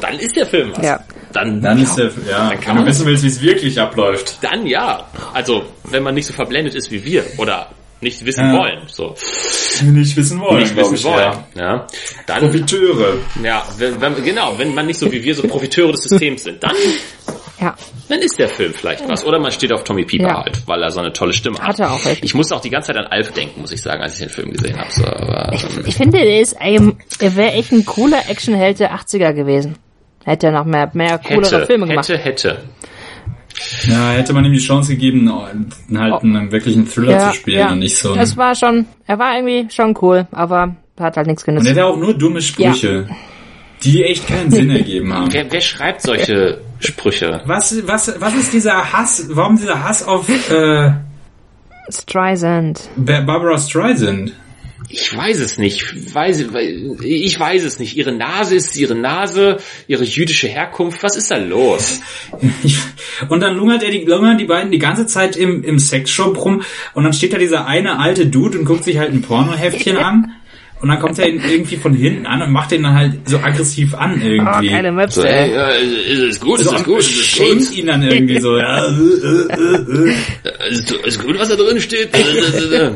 dann 0.00 0.18
ist 0.20 0.36
der 0.36 0.46
Film 0.46 0.70
was. 0.76 0.84
Ja. 0.86 1.00
Dann, 1.32 1.60
Dann 1.62 1.82
ist 1.82 1.96
der, 1.96 2.10
ja, 2.30 2.50
Dann 2.50 2.60
kann 2.60 2.76
wenn 2.76 2.82
man- 2.82 2.86
wissen 2.86 3.06
willst, 3.06 3.24
wie 3.24 3.28
es 3.28 3.40
wirklich 3.42 3.80
abläuft. 3.80 4.36
Dann 4.42 4.66
ja. 4.66 5.08
Also, 5.32 5.64
wenn 5.84 6.02
man 6.02 6.14
nicht 6.14 6.26
so 6.26 6.32
verblendet 6.34 6.74
ist 6.74 6.90
wie 6.92 7.02
wir 7.04 7.24
oder 7.38 7.70
nicht 8.02 8.24
wissen 8.24 8.44
Ja. 8.52 8.58
wollen, 8.58 8.82
so 8.88 9.14
Nicht 9.82 10.16
wissen 10.16 10.40
wollen, 10.40 10.60
nicht 10.62 10.76
wissen 10.76 10.94
ich, 10.94 11.04
wollen, 11.04 11.16
ja. 11.18 11.46
ja. 11.56 11.86
Dann 12.26 12.40
Profiteure. 12.40 13.14
ja, 13.42 13.64
wenn, 13.78 14.00
wenn, 14.00 14.22
genau, 14.22 14.58
wenn 14.58 14.74
man 14.74 14.86
nicht 14.86 14.98
so 14.98 15.10
wie 15.10 15.22
wir 15.22 15.34
so 15.34 15.42
Profiteure 15.48 15.92
des 15.92 16.02
Systems 16.02 16.44
sind, 16.44 16.62
dann 16.62 16.74
Ja. 17.60 17.74
dann 18.08 18.18
ist 18.18 18.38
der 18.38 18.48
Film 18.48 18.74
vielleicht 18.74 19.08
was. 19.08 19.24
Oder 19.24 19.38
man 19.38 19.52
steht 19.52 19.72
auf 19.72 19.84
Tommy 19.84 20.04
Pieper 20.04 20.24
Ja. 20.26 20.42
halt, 20.44 20.62
weil 20.66 20.82
er 20.82 20.90
so 20.90 21.00
eine 21.00 21.12
tolle 21.12 21.32
Stimme 21.32 21.58
hat. 21.58 21.68
Hat 21.68 21.78
er 21.80 21.92
auch 21.92 22.04
echt. 22.04 22.24
Ich 22.24 22.34
musste 22.34 22.56
auch 22.56 22.60
die 22.60 22.70
ganze 22.70 22.88
Zeit 22.88 22.96
an 22.96 23.06
Alf 23.06 23.30
denken, 23.32 23.60
muss 23.60 23.72
ich 23.72 23.80
sagen, 23.80 24.02
als 24.02 24.14
ich 24.14 24.20
den 24.20 24.28
Film 24.30 24.50
gesehen 24.52 24.76
habe. 24.78 24.90
So, 24.90 25.04
aber, 25.06 25.52
ähm, 25.52 25.84
Ich 25.86 25.94
finde, 25.94 26.18
er 26.18 26.40
ist, 26.40 26.56
ähm, 26.60 26.96
er 27.20 27.36
wäre 27.36 27.52
echt 27.52 27.70
ein 27.72 27.84
cooler 27.86 28.28
Actionheld 28.28 28.80
der 28.80 28.92
80er 28.94 29.32
gewesen. 29.32 29.76
Hätte 30.24 30.46
er 30.48 30.52
noch 30.52 30.64
mehr, 30.64 30.90
mehr 30.92 31.18
coolere 31.18 31.56
hätte, 31.56 31.66
Filme 31.66 31.86
gemacht. 31.86 32.08
hätte, 32.08 32.22
hätte. 32.22 32.58
Ja, 33.86 34.10
hätte 34.10 34.32
man 34.32 34.44
ihm 34.44 34.52
die 34.52 34.58
Chance 34.58 34.92
gegeben, 34.92 35.30
halt 35.32 36.22
einen 36.22 36.50
wirklichen 36.52 36.86
Thriller 36.88 37.18
zu 37.30 37.34
spielen 37.34 37.68
und 37.72 37.78
nicht 37.80 37.96
so. 37.98 38.14
Es 38.14 38.36
war 38.36 38.54
schon, 38.54 38.86
er 39.06 39.18
war 39.18 39.34
irgendwie 39.36 39.68
schon 39.74 39.96
cool, 40.02 40.26
aber 40.32 40.76
hat 40.98 41.16
halt 41.16 41.26
nichts 41.26 41.42
und 41.44 41.54
er 41.54 41.60
genutzt. 41.60 41.70
hat 41.80 41.84
auch 41.84 41.96
nur 41.96 42.14
dumme 42.14 42.40
Sprüche, 42.40 43.08
die 43.82 44.04
echt 44.04 44.26
keinen 44.28 44.50
Sinn 44.50 44.70
ergeben 44.70 45.12
haben. 45.12 45.32
Wer, 45.32 45.50
wer 45.50 45.60
schreibt 45.60 46.02
solche 46.02 46.60
Sprüche? 46.78 47.40
Was, 47.46 47.86
was, 47.86 48.14
was 48.20 48.34
ist 48.34 48.52
dieser 48.52 48.92
Hass? 48.92 49.26
Warum 49.30 49.56
dieser 49.56 49.82
Hass 49.82 50.02
auf 50.06 50.28
äh, 50.50 50.92
Streisand. 51.88 52.88
Ba- 52.96 53.20
Barbara 53.22 53.58
Streisand? 53.58 54.32
Ich 54.94 55.16
weiß 55.16 55.38
es 55.38 55.56
nicht. 55.56 56.14
Weiß, 56.14 56.44
ich 57.00 57.40
weiß 57.40 57.64
es 57.64 57.78
nicht. 57.78 57.96
Ihre 57.96 58.12
Nase 58.12 58.56
ist 58.56 58.76
ihre 58.76 58.94
Nase, 58.94 59.56
ihre 59.88 60.04
jüdische 60.04 60.48
Herkunft. 60.48 61.02
Was 61.02 61.16
ist 61.16 61.30
da 61.30 61.38
los? 61.38 62.00
Und 63.30 63.40
dann 63.40 63.56
lungert 63.56 63.82
er 63.82 63.90
die, 63.90 64.04
lungern 64.04 64.36
die 64.36 64.44
beiden 64.44 64.70
die 64.70 64.78
ganze 64.78 65.06
Zeit 65.06 65.34
im, 65.36 65.64
im 65.64 65.78
Sexshop 65.78 66.44
rum 66.44 66.62
und 66.92 67.04
dann 67.04 67.14
steht 67.14 67.32
da 67.32 67.38
dieser 67.38 67.66
eine 67.66 67.98
alte 67.98 68.26
Dude 68.26 68.58
und 68.58 68.64
guckt 68.66 68.84
sich 68.84 68.98
halt 68.98 69.12
ein 69.12 69.22
Pornoheftchen 69.22 69.96
an 69.96 70.32
und 70.82 70.88
dann 70.88 70.98
kommt 70.98 71.16
er 71.18 71.28
ihn 71.28 71.40
irgendwie 71.48 71.76
von 71.76 71.94
hinten 71.94 72.26
an 72.26 72.42
und 72.42 72.50
macht 72.50 72.72
ihn 72.72 72.82
dann 72.82 72.94
halt 72.94 73.28
so 73.28 73.38
aggressiv 73.38 73.94
an 73.94 74.20
Oh, 74.20 74.26
irgendwie. 74.26 74.68
keine 74.68 74.90
Maps, 74.90 75.14
So, 75.14 75.22
ey, 75.22 75.52
ey. 75.52 75.80
äh, 75.80 76.12
ist 76.12 76.20
es 76.20 76.40
gut? 76.40 76.58
Ist 76.60 76.68
so, 76.68 76.74
es 76.74 76.82
gut? 76.84 76.98
Ist 76.98 77.10
es 77.10 77.24
schämt 77.24 77.68
gut? 77.68 77.76
ihn 77.76 77.86
dann 77.86 78.02
irgendwie 78.02 78.40
so. 78.40 78.58
Ja, 78.58 78.84
äh, 78.84 78.90
äh, 78.90 80.10
äh. 80.10 81.06
Ist 81.06 81.22
gut, 81.24 81.38
was 81.38 81.48
da 81.48 81.54
drin 81.56 81.80
steht? 81.80 82.10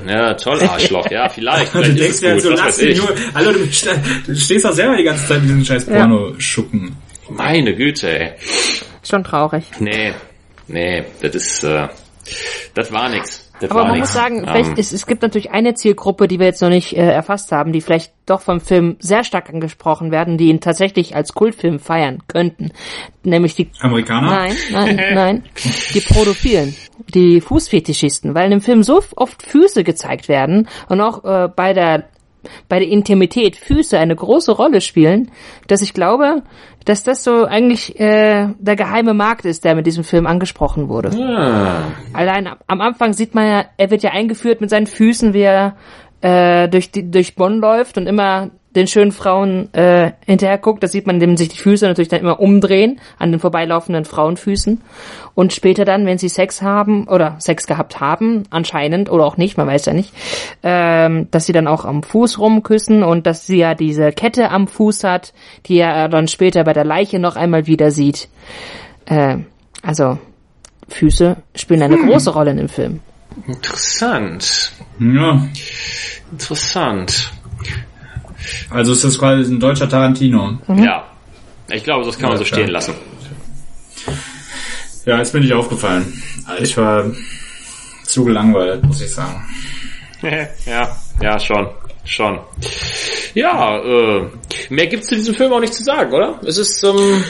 ja, 0.09 0.35
toll, 0.35 0.61
Arschloch. 0.63 1.09
Ja, 1.11 1.29
vielleicht. 1.29 1.75
Und 1.75 1.83
du 1.87 1.93
vielleicht 1.93 2.01
denkst 2.01 2.15
ist 2.15 2.23
dir 2.23 2.31
halt 2.31 2.43
so, 2.43 2.51
lass 2.51 2.83
ihn 2.83 2.97
nur. 2.97 3.15
Hallo, 3.35 3.53
du 3.53 4.37
stehst 4.37 4.65
doch 4.65 4.73
selber 4.73 4.97
die 4.97 5.05
ganze 5.05 5.27
Zeit 5.27 5.39
in 5.39 5.43
diesem 5.45 5.65
scheiß 5.65 5.85
Pornoschuppen. 5.87 6.97
Meine 7.31 7.75
Güte, 7.75 8.19
ey. 8.19 8.33
Schon 9.09 9.23
traurig. 9.23 9.65
Nee, 9.79 10.13
nee, 10.67 11.05
das 11.23 11.35
ist, 11.37 11.63
äh, 11.65 11.87
das 12.75 12.91
war 12.91 13.09
nix. 13.09 13.46
Das 13.61 13.71
Aber 13.71 13.87
man 13.87 13.99
muss 13.99 14.13
sagen, 14.13 14.39
Ähm, 14.39 14.45
vielleicht 14.45 14.79
ist, 14.79 14.93
es 14.93 15.07
gibt 15.07 15.23
natürlich 15.23 15.51
eine 15.51 15.75
Zielgruppe, 15.75 16.29
die 16.29 16.39
wir 16.39 16.47
jetzt 16.47 16.61
noch 16.61 16.69
nicht 16.69 16.97
äh, 16.97 17.11
erfasst 17.11 17.53
haben, 17.53 17.73
die 17.73 17.81
vielleicht 17.81 18.13
doch 18.27 18.41
vom 18.41 18.61
Film 18.61 18.97
sehr 18.99 19.25
stark 19.25 19.49
angesprochen 19.49 20.11
werden, 20.11 20.37
die 20.37 20.49
ihn 20.49 20.61
tatsächlich 20.61 21.17
als 21.17 21.33
Kultfilm 21.33 21.79
feiern 21.79 22.23
könnten. 22.27 22.73
Nämlich 23.23 23.55
die 23.55 23.71
Amerikaner? 23.81 24.31
Nein, 24.31 24.57
nein, 24.71 24.97
nein. 25.15 25.43
Die 25.95 26.01
Produphilen, 26.01 26.77
die 27.15 27.41
Fußfetischisten, 27.41 28.35
weil 28.35 28.45
in 28.45 28.51
dem 28.51 28.61
Film 28.61 28.83
so 28.83 29.03
oft 29.17 29.43
Füße 29.43 29.85
gezeigt 29.85 30.29
werden 30.29 30.69
und 30.89 31.01
auch 31.01 31.25
äh, 31.25 31.49
bei 31.49 31.73
der 31.73 32.05
bei 32.69 32.79
der 32.79 32.89
Intimität 32.89 33.57
Füße 33.57 33.99
eine 33.99 34.15
große 34.17 34.53
Rolle 34.53 34.81
spielen, 34.81 35.31
dass 35.69 35.83
ich 35.83 35.95
glaube, 35.95 36.43
dass 36.85 37.03
das 37.03 37.25
so 37.25 37.45
eigentlich 37.45 37.99
äh, 37.99 38.49
der 38.59 38.77
geheime 38.77 39.13
Markt 39.15 39.45
ist, 39.45 39.65
der 39.65 39.75
mit 39.75 39.87
diesem 39.87 40.05
Film 40.05 40.27
angesprochen 40.27 40.89
wurde. 40.89 41.11
ah, 41.21 41.83
Allein 42.13 42.47
am- 42.47 42.59
am 42.67 42.81
Anfang 42.81 43.13
sieht 43.13 43.35
man 43.35 43.47
ja, 43.47 43.65
er 43.77 43.91
wird 43.91 44.03
ja 44.03 44.11
eingeführt 44.11 44.61
mit 44.61 44.71
seinen 44.71 44.87
Füßen, 44.87 45.35
wie 45.35 45.41
er 45.43 45.77
äh, 46.21 46.69
durch, 46.69 46.91
die, 46.93 47.11
durch 47.11 47.35
Bonn 47.35 47.59
läuft 47.59 47.99
und 47.99 48.07
immer 48.07 48.51
den 48.77 48.87
schönen 48.87 49.13
Frauen 49.13 49.73
äh, 49.75 50.13
hinterher 50.27 50.59
guckt, 50.59 50.83
da 50.83 50.87
sieht 50.87 51.07
man 51.07 51.19
dem 51.19 51.37
sich 51.37 51.49
die 51.49 51.59
Füße 51.59 51.87
natürlich 51.87 52.09
dann 52.09 52.21
immer 52.21 52.39
umdrehen 52.39 53.01
an 53.19 53.33
den 53.33 53.41
vorbeilaufenden 53.41 54.05
Frauenfüßen. 54.05 54.81
Und 55.35 55.53
später 55.53 55.85
dann, 55.85 56.07
wenn 56.07 56.19
sie 56.19 56.29
Sex 56.29 56.63
haben 56.63 57.09
oder 57.09 57.37
Sex 57.41 57.67
gehabt 57.67 58.01
haben, 58.01 58.45
anscheinend 58.51 59.11
oder 59.11 59.25
auch 59.25 59.37
nicht, 59.37 59.57
man 59.57 59.67
weiß 59.67 59.87
ja 59.87 59.93
nicht, 59.93 60.13
ähm, 60.63 61.29
dass 61.31 61.47
sie 61.47 61.53
dann 61.53 61.67
auch 61.67 61.85
am 61.85 62.03
Fuß 62.03 62.39
rumküssen 62.39 63.03
und 63.03 63.27
dass 63.27 63.47
sie 63.47 63.59
ja 63.59 63.75
diese 63.75 64.13
Kette 64.13 64.51
am 64.51 64.69
Fuß 64.69 65.05
hat, 65.05 65.33
die 65.67 65.79
er 65.79 66.09
dann 66.09 66.29
später 66.29 66.65
bei 66.65 66.73
der 66.73 66.85
Leiche 66.85 67.19
noch 67.19 67.37
einmal 67.37 67.67
wieder 67.67 67.91
sieht. 67.91 68.29
Äh, 69.07 69.39
also 69.83 70.19
Füße 70.89 71.37
spielen 71.55 71.83
eine 71.83 71.97
hm. 71.97 72.09
große 72.09 72.31
Rolle 72.31 72.53
in 72.53 72.59
dem 72.59 72.69
Film. 72.69 73.01
Interessant. 73.47 74.73
Ja. 74.99 75.47
Interessant. 76.33 77.33
Also 78.71 78.93
ist 78.93 79.05
das 79.05 79.19
quasi 79.19 79.53
ein 79.53 79.61
deutscher 79.61 79.89
Tarantino. 79.89 80.59
Mhm. 80.67 80.83
Ja. 80.83 81.05
Ich 81.71 81.85
glaube, 81.85 82.05
das 82.05 82.17
kann 82.19 82.31
man 82.31 82.39
ja, 82.39 82.39
so 82.39 82.45
stehen 82.45 82.69
lassen. 82.69 82.95
Ja, 85.05 85.21
ist 85.21 85.35
mir 85.35 85.41
nicht 85.41 85.53
aufgefallen. 85.53 86.23
Ich 86.61 86.77
war 86.77 87.05
zu 88.05 88.25
gelangweilt, 88.25 88.85
muss 88.85 89.01
ich 89.01 89.11
sagen. 89.11 89.45
ja, 90.67 90.97
ja, 91.21 91.39
schon. 91.39 91.69
Schon. 92.05 92.39
Ja, 93.35 93.79
äh, 93.79 94.29
mehr 94.71 94.87
gibt's 94.87 95.09
zu 95.09 95.17
diesem 95.17 95.35
Film 95.35 95.53
auch 95.53 95.61
nicht 95.61 95.75
zu 95.75 95.83
sagen, 95.83 96.13
oder? 96.13 96.41
Es 96.47 96.57
ist, 96.57 96.85
ähm, 96.85 97.25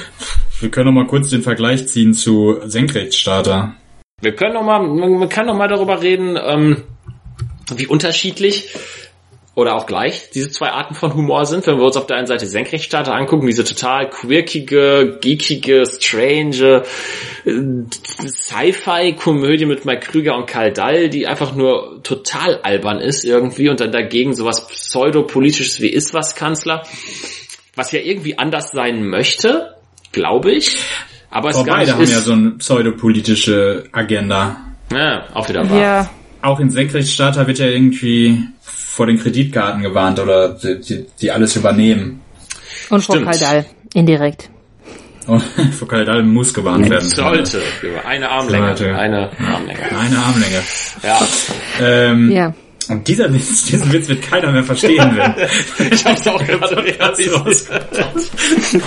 Wir 0.61 0.71
können 0.71 0.87
noch 0.87 1.03
mal 1.03 1.07
kurz 1.07 1.31
den 1.31 1.43
Vergleich 1.43 1.89
ziehen 1.89 2.13
zu 2.13 2.61
Senkrechtstarter. 2.65 3.75
Wir 4.21 4.35
können 4.35 4.55
noch 4.55 4.65
mal, 4.65 4.81
man 4.83 5.29
kann 5.29 5.47
noch 5.47 5.57
mal 5.57 5.69
darüber 5.69 6.03
reden, 6.03 6.39
ähm, 6.43 6.83
wie 7.75 7.87
unterschiedlich 7.87 8.69
oder 9.57 9.75
auch 9.75 9.87
gleich 9.87 10.29
diese 10.31 10.51
zwei 10.51 10.69
Arten 10.69 10.95
von 10.95 11.15
Humor 11.15 11.47
sind, 11.47 11.67
wenn 11.67 11.79
wir 11.79 11.85
uns 11.85 11.97
auf 11.97 12.07
der 12.07 12.19
einen 12.19 12.27
Seite 12.27 12.47
Senkrechtstarter 12.47 13.15
angucken, 13.15 13.47
diese 13.47 13.65
total 13.65 14.11
quirkige, 14.11 15.19
geekige, 15.23 15.85
strange 15.87 16.83
äh, 17.47 17.53
Sci-Fi-Komödie 18.21 19.65
mit 19.65 19.87
Mike 19.87 20.09
Krüger 20.11 20.37
und 20.37 20.47
Karl 20.47 20.75
Dall, 20.75 21.09
die 21.09 21.27
einfach 21.27 21.55
nur 21.55 22.03
total 22.03 22.61
albern 22.63 23.01
ist 23.01 23.25
irgendwie 23.25 23.71
und 23.71 23.81
dann 23.81 23.93
dagegen 23.93 24.35
sowas 24.35 24.69
pseudopolitisches 24.69 25.81
wie 25.81 25.89
ist 25.89 26.13
was 26.13 26.35
Kanzler, 26.35 26.83
was 27.75 27.93
ja 27.93 28.01
irgendwie 28.01 28.39
anders 28.39 28.73
sein 28.73 29.09
möchte, 29.09 29.75
glaube 30.13 30.53
ich. 30.53 30.81
Aber 31.31 31.49
es 31.49 31.65
beide 31.65 31.95
haben 31.95 32.01
ja 32.05 32.21
so 32.21 32.33
eine 32.33 32.51
pseudopolitische 32.53 33.85
Agenda. 33.91 34.59
Ja, 34.93 35.29
auch 35.33 35.49
wieder 35.49 35.69
wahr. 35.71 35.81
Ja. 35.81 36.11
Auch 36.43 36.61
in 36.61 36.71
Senkrechtstarter 36.71 37.47
wird 37.47 37.59
ja 37.59 37.67
irgendwie 37.67 38.39
vor 38.97 39.07
den 39.07 39.19
Kreditkarten 39.19 39.83
gewarnt 39.83 40.19
oder 40.19 40.49
die, 40.49 41.05
die 41.21 41.31
alles 41.31 41.55
übernehmen. 41.55 42.23
Und 42.89 43.05
vor 43.05 43.23
Kaldal, 43.23 43.67
indirekt. 43.93 44.49
Und 45.27 45.43
vor 45.79 45.87
Kaldal 45.87 46.23
muss 46.23 46.55
gewarnt 46.55 46.89
werden. 46.89 47.07
Sollte. 47.11 47.61
Eine 48.07 48.31
Armlänge. 48.31 48.75
Sollte. 48.75 48.97
Eine 48.97 49.31
Armlänge. 49.39 49.99
Eine 49.99 50.19
Armlänge. 50.19 50.63
Ja. 51.03 51.29
Ähm, 51.79 52.31
ja. 52.31 52.55
Und 52.89 53.09
dieser 53.09 53.33
Witz, 53.33 53.67
diesen 53.67 53.93
Witz 53.93 54.09
wird 54.09 54.23
keiner 54.23 54.53
mehr 54.53 54.63
verstehen 54.63 55.17
werden. 55.17 55.49
ich 55.91 56.05
hab's 56.05 56.27
auch 56.27 56.45
gerade. 56.45 56.77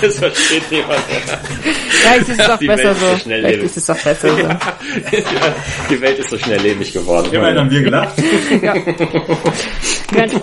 Das 0.01 0.19
versteht 0.19 0.71
niemand. 0.71 0.99
Ja, 2.03 2.15
es 2.19 2.29
ist 2.29 2.39
doch 2.39 2.59
besser 2.59 2.95
so. 2.95 3.05
Vielleicht 3.23 3.63
ist 3.63 3.77
es 3.77 3.85
doch 3.85 4.01
besser 4.01 4.29
so. 4.29 4.37
Ja. 4.37 4.59
Die 5.89 6.01
Welt 6.01 6.19
ist 6.19 6.29
so 6.29 6.37
schnelllebig 6.37 6.93
geworden. 6.93 7.29
Immerhin 7.31 7.57
haben 7.57 7.71
wir 7.71 7.81
gelacht. 7.81 8.15
ja. 8.61 8.75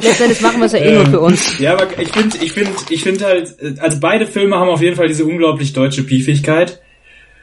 Letztendlich 0.01 0.41
machen 0.41 0.61
wir 0.61 0.67
es 0.67 0.73
ja 0.73 0.79
eh 0.79 0.95
nur 0.95 1.07
für 1.07 1.21
uns. 1.21 1.59
Ja, 1.59 1.73
aber 1.73 1.87
ich 1.99 2.11
finde, 2.11 2.37
ich 2.39 2.53
finde, 2.53 2.71
ich 2.91 3.03
finde 3.03 3.25
halt, 3.25 3.81
also 3.81 4.01
beide 4.01 4.27
Filme 4.27 4.57
haben 4.57 4.69
auf 4.69 4.83
jeden 4.83 4.97
Fall 4.97 5.09
diese 5.09 5.25
unglaublich 5.25 5.73
deutsche 5.73 6.03
Piefigkeit. 6.03 6.81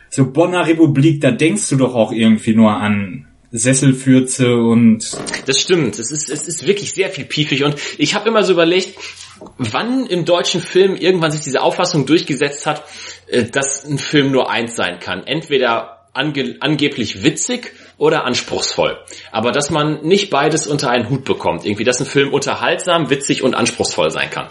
So 0.10 0.32
Bonner 0.32 0.68
Republik, 0.68 1.22
da 1.22 1.32
denkst 1.32 1.70
du 1.70 1.78
doch 1.78 1.96
auch 1.96 2.12
irgendwie 2.12 2.54
nur 2.54 2.72
an 2.72 3.28
Sesselfürze 3.56 4.56
und. 4.56 5.16
Das 5.46 5.62
stimmt. 5.62 6.00
Es 6.00 6.12
ist, 6.12 6.30
es 6.30 6.48
ist 6.48 6.66
wirklich 6.66 6.92
sehr 6.92 7.10
viel 7.10 7.26
piefig 7.26 7.64
und 7.64 7.76
ich 8.00 8.16
habe 8.16 8.28
immer 8.28 8.44
so 8.44 8.54
überlegt, 8.54 8.98
wann 9.60 10.08
im 10.08 10.26
deutschen 10.26 10.60
Film 10.60 10.96
irgendwann 10.96 11.32
sich 11.32 11.42
diese 11.42 11.62
Auffassung 11.62 12.08
durchgesetzt 12.08 12.66
hat, 12.66 12.84
äh, 13.28 13.44
dass 13.44 13.86
ein 13.86 14.00
Film 14.00 14.32
nur 14.32 14.50
eins 14.50 14.76
sein 14.76 15.00
kann. 15.00 15.26
Entweder 15.28 16.08
ange 16.14 16.58
angeblich 16.62 17.24
witzig 17.24 17.74
oder 17.98 18.26
anspruchsvoll. 18.26 18.98
Aber 19.32 19.52
dass 19.52 19.70
man 19.70 20.02
nicht 20.04 20.30
beides 20.30 20.68
unter 20.68 20.90
einen 20.90 21.10
Hut 21.10 21.26
bekommt. 21.26 21.66
Irgendwie, 21.66 21.84
dass 21.84 22.00
ein 22.00 22.06
Film 22.06 22.34
unterhaltsam, 22.34 23.10
witzig 23.10 23.44
und 23.44 23.54
anspruchsvoll 23.54 24.10
sein 24.10 24.30
kann. 24.30 24.48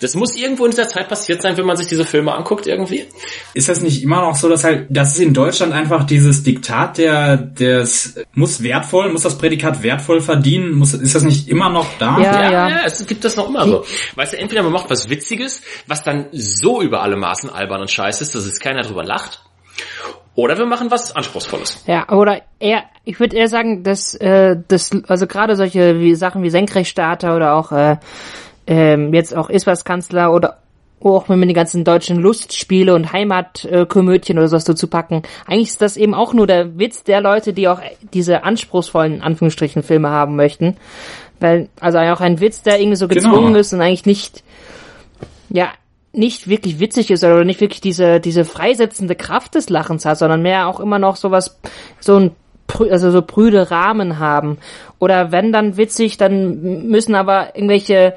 Das 0.00 0.14
muss 0.14 0.36
irgendwo 0.36 0.64
in 0.64 0.70
dieser 0.70 0.88
Zeit 0.88 1.08
passiert 1.08 1.42
sein, 1.42 1.56
wenn 1.56 1.66
man 1.66 1.76
sich 1.76 1.86
diese 1.86 2.04
Filme 2.04 2.32
anguckt 2.32 2.66
irgendwie. 2.66 3.06
Ist 3.54 3.68
das 3.68 3.80
nicht 3.80 4.02
immer 4.02 4.20
noch 4.20 4.36
so, 4.36 4.48
dass 4.48 4.64
halt, 4.64 4.86
das 4.90 5.14
ist 5.14 5.20
in 5.20 5.34
Deutschland 5.34 5.72
einfach 5.72 6.04
dieses 6.04 6.42
Diktat 6.42 6.98
der, 6.98 7.36
des, 7.36 8.14
muss 8.34 8.62
wertvoll, 8.62 9.10
muss 9.12 9.22
das 9.22 9.38
Prädikat 9.38 9.82
wertvoll 9.82 10.20
verdienen? 10.20 10.72
Muss, 10.72 10.94
ist 10.94 11.14
das 11.14 11.22
nicht 11.22 11.48
immer 11.48 11.70
noch 11.70 11.86
da? 11.98 12.18
Ja, 12.18 12.42
ja, 12.42 12.52
ja. 12.52 12.68
ja 12.68 12.82
es 12.84 13.04
gibt 13.06 13.24
das 13.24 13.36
noch 13.36 13.48
immer 13.48 13.66
so. 13.66 13.84
Weißt 14.14 14.32
du, 14.32 14.38
entweder 14.38 14.62
man 14.62 14.72
macht 14.72 14.90
was 14.90 15.10
Witziges, 15.10 15.62
was 15.86 16.02
dann 16.02 16.26
so 16.32 16.82
über 16.82 17.02
alle 17.02 17.16
Maßen 17.16 17.50
albern 17.50 17.80
und 17.80 17.90
scheiße 17.90 18.22
ist, 18.22 18.34
dass 18.34 18.44
es 18.44 18.60
keiner 18.60 18.82
drüber 18.82 19.04
lacht. 19.04 19.42
Oder 20.36 20.58
wir 20.58 20.66
machen 20.66 20.90
was 20.90 21.16
Anspruchsvolles. 21.16 21.82
Ja, 21.86 22.10
oder 22.10 22.42
eher, 22.60 22.84
ich 23.04 23.18
würde 23.18 23.36
eher 23.36 23.48
sagen, 23.48 23.82
dass, 23.82 24.14
äh, 24.14 24.56
das, 24.68 24.90
also 25.08 25.26
gerade 25.26 25.56
solche 25.56 25.98
wie 25.98 26.14
Sachen 26.14 26.42
wie 26.42 26.50
Senkrechtstarter 26.50 27.34
oder 27.34 27.54
auch 27.54 27.72
äh, 27.72 27.96
ähm, 28.66 29.14
jetzt 29.14 29.34
auch 29.34 29.48
Iswas-Kanzler 29.48 30.32
oder 30.32 30.58
auch 31.02 31.28
wenn 31.28 31.38
man 31.38 31.48
die 31.48 31.54
ganzen 31.54 31.84
deutschen 31.84 32.18
Lustspiele 32.18 32.94
und 32.94 33.12
Heimatkomödien 33.12 34.38
oder 34.38 34.48
sowas 34.48 34.64
dazu 34.64 34.88
packen. 34.88 35.22
Eigentlich 35.46 35.68
ist 35.68 35.82
das 35.82 35.96
eben 35.96 36.14
auch 36.14 36.34
nur 36.34 36.46
der 36.46 36.78
Witz 36.78 37.02
der 37.02 37.20
Leute, 37.20 37.52
die 37.52 37.68
auch 37.68 37.80
diese 38.12 38.44
anspruchsvollen 38.44 39.22
Anführungsstrichen 39.22 39.82
Filme 39.82 40.10
haben 40.10 40.36
möchten. 40.36 40.76
Weil, 41.40 41.68
also 41.80 41.98
auch 41.98 42.20
ein 42.20 42.40
Witz, 42.40 42.62
der 42.62 42.80
irgendwie 42.80 42.96
so 42.96 43.08
gezwungen 43.08 43.48
genau. 43.48 43.58
ist 43.58 43.72
und 43.72 43.80
eigentlich 43.80 44.06
nicht, 44.06 44.42
ja, 45.50 45.68
nicht 46.16 46.48
wirklich 46.48 46.80
witzig 46.80 47.10
ist 47.10 47.22
oder 47.22 47.44
nicht 47.44 47.60
wirklich 47.60 47.80
diese, 47.80 48.20
diese 48.20 48.44
freisetzende 48.44 49.14
Kraft 49.14 49.54
des 49.54 49.68
Lachens 49.68 50.04
hat, 50.04 50.18
sondern 50.18 50.42
mehr 50.42 50.66
auch 50.66 50.80
immer 50.80 50.98
noch 50.98 51.16
sowas, 51.16 51.58
so 52.00 52.16
ein 52.16 52.30
also 52.90 53.10
so 53.10 53.22
prüde 53.22 53.70
Rahmen 53.70 54.18
haben. 54.18 54.58
Oder 54.98 55.30
wenn 55.30 55.52
dann 55.52 55.76
witzig, 55.76 56.16
dann 56.16 56.88
müssen 56.88 57.14
aber 57.14 57.54
irgendwelche 57.54 58.16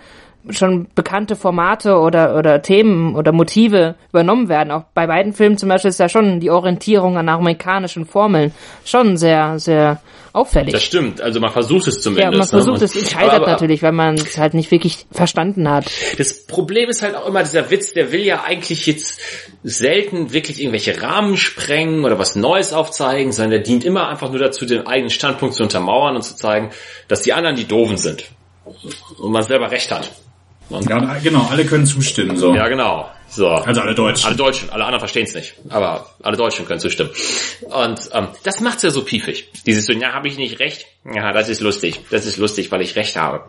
schon 0.51 0.87
bekannte 0.95 1.35
Formate 1.35 1.97
oder, 1.97 2.37
oder 2.37 2.61
Themen 2.61 3.15
oder 3.15 3.31
Motive 3.31 3.95
übernommen 4.09 4.49
werden. 4.49 4.71
Auch 4.71 4.83
bei 4.93 5.07
beiden 5.07 5.33
Filmen 5.33 5.57
zum 5.57 5.69
Beispiel 5.69 5.89
ist 5.89 5.99
ja 5.99 6.09
schon 6.09 6.39
die 6.39 6.49
Orientierung 6.49 7.17
an 7.17 7.29
amerikanischen 7.29 8.05
Formeln 8.05 8.53
schon 8.85 9.17
sehr, 9.17 9.59
sehr 9.59 10.01
auffällig. 10.33 10.73
Das 10.73 10.83
stimmt, 10.83 11.21
also 11.21 11.39
man 11.39 11.51
versucht 11.51 11.87
es 11.87 12.01
zumindest. 12.01 12.31
Ja, 12.31 12.37
man 12.37 12.47
versucht 12.47 12.79
ne? 12.79 12.85
es, 12.85 12.93
scheitert 12.93 13.33
aber, 13.33 13.43
aber, 13.43 13.51
natürlich, 13.51 13.81
weil 13.83 13.91
man 13.91 14.15
es 14.15 14.37
halt 14.37 14.53
nicht 14.53 14.71
wirklich 14.71 15.05
verstanden 15.11 15.69
hat. 15.69 15.85
Das 16.17 16.45
Problem 16.45 16.89
ist 16.89 17.01
halt 17.01 17.15
auch 17.15 17.27
immer 17.27 17.43
dieser 17.43 17.69
Witz, 17.69 17.93
der 17.93 18.11
will 18.11 18.21
ja 18.21 18.43
eigentlich 18.43 18.85
jetzt 18.85 19.19
selten 19.63 20.31
wirklich 20.31 20.59
irgendwelche 20.59 21.01
Rahmen 21.01 21.37
sprengen 21.37 22.05
oder 22.05 22.19
was 22.19 22.35
Neues 22.35 22.73
aufzeigen, 22.73 23.31
sondern 23.31 23.51
der 23.51 23.59
dient 23.61 23.83
immer 23.83 24.07
einfach 24.07 24.29
nur 24.29 24.39
dazu, 24.39 24.65
den 24.65 24.85
eigenen 24.87 25.09
Standpunkt 25.09 25.55
zu 25.55 25.63
untermauern 25.63 26.15
und 26.15 26.21
zu 26.21 26.35
zeigen, 26.35 26.69
dass 27.07 27.21
die 27.21 27.33
anderen 27.33 27.55
die 27.55 27.65
Doofen 27.65 27.97
sind. 27.97 28.25
Und 29.17 29.31
man 29.31 29.43
selber 29.43 29.71
recht 29.71 29.91
hat. 29.91 30.11
Ja, 30.69 31.15
genau, 31.21 31.47
alle 31.49 31.65
können 31.65 31.85
zustimmen. 31.85 32.37
So. 32.37 32.53
Ja, 32.53 32.67
genau. 32.67 33.09
So. 33.29 33.47
Also 33.47 33.81
alle 33.81 33.93
Deutschen. 33.93 34.25
Alle 34.27 34.35
Deutschen, 34.35 34.69
alle 34.71 34.85
anderen 34.85 34.99
verstehen 34.99 35.25
es 35.25 35.35
nicht. 35.35 35.53
Aber 35.69 36.09
alle 36.23 36.35
Deutschen 36.35 36.65
können 36.65 36.79
zustimmen. 36.79 37.11
Und 37.61 37.99
ähm, 38.13 38.27
das 38.43 38.59
macht's 38.59 38.83
ja 38.83 38.89
so 38.89 39.03
piefig. 39.03 39.49
Dieses 39.65 39.85
so, 39.85 39.93
ja, 39.93 40.13
habe 40.13 40.27
ich 40.27 40.37
nicht 40.37 40.59
recht? 40.59 40.85
Ja, 41.13 41.31
das 41.31 41.47
ist 41.49 41.61
lustig. 41.61 41.99
Das 42.09 42.25
ist 42.25 42.37
lustig, 42.37 42.71
weil 42.71 42.81
ich 42.81 42.95
recht 42.95 43.15
habe. 43.15 43.43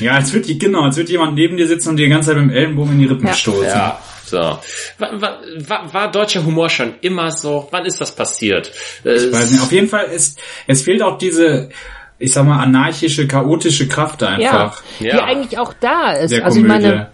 Ja, 0.00 0.12
als 0.12 0.32
wird 0.32 0.46
genau, 0.58 0.82
als 0.82 0.96
wird 0.96 1.10
jemand 1.10 1.34
neben 1.34 1.56
dir 1.56 1.66
sitzen 1.66 1.90
und 1.90 1.96
dir 1.96 2.06
die 2.06 2.10
ganze 2.10 2.28
Zeit 2.28 2.36
mit 2.36 2.50
dem 2.50 2.56
Ellenbogen 2.56 2.92
in 2.92 2.98
die 3.00 3.06
Rippen 3.06 3.26
ja. 3.26 3.34
stoßen. 3.34 3.66
Ja. 3.66 4.00
So. 4.24 4.36
War, 4.36 4.60
war, 4.98 5.40
war, 5.56 5.94
war 5.94 6.10
deutscher 6.10 6.44
Humor 6.44 6.68
schon 6.68 6.94
immer 7.00 7.30
so? 7.30 7.68
Wann 7.70 7.86
ist 7.86 8.00
das 8.00 8.14
passiert? 8.14 8.70
Ich 9.04 9.32
weiß 9.32 9.50
nicht. 9.50 9.62
Auf 9.62 9.72
jeden 9.72 9.88
Fall 9.88 10.06
ist, 10.06 10.38
es 10.66 10.82
fehlt 10.82 11.02
auch 11.02 11.16
diese, 11.16 11.70
ich 12.18 12.32
sag 12.32 12.46
mal, 12.46 12.60
anarchische, 12.60 13.26
chaotische 13.28 13.88
Kraft 13.88 14.22
einfach. 14.22 14.82
Ja, 15.00 15.16
die 15.16 15.22
eigentlich 15.22 15.58
auch 15.58 15.72
da 15.80 16.12
ist. 16.12 16.32
Der 16.32 16.44
also 16.44 16.60
Komödie. 16.60 16.78
ich 16.78 16.82
meine, 16.84 17.10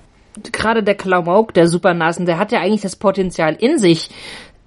gerade 0.52 0.82
der 0.82 0.94
Klamauk, 0.94 1.54
der 1.54 1.68
Supernasen, 1.68 2.26
der 2.26 2.38
hat 2.38 2.52
ja 2.52 2.60
eigentlich 2.60 2.80
das 2.80 2.96
Potenzial 2.96 3.54
in 3.54 3.78
sich, 3.78 4.10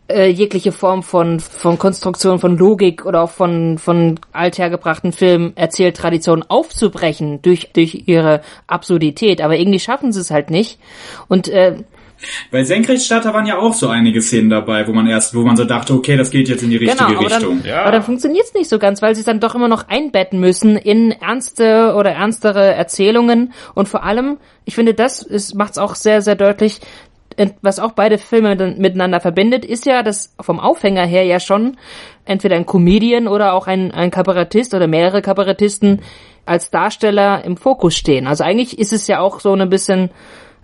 äh, 0.09 0.27
jegliche 0.27 0.71
Form 0.71 1.03
von, 1.03 1.39
von 1.39 1.77
Konstruktion, 1.77 2.39
von 2.39 2.57
Logik 2.57 3.05
oder 3.05 3.23
auch 3.23 3.31
von, 3.31 3.77
von 3.77 4.19
althergebrachten 4.31 5.11
Filmen, 5.11 5.55
Erzähltraditionen 5.57 6.49
aufzubrechen 6.49 7.41
durch, 7.41 7.71
durch 7.73 8.03
ihre 8.05 8.41
Absurdität. 8.67 9.41
Aber 9.41 9.57
irgendwie 9.57 9.79
schaffen 9.79 10.11
sie 10.11 10.21
es 10.21 10.31
halt 10.31 10.49
nicht. 10.49 10.79
Und 11.27 11.49
äh, 11.49 11.77
Bei 12.51 12.63
Senkrechtstarter 12.63 13.33
waren 13.33 13.45
ja 13.45 13.57
auch 13.57 13.73
so 13.73 13.87
einige 13.87 14.21
Szenen 14.21 14.49
dabei, 14.49 14.87
wo 14.87 14.93
man 14.93 15.07
erst, 15.07 15.35
wo 15.35 15.41
man 15.41 15.55
so 15.55 15.65
dachte, 15.65 15.93
okay, 15.93 16.17
das 16.17 16.31
geht 16.31 16.49
jetzt 16.49 16.63
in 16.63 16.69
die 16.69 16.77
richtige 16.77 17.05
Genau, 17.05 17.19
aber 17.19 17.25
Richtung. 17.25 17.63
dann, 17.63 17.73
aber 17.73 17.91
dann 17.91 18.03
funktioniert's 18.03 18.53
nicht 18.53 18.69
so 18.69 18.79
ganz, 18.79 19.01
weil 19.01 19.15
sie 19.15 19.21
es 19.21 19.25
dann 19.25 19.39
doch 19.39 19.55
immer 19.55 19.67
noch 19.67 19.87
einbetten 19.87 20.39
müssen 20.39 20.77
in 20.77 21.11
ernste 21.11 21.93
oder 21.95 22.11
ernstere 22.11 22.73
Erzählungen 22.73 23.53
und 23.75 23.87
vor 23.87 24.03
allem, 24.03 24.37
ich 24.65 24.75
finde, 24.75 24.93
das 24.93 25.21
ist, 25.21 25.55
macht's 25.55 25.77
auch 25.77 25.95
sehr, 25.95 26.21
sehr 26.21 26.35
deutlich, 26.35 26.81
was 27.61 27.79
auch 27.79 27.91
beide 27.91 28.17
Filme 28.17 28.57
dann 28.57 28.79
miteinander 28.79 29.19
verbindet, 29.19 29.63
ist 29.63 29.85
ja, 29.85 30.01
dass 30.01 30.33
vom 30.39 30.59
Aufhänger 30.59 31.05
her 31.05 31.23
ja 31.23 31.39
schon 31.39 31.77
entweder 32.25 32.55
ein 32.55 32.65
Comedian 32.65 33.27
oder 33.27 33.53
auch 33.53 33.67
ein, 33.67 33.91
ein 33.91 34.11
Kabarettist 34.11 34.73
oder 34.73 34.87
mehrere 34.87 35.21
Kabarettisten 35.21 36.01
als 36.45 36.71
Darsteller 36.71 37.43
im 37.43 37.57
Fokus 37.57 37.95
stehen. 37.95 38.25
Also 38.25 38.43
eigentlich 38.43 38.79
ist 38.79 38.93
es 38.93 39.07
ja 39.07 39.19
auch 39.19 39.39
so 39.39 39.53
ein 39.53 39.69
bisschen 39.69 40.09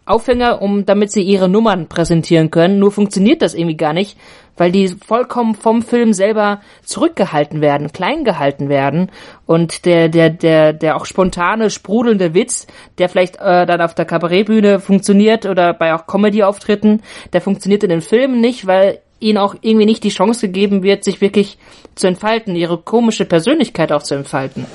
Aufhänger, 0.05 0.61
um 0.61 0.85
damit 0.85 1.11
sie 1.11 1.21
ihre 1.21 1.47
Nummern 1.47 1.87
präsentieren 1.87 2.51
können. 2.51 2.79
Nur 2.79 2.91
funktioniert 2.91 3.41
das 3.41 3.53
irgendwie 3.53 3.77
gar 3.77 3.93
nicht, 3.93 4.17
weil 4.57 4.71
die 4.71 4.89
vollkommen 4.89 5.55
vom 5.55 5.81
Film 5.81 6.13
selber 6.13 6.61
zurückgehalten 6.83 7.61
werden, 7.61 7.91
klein 7.91 8.23
gehalten 8.23 8.69
werden 8.69 9.11
und 9.45 9.85
der 9.85 10.09
der 10.09 10.29
der 10.29 10.73
der 10.73 10.95
auch 10.97 11.05
spontane 11.05 11.69
sprudelnde 11.69 12.33
Witz, 12.33 12.67
der 12.97 13.09
vielleicht 13.09 13.37
äh, 13.37 13.65
dann 13.65 13.81
auf 13.81 13.95
der 13.95 14.05
Kabarettbühne 14.05 14.79
funktioniert 14.79 15.45
oder 15.45 15.73
bei 15.73 15.93
auch 15.93 16.05
Comedy-Auftritten, 16.05 17.01
der 17.31 17.41
funktioniert 17.41 17.83
in 17.83 17.89
den 17.89 18.01
Filmen 18.01 18.41
nicht, 18.41 18.67
weil 18.67 18.99
ihnen 19.19 19.37
auch 19.37 19.55
irgendwie 19.61 19.85
nicht 19.85 20.03
die 20.03 20.09
Chance 20.09 20.47
gegeben 20.47 20.83
wird, 20.83 21.03
sich 21.03 21.21
wirklich 21.21 21.57
zu 21.95 22.07
entfalten, 22.07 22.55
ihre 22.55 22.77
komische 22.77 23.25
Persönlichkeit 23.25 23.91
auch 23.91 24.03
zu 24.03 24.15
entfalten. 24.15 24.65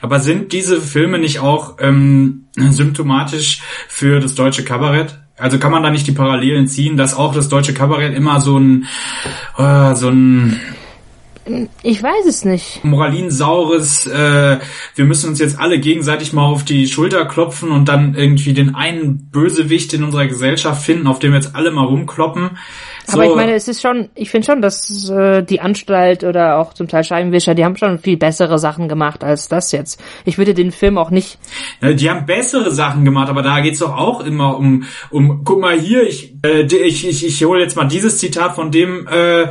Aber 0.00 0.20
sind 0.20 0.52
diese 0.52 0.80
Filme 0.80 1.18
nicht 1.18 1.40
auch 1.40 1.76
ähm, 1.80 2.46
symptomatisch 2.56 3.60
für 3.88 4.20
das 4.20 4.34
deutsche 4.34 4.64
Kabarett? 4.64 5.18
Also 5.36 5.58
kann 5.58 5.70
man 5.70 5.82
da 5.82 5.90
nicht 5.90 6.06
die 6.06 6.12
Parallelen 6.12 6.66
ziehen, 6.66 6.96
dass 6.96 7.14
auch 7.14 7.34
das 7.34 7.48
deutsche 7.48 7.74
Kabarett 7.74 8.14
immer 8.14 8.40
so 8.40 8.58
ein 8.58 8.86
äh, 9.56 9.94
so 9.94 10.08
ein 10.08 10.60
Ich 11.82 12.02
weiß 12.02 12.26
es 12.26 12.44
nicht. 12.44 12.84
moralinsaures, 12.84 14.06
äh, 14.06 14.58
wir 14.94 15.04
müssen 15.04 15.30
uns 15.30 15.38
jetzt 15.38 15.58
alle 15.58 15.78
gegenseitig 15.78 16.32
mal 16.32 16.44
auf 16.44 16.64
die 16.64 16.88
Schulter 16.88 17.24
klopfen 17.24 17.70
und 17.70 17.88
dann 17.88 18.14
irgendwie 18.14 18.52
den 18.52 18.74
einen 18.74 19.30
Bösewicht 19.30 19.94
in 19.94 20.02
unserer 20.02 20.26
Gesellschaft 20.26 20.82
finden, 20.82 21.06
auf 21.06 21.20
dem 21.20 21.30
wir 21.32 21.38
jetzt 21.38 21.54
alle 21.54 21.70
mal 21.70 21.84
rumkloppen. 21.84 22.58
Aber 23.12 23.24
ich 23.24 23.34
meine, 23.34 23.54
es 23.54 23.68
ist 23.68 23.80
schon, 23.80 24.08
ich 24.14 24.30
finde 24.30 24.46
schon, 24.46 24.62
dass 24.62 25.08
äh, 25.08 25.42
die 25.42 25.60
Anstalt 25.60 26.24
oder 26.24 26.58
auch 26.58 26.74
zum 26.74 26.88
Teil 26.88 27.04
Scheibenwischer, 27.04 27.54
die 27.54 27.64
haben 27.64 27.76
schon 27.76 27.98
viel 27.98 28.16
bessere 28.16 28.58
Sachen 28.58 28.88
gemacht 28.88 29.24
als 29.24 29.48
das 29.48 29.72
jetzt. 29.72 30.00
Ich 30.24 30.38
würde 30.38 30.54
den 30.54 30.72
Film 30.72 30.98
auch 30.98 31.10
nicht. 31.10 31.38
Ja, 31.80 31.92
die 31.92 32.10
haben 32.10 32.26
bessere 32.26 32.70
Sachen 32.70 33.04
gemacht, 33.04 33.28
aber 33.28 33.42
da 33.42 33.60
geht's 33.60 33.78
doch 33.78 33.96
auch 33.96 34.20
immer 34.20 34.56
um, 34.56 34.84
um 35.10 35.42
guck 35.44 35.60
mal 35.60 35.78
hier, 35.78 36.06
ich, 36.06 36.34
äh, 36.44 36.62
ich, 36.62 37.06
ich, 37.06 37.26
ich 37.26 37.44
hole 37.44 37.60
jetzt 37.60 37.76
mal 37.76 37.84
dieses 37.84 38.18
Zitat 38.18 38.54
von 38.54 38.70
dem 38.70 39.06
äh, 39.06 39.48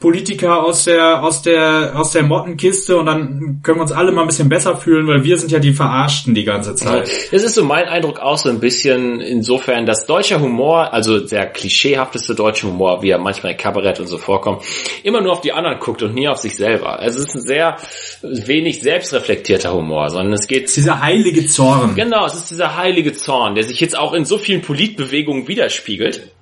Politiker 0.00 0.62
aus 0.64 0.84
der, 0.84 1.22
aus 1.22 1.42
der, 1.42 1.92
aus 1.96 2.12
der 2.12 2.22
Mottenkiste 2.22 2.96
und 2.96 3.06
dann 3.06 3.60
können 3.62 3.78
wir 3.78 3.82
uns 3.82 3.92
alle 3.92 4.12
mal 4.12 4.22
ein 4.22 4.28
bisschen 4.28 4.48
besser 4.48 4.76
fühlen, 4.76 5.06
weil 5.06 5.24
wir 5.24 5.38
sind 5.38 5.50
ja 5.50 5.58
die 5.58 5.72
Verarschten 5.72 6.34
die 6.34 6.44
ganze 6.44 6.74
Zeit. 6.74 7.08
Das 7.32 7.42
ist 7.42 7.54
so 7.54 7.64
mein 7.64 7.86
Eindruck 7.86 8.20
auch 8.20 8.38
so 8.38 8.48
ein 8.48 8.60
bisschen 8.60 9.20
insofern, 9.20 9.86
dass 9.86 10.06
deutscher 10.06 10.40
Humor, 10.40 10.92
also 10.92 11.20
der 11.20 11.46
klischeehafteste 11.46 12.34
deutsche 12.34 12.66
Humor, 12.66 12.97
wie 13.02 13.10
er 13.10 13.18
manchmal 13.18 13.52
in 13.52 13.58
Kabarett 13.58 14.00
und 14.00 14.06
so 14.06 14.18
vorkommt, 14.18 14.62
immer 15.02 15.20
nur 15.20 15.32
auf 15.32 15.40
die 15.40 15.52
anderen 15.52 15.78
guckt 15.78 16.02
und 16.02 16.14
nie 16.14 16.28
auf 16.28 16.38
sich 16.38 16.56
selber. 16.56 16.98
Also 16.98 17.20
es 17.20 17.28
ist 17.28 17.34
ein 17.34 17.42
sehr 17.42 17.76
wenig 18.22 18.80
selbstreflektierter 18.80 19.72
Humor, 19.72 20.10
sondern 20.10 20.32
es 20.32 20.46
geht 20.46 20.74
Dieser 20.74 21.00
heilige 21.00 21.46
Zorn. 21.46 21.94
Genau, 21.94 22.26
es 22.26 22.34
ist 22.34 22.50
dieser 22.50 22.76
heilige 22.76 23.12
Zorn, 23.12 23.54
der 23.54 23.64
sich 23.64 23.80
jetzt 23.80 23.96
auch 23.96 24.12
in 24.12 24.24
so 24.24 24.38
vielen 24.38 24.62
Politbewegungen 24.62 25.48
widerspiegelt 25.48 26.32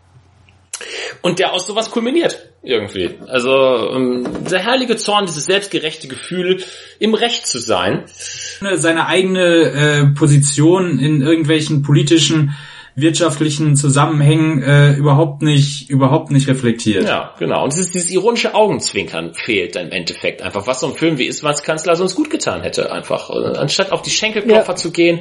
und 1.22 1.38
der 1.38 1.52
aus 1.52 1.66
sowas 1.66 1.90
kulminiert 1.90 2.50
irgendwie. 2.62 3.10
Also 3.26 3.50
ähm, 3.94 4.26
der 4.50 4.64
heilige 4.64 4.96
Zorn, 4.96 5.26
dieses 5.26 5.46
selbstgerechte 5.46 6.08
Gefühl, 6.08 6.62
im 6.98 7.14
Recht 7.14 7.46
zu 7.46 7.58
sein. 7.58 8.04
Seine 8.06 9.06
eigene 9.06 9.44
äh, 9.44 10.06
Position 10.14 10.98
in 10.98 11.22
irgendwelchen 11.22 11.82
politischen 11.82 12.54
wirtschaftlichen 12.96 13.76
Zusammenhängen 13.76 14.62
äh, 14.62 14.94
überhaupt 14.94 15.42
nicht 15.42 15.90
überhaupt 15.90 16.30
nicht 16.30 16.48
reflektiert. 16.48 17.04
Ja, 17.06 17.34
genau. 17.38 17.62
Und 17.64 17.72
dieses, 17.74 17.90
dieses 17.90 18.10
ironische 18.10 18.54
Augenzwinkern 18.54 19.34
fehlt 19.34 19.76
dann 19.76 19.86
im 19.86 19.92
Endeffekt 19.92 20.40
einfach, 20.42 20.66
was 20.66 20.80
so 20.80 20.86
ein 20.88 20.94
Film 20.94 21.18
wie 21.18 21.26
Iswas 21.26 21.62
Kanzler 21.62 21.94
sonst 21.94 22.14
gut 22.14 22.30
getan 22.30 22.62
hätte, 22.62 22.90
einfach. 22.90 23.30
Äh, 23.30 23.58
Anstatt 23.58 23.92
auf 23.92 24.02
die 24.02 24.10
Schenkelklopfer 24.10 24.72
Ja. 24.72 24.76
zu 24.76 24.90
gehen, 24.92 25.20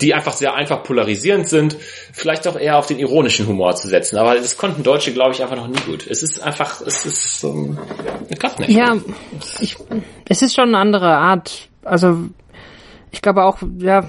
die 0.00 0.12
einfach 0.12 0.32
sehr 0.32 0.54
einfach 0.54 0.82
polarisierend 0.82 1.48
sind, 1.48 1.76
vielleicht 2.12 2.48
auch 2.48 2.58
eher 2.58 2.78
auf 2.78 2.88
den 2.88 2.98
ironischen 2.98 3.46
Humor 3.46 3.76
zu 3.76 3.86
setzen. 3.86 4.16
Aber 4.18 4.34
das 4.34 4.56
konnten 4.56 4.82
Deutsche, 4.82 5.12
glaube 5.12 5.34
ich, 5.34 5.40
einfach 5.42 5.54
noch 5.54 5.68
nie 5.68 5.78
gut. 5.86 6.04
Es 6.08 6.24
ist 6.24 6.42
einfach, 6.42 6.80
es 6.80 7.06
ist, 7.06 7.44
ähm, 7.44 7.78
es 8.28 8.36
klappt 8.40 8.58
nicht. 8.58 8.70
Ja, 8.70 8.96
ich, 9.60 9.76
es 10.28 10.42
ist 10.42 10.56
schon 10.56 10.70
eine 10.70 10.78
andere 10.78 11.16
Art. 11.16 11.68
Also 11.84 12.24
ich 13.12 13.22
glaube 13.22 13.44
auch, 13.44 13.58
ja, 13.78 14.08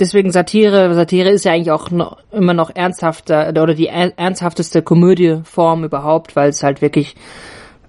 deswegen 0.00 0.32
Satire. 0.32 0.92
Satire 0.94 1.28
ist 1.30 1.44
ja 1.44 1.52
eigentlich 1.52 1.70
auch 1.70 1.90
noch, 1.90 2.18
immer 2.32 2.54
noch 2.54 2.74
ernsthafter 2.74 3.50
oder 3.50 3.74
die 3.74 3.86
er- 3.86 4.18
ernsthafteste 4.18 4.82
Komödieform 4.82 5.84
überhaupt, 5.84 6.34
weil 6.36 6.50
es 6.50 6.62
halt 6.62 6.82
wirklich 6.82 7.14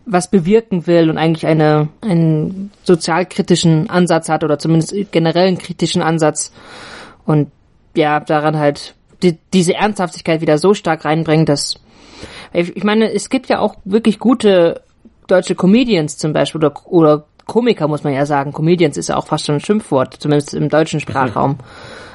was 0.06 0.30
bewirken 0.30 0.88
will 0.88 1.10
und 1.10 1.18
eigentlich 1.18 1.46
eine 1.46 1.88
einen 2.02 2.72
sozialkritischen 2.84 3.90
Ansatz 3.90 4.30
hat 4.30 4.44
oder 4.44 4.60
zumindest 4.60 4.96
generell 5.12 5.48
einen 5.48 5.58
kritischen 5.58 6.02
Ansatz 6.02 6.52
und 7.26 7.52
ja 7.96 8.20
daran 8.20 8.58
halt 8.58 8.96
die, 9.22 9.38
diese 9.54 9.76
Ernsthaftigkeit 9.76 10.42
wieder 10.42 10.58
so 10.58 10.74
stark 10.74 11.06
reinbringen, 11.06 11.46
dass 11.46 11.76
ich 12.52 12.76
ich 12.76 12.84
meine, 12.84 13.14
es 13.14 13.30
gibt 13.30 13.48
ja 13.48 13.60
auch 13.60 13.76
wirklich 13.86 14.20
gute 14.20 14.82
deutsche 15.28 15.56
Comedians 15.56 16.18
zum 16.18 16.34
Beispiel 16.34 16.60
oder, 16.60 16.74
oder 16.88 17.26
Komiker 17.46 17.88
muss 17.88 18.04
man 18.04 18.14
ja 18.14 18.26
sagen. 18.26 18.54
Comedians 18.54 18.98
ist 18.98 19.10
ja 19.10 19.18
auch 19.18 19.28
fast 19.28 19.46
schon 19.46 19.56
ein 19.56 19.62
Schimpfwort, 19.62 20.16
zumindest 20.20 20.54
im 20.54 20.70
deutschen 20.70 21.00
Sprachraum. 21.00 21.58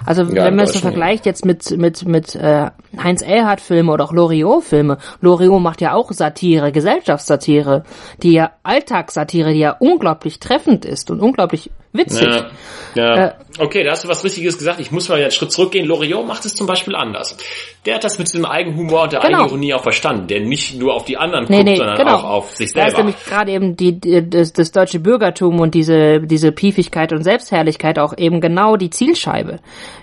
Also 0.06 0.22
Ja, 0.22 0.44
wenn 0.44 0.56
man 0.56 0.64
es 0.64 0.72
so 0.72 0.78
vergleicht 0.78 1.26
jetzt 1.26 1.44
mit 1.44 1.76
mit 1.76 2.06
mit 2.06 2.34
äh, 2.36 2.70
Heinz 2.96 3.22
Erhardt 3.22 3.60
Filme 3.60 3.92
oder 3.92 4.04
auch 4.04 4.12
Loriot 4.12 4.64
Filme. 4.64 4.98
Loriot 5.20 5.60
macht 5.60 5.80
ja 5.80 5.94
auch 5.94 6.12
Satire, 6.12 6.72
Gesellschaftssatire, 6.72 7.82
die 8.22 8.32
ja 8.32 8.52
Alltagssatire, 8.62 9.52
die 9.52 9.58
ja 9.58 9.76
unglaublich 9.78 10.38
treffend 10.38 10.84
ist 10.84 11.10
und 11.10 11.20
unglaublich 11.20 11.70
witzig. 11.96 12.28
Ja, 12.28 12.50
ja. 12.94 13.26
Äh, 13.26 13.32
okay, 13.58 13.84
da 13.84 13.90
hast 13.92 14.04
du 14.04 14.08
was 14.08 14.24
Richtiges 14.24 14.56
gesagt. 14.56 14.80
Ich 14.80 14.90
muss 14.90 15.08
mal 15.08 15.20
einen 15.20 15.30
Schritt 15.30 15.52
zurückgehen. 15.52 15.86
Loriot 15.86 16.26
macht 16.26 16.44
es 16.46 16.54
zum 16.54 16.66
Beispiel 16.66 16.94
anders. 16.96 17.36
Der 17.84 17.96
hat 17.96 18.04
das 18.04 18.18
mit 18.18 18.28
diesem 18.32 18.46
Eigenhumor 18.46 19.02
und 19.04 19.12
der 19.12 19.20
Genau. 19.20 19.40
Eigenironie 19.40 19.74
auch 19.74 19.82
verstanden, 19.82 20.26
der 20.28 20.40
nicht 20.40 20.78
nur 20.78 20.94
auf 20.94 21.04
die 21.04 21.16
anderen 21.18 21.44
Nee, 21.48 21.56
guckt, 21.58 21.68
nee, 21.68 21.76
sondern 21.76 21.96
genau. 21.98 22.14
auch 22.16 22.24
auf 22.24 22.50
sich 22.52 22.72
Da 22.72 22.86
ist 22.86 22.96
selber. 22.96 23.04
nämlich 23.08 23.24
gerade 23.26 23.52
eben 23.52 23.76
die, 23.76 24.00
die 24.00 24.28
das, 24.30 24.52
das 24.54 24.72
deutsche 24.72 24.98
Bürgertum 25.00 25.60
und 25.60 25.74
diese 25.74 26.20
diese 26.20 26.52
Piefigkeit 26.52 27.12
und 27.12 27.22
Selbstherrlichkeit 27.22 27.98
auch 27.98 28.16
eben 28.16 28.40
genau 28.40 28.76
die 28.76 28.90
Zielscheibe. 28.90 29.60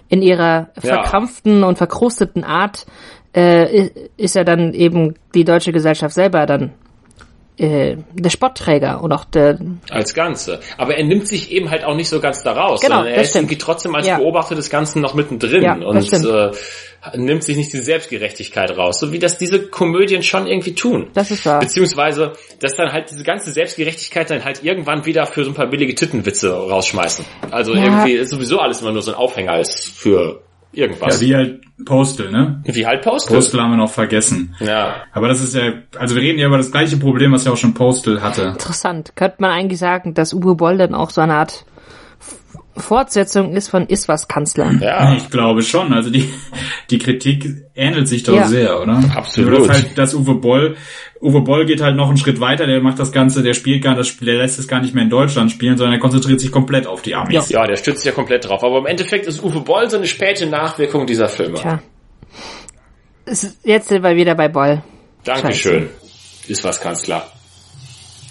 In 0.10 0.22
ihrer 0.22 0.70
verkrampften 0.80 1.64
und 1.64 1.78
verkrusteten 1.78 2.44
Art 2.44 2.86
äh, 3.36 3.90
ist 4.18 4.36
ja 4.36 4.44
dann 4.44 4.74
eben 4.74 5.16
die 5.34 5.44
deutsche 5.44 5.72
Gesellschaft 5.72 6.14
selber 6.14 6.46
dann 6.46 6.74
äh, 7.58 7.98
der 8.14 8.30
Spottträger 8.30 9.02
und 9.02 9.12
auch 9.12 9.26
der 9.26 9.60
als 9.90 10.14
Ganze. 10.14 10.60
Aber 10.78 10.96
er 10.98 11.04
nimmt 11.04 11.28
sich 11.28 11.52
eben 11.52 11.70
halt 11.70 11.84
auch 11.84 11.96
nicht 11.96 12.10
so 12.10 12.20
ganz 12.20 12.42
daraus, 12.44 12.82
Genau, 12.82 12.96
sondern 12.98 13.14
er 13.14 13.22
ist 13.22 13.30
stimmt. 13.30 13.44
irgendwie 13.44 13.58
trotzdem 13.60 13.94
als 13.96 14.08
Ja. 14.08 14.18
Beobachter 14.18 14.56
des 14.56 14.70
Ganzen 14.70 15.02
noch 15.02 15.14
mittendrin 15.14 15.62
Ja, 15.62 15.74
und 15.76 16.12
äh, 16.14 16.52
nimmt 17.16 17.44
sich 17.44 17.58
nicht 17.58 17.72
die 17.74 17.80
Selbstgerechtigkeit 17.80 18.76
raus, 18.78 19.00
so 19.00 19.12
wie 19.12 19.20
das 19.20 19.38
diese 19.38 19.60
Komödien 19.68 20.24
schon 20.24 20.48
irgendwie 20.48 20.74
tun. 20.74 21.08
Das 21.14 21.32
ist 21.32 21.46
wahr. 21.46 21.60
Beziehungsweise, 21.60 22.34
dass 22.60 22.76
dann 22.76 22.92
halt 22.92 23.12
diese 23.12 23.24
ganze 23.24 23.52
Selbstgerechtigkeit 23.52 24.30
dann 24.30 24.44
halt 24.46 24.64
irgendwann 24.64 25.06
wieder 25.06 25.26
für 25.26 25.44
so 25.44 25.52
ein 25.52 25.54
paar 25.54 25.68
billige 25.68 25.94
Tittenwitze 25.96 26.52
rausschmeißen. 26.52 27.26
Also 27.52 27.74
Ja. 27.76 27.84
irgendwie 27.84 28.14
ist 28.14 28.30
sowieso 28.32 28.60
alles 28.60 28.82
immer 28.82 28.92
nur 28.94 29.02
so 29.02 29.12
ein 29.12 29.18
Aufhänger 29.18 29.60
ist 29.60 29.90
für 29.90 30.42
Ja, 30.74 30.86
irgendwas. 30.86 31.22
wie 31.22 31.36
halt 31.36 31.62
Postal, 31.86 32.32
ne? 32.32 32.62
wie, 32.66 32.86
halt 32.86 33.02
Postal. 33.02 33.36
Postal 33.36 33.62
haben 33.62 33.72
wir 33.72 33.78
noch 33.78 33.92
vergessen. 33.92 34.56
Ja. 34.60 34.96
Aber 35.12 35.28
das 35.28 35.42
ist 35.42 35.56
ja, 35.56 35.74
also 35.98 36.16
wir 36.16 36.22
reden 36.22 36.40
ja 36.40 36.48
über 36.48 36.58
das 36.58 36.72
gleiche 36.72 36.98
Problem, 36.98 37.32
was 37.32 37.46
ja 37.46 37.52
auch 37.52 37.58
schon 37.58 37.74
Postal 37.74 38.22
hatte. 38.22 38.44
interessant. 38.44 39.16
Könnte 39.16 39.38
man 39.40 39.52
eigentlich 39.52 39.80
sagen, 39.80 40.14
dass 40.14 40.34
Uwe 40.34 40.56
Boll 40.56 40.78
dann 40.78 40.96
auch 40.96 41.10
so 41.10 41.22
eine 41.22 41.36
Art 41.36 41.66
Fortsetzung 42.76 43.54
ist 43.54 43.70
von 43.70 43.88
Iswas 43.88 44.28
Kanzler. 44.28 44.72
Ja. 44.82 45.14
Ich 45.16 45.30
glaube 45.30 45.62
schon. 45.62 45.94
Also 45.94 46.10
die, 46.10 46.28
die 46.90 46.98
Kritik 46.98 47.48
ähnelt 47.76 48.08
sich 48.08 48.24
doch 48.24 48.36
Ja. 48.36 48.48
sehr, 48.48 48.82
oder? 48.82 49.04
Absolut. 49.16 49.52
Nur, 49.60 49.68
dass 49.68 49.78
halt, 49.84 49.98
dass 49.98 50.14
Uwe 50.16 50.36
Boll, 50.36 50.76
Uwe 51.22 51.42
Boll 51.42 51.66
geht 51.66 51.82
halt 51.82 51.96
noch 51.96 52.08
einen 52.08 52.18
Schritt 52.18 52.40
weiter, 52.40 52.66
der 52.66 52.82
macht 52.82 53.00
das 53.00 53.12
Ganze, 53.12 53.44
der 53.44 53.54
spielt 53.54 53.84
gar, 53.84 53.96
das, 53.96 54.08
Spiel- 54.08 54.26
der 54.26 54.38
lässt 54.40 54.58
es 54.60 54.68
gar 54.68 54.82
nicht 54.82 54.94
mehr 54.96 55.04
in 55.04 55.10
Deutschland 55.10 55.52
spielen, 55.52 55.78
sondern 55.78 55.94
er 55.94 56.00
konzentriert 56.00 56.40
sich 56.40 56.52
komplett 56.52 56.88
auf 56.88 57.02
die 57.02 57.16
Amis. 57.16 57.50
Ja, 57.50 57.66
der 57.68 57.76
stützt 57.78 58.06
ja 58.06 58.12
komplett 58.12 58.48
drauf. 58.50 58.64
Aber 58.64 58.80
im 58.80 58.86
Endeffekt 58.88 59.28
ist 59.28 59.44
Uwe 59.44 59.62
Boll 59.62 59.90
so 59.90 59.98
eine 59.98 60.08
späte 60.08 60.48
Nachwirkung 60.48 61.06
dieser 61.06 61.30
Filme. 61.30 61.60
Tja. 61.60 61.80
Jetzt 63.64 63.88
sind 63.88 64.04
wir 64.04 64.16
wieder 64.16 64.36
bei 64.36 64.50
Boll. 64.50 64.82
Dankeschön. 65.24 65.90
Ist 66.48 66.64
was, 66.66 66.82
Kanzler. 66.82 67.26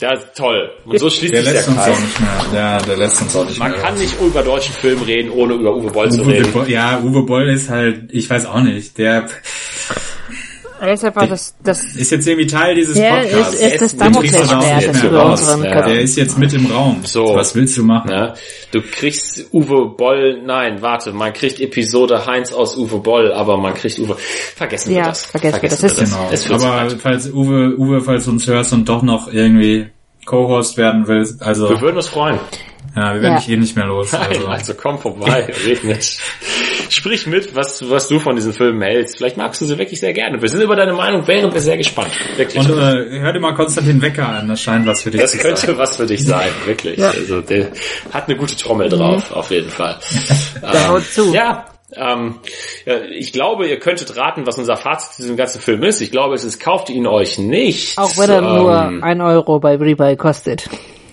Ja, 0.03 0.17
toll. 0.37 0.69
Und 0.85 0.99
so 0.99 1.09
schließt 1.09 1.33
Der 1.33 1.43
sich 1.45 1.53
der 1.53 1.61
lässt 1.61 1.69
uns 1.69 1.79
auch 1.79 1.85
Kreis. 1.87 2.01
nicht 2.01 2.21
mehr, 2.21 2.61
ja, 2.61 2.79
der 2.83 2.97
lässt 2.97 3.23
uns 3.23 3.37
auch 3.37 3.47
nicht 3.47 3.59
Man 3.59 3.71
mehr. 3.71 3.81
kann 3.81 3.99
nicht 3.99 4.21
über 4.21 4.43
deutschen 4.43 4.75
Film 4.75 5.01
reden, 5.03 5.31
ohne 5.31 5.55
über 5.55 5.75
Uwe 5.77 5.91
Boll 5.93 6.11
zu 6.11 6.23
Uwe 6.23 6.33
reden. 6.33 6.53
Boll, 6.53 6.69
ja, 6.69 7.01
Uwe 7.03 7.23
Boll 7.23 7.49
ist 7.49 7.71
halt, 7.71 8.11
ich 8.13 8.29
weiß 8.29 8.47
auch 8.47 8.61
nicht, 8.63 8.99
der, 8.99 9.29
Er 10.85 10.95
ist 10.95 11.05
einfach 11.05 11.29
das, 11.29 11.55
das, 11.63 11.85
Ist 11.95 12.11
jetzt 12.11 12.27
irgendwie 12.27 12.49
Teil 12.49 12.75
dieses 12.75 12.99
ja, 12.99 13.21
Podcasts. 13.21 13.55
ist, 13.55 13.63
ist 13.63 13.81
das 13.83 13.97
Damoklesschwert 13.97 14.83
jetzt 14.83 15.05
über 15.05 15.27
unseren 15.27 15.63
Ja. 15.63 15.83
Der 15.87 16.01
ist 16.01 16.17
jetzt 16.17 16.37
mit 16.39 16.53
im 16.55 16.67
Raum. 16.67 17.03
So. 17.05 17.25
Was 17.37 17.55
willst 17.55 17.77
du 17.77 17.85
machen? 17.85 18.11
Ja, 18.11 18.35
du 18.73 18.83
kriegst 18.83 19.47
Uwe 19.53 19.91
Boll, 19.97 20.43
nein, 20.45 20.83
warte, 20.83 21.13
man 21.13 21.33
kriegt 21.33 21.61
Episode 21.61 22.27
Heinz 22.27 22.53
aus 22.53 22.77
Uwe 22.77 22.99
Boll, 22.99 23.33
aber 23.33 23.59
man 23.59 23.75
kriegt 23.75 23.97
Uwe, 24.01 24.17
vergessen 24.57 24.91
wir 24.91 24.97
Ja, 24.99 25.05
das. 25.07 25.27
vergessen 25.27 25.63
wir 25.63 25.69
das. 25.71 25.81
Das 25.83 25.93
ist- 25.99 26.11
Genau. 26.13 26.29
Es 26.33 26.49
wird 26.49 26.63
Aber 26.65 26.91
falls 26.99 27.31
Uwe, 27.31 27.77
Uwe, 27.79 28.01
falls 28.01 28.25
du 28.25 28.33
uns 28.33 28.47
hörst 28.49 28.73
und 28.73 28.89
doch 28.89 29.03
noch 29.03 29.33
irgendwie 29.33 29.87
Co-Host 30.27 30.77
werden 30.79 31.07
willst, 31.07 31.41
also 31.43 31.69
Wir 31.71 31.81
würden 31.81 31.97
uns 31.99 32.09
freuen. 32.09 32.41
ja, 32.97 33.15
wir 33.15 33.23
werden 33.23 33.35
Ja. 33.35 33.39
dich 33.39 33.49
eh 33.51 33.57
nicht 33.57 33.77
mehr 33.77 33.87
los. 33.87 34.11
Nein, 34.11 34.23
Also. 34.31 34.47
also 34.49 34.75
komm 34.75 34.99
vorbei, 34.99 35.47
red 35.65 35.85
mit. 35.85 36.19
Sprich 37.03 37.27
mit, 37.27 37.55
was, 37.55 37.89
was 37.89 38.09
du 38.09 38.19
von 38.19 38.37
diesen 38.37 38.53
Filmen 38.53 38.83
hältst. 38.83 39.17
Vielleicht 39.17 39.37
magst 39.37 39.61
du 39.61 39.67
sie 39.67 39.79
wirklich 39.79 40.01
sehr 40.01 40.13
gerne. 40.13 40.41
Wir 40.41 40.49
sind 40.49 40.61
über 40.61 40.77
deine 40.77 40.93
Meinung 40.93 41.27
wären 41.27 41.53
wir 41.53 41.61
sehr 41.61 41.77
gespannt. 41.77 42.13
Wirklich. 42.37 42.69
Und 42.69 42.79
äh, 42.79 43.21
hör 43.21 43.33
dir 43.33 43.41
mal 43.41 43.55
Konstantin 43.55 44.01
Wecker 44.03 44.29
an, 44.29 44.49
das 44.49 44.61
scheint 44.61 44.87
was 44.87 45.03
für 45.03 45.11
dich 45.11 45.21
das 45.21 45.33
zu 45.33 45.39
könnte 45.39 45.61
sein. 45.61 45.79
was 45.79 45.97
für 45.97 46.07
dich 46.07 46.25
sein, 46.25 46.51
wirklich. 46.67 47.03
Also 47.03 47.41
der 47.41 47.71
hat 48.13 48.29
eine 48.29 48.37
gute 48.37 48.57
Trommel 48.57 48.89
drauf, 48.89 49.33
auf 49.33 49.51
jeden 49.51 49.71
Fall. 49.71 49.99
Der 50.63 50.89
haut 50.89 51.05
zu. 51.05 51.33
Ja, 51.35 51.67
ähm, 51.95 52.37
ja, 52.87 53.01
ich 53.03 53.33
glaube, 53.33 53.69
ihr 53.69 53.79
könntet 53.79 54.17
raten, 54.17 54.47
was 54.47 54.59
unser 54.59 54.77
Fazit 54.77 55.15
zu 55.17 55.23
diesem 55.23 55.37
ganzen 55.37 55.61
Film 55.61 55.83
ist. 55.83 56.01
Ich 56.01 56.11
glaube, 56.11 56.35
es 56.35 56.45
ist, 56.45 56.61
kauft 56.61 56.91
ihn 56.91 57.07
euch 57.07 57.39
nicht. 57.39 57.99
Auch 57.99 58.17
wenn 58.17 58.31
er 58.31 58.39
ähm, 58.39 58.57
nur 58.57 59.03
ein 59.03 59.21
Euro 59.21 59.59
bei 59.59 59.77
Rebuy 59.77 60.17
kostet. 60.17 60.69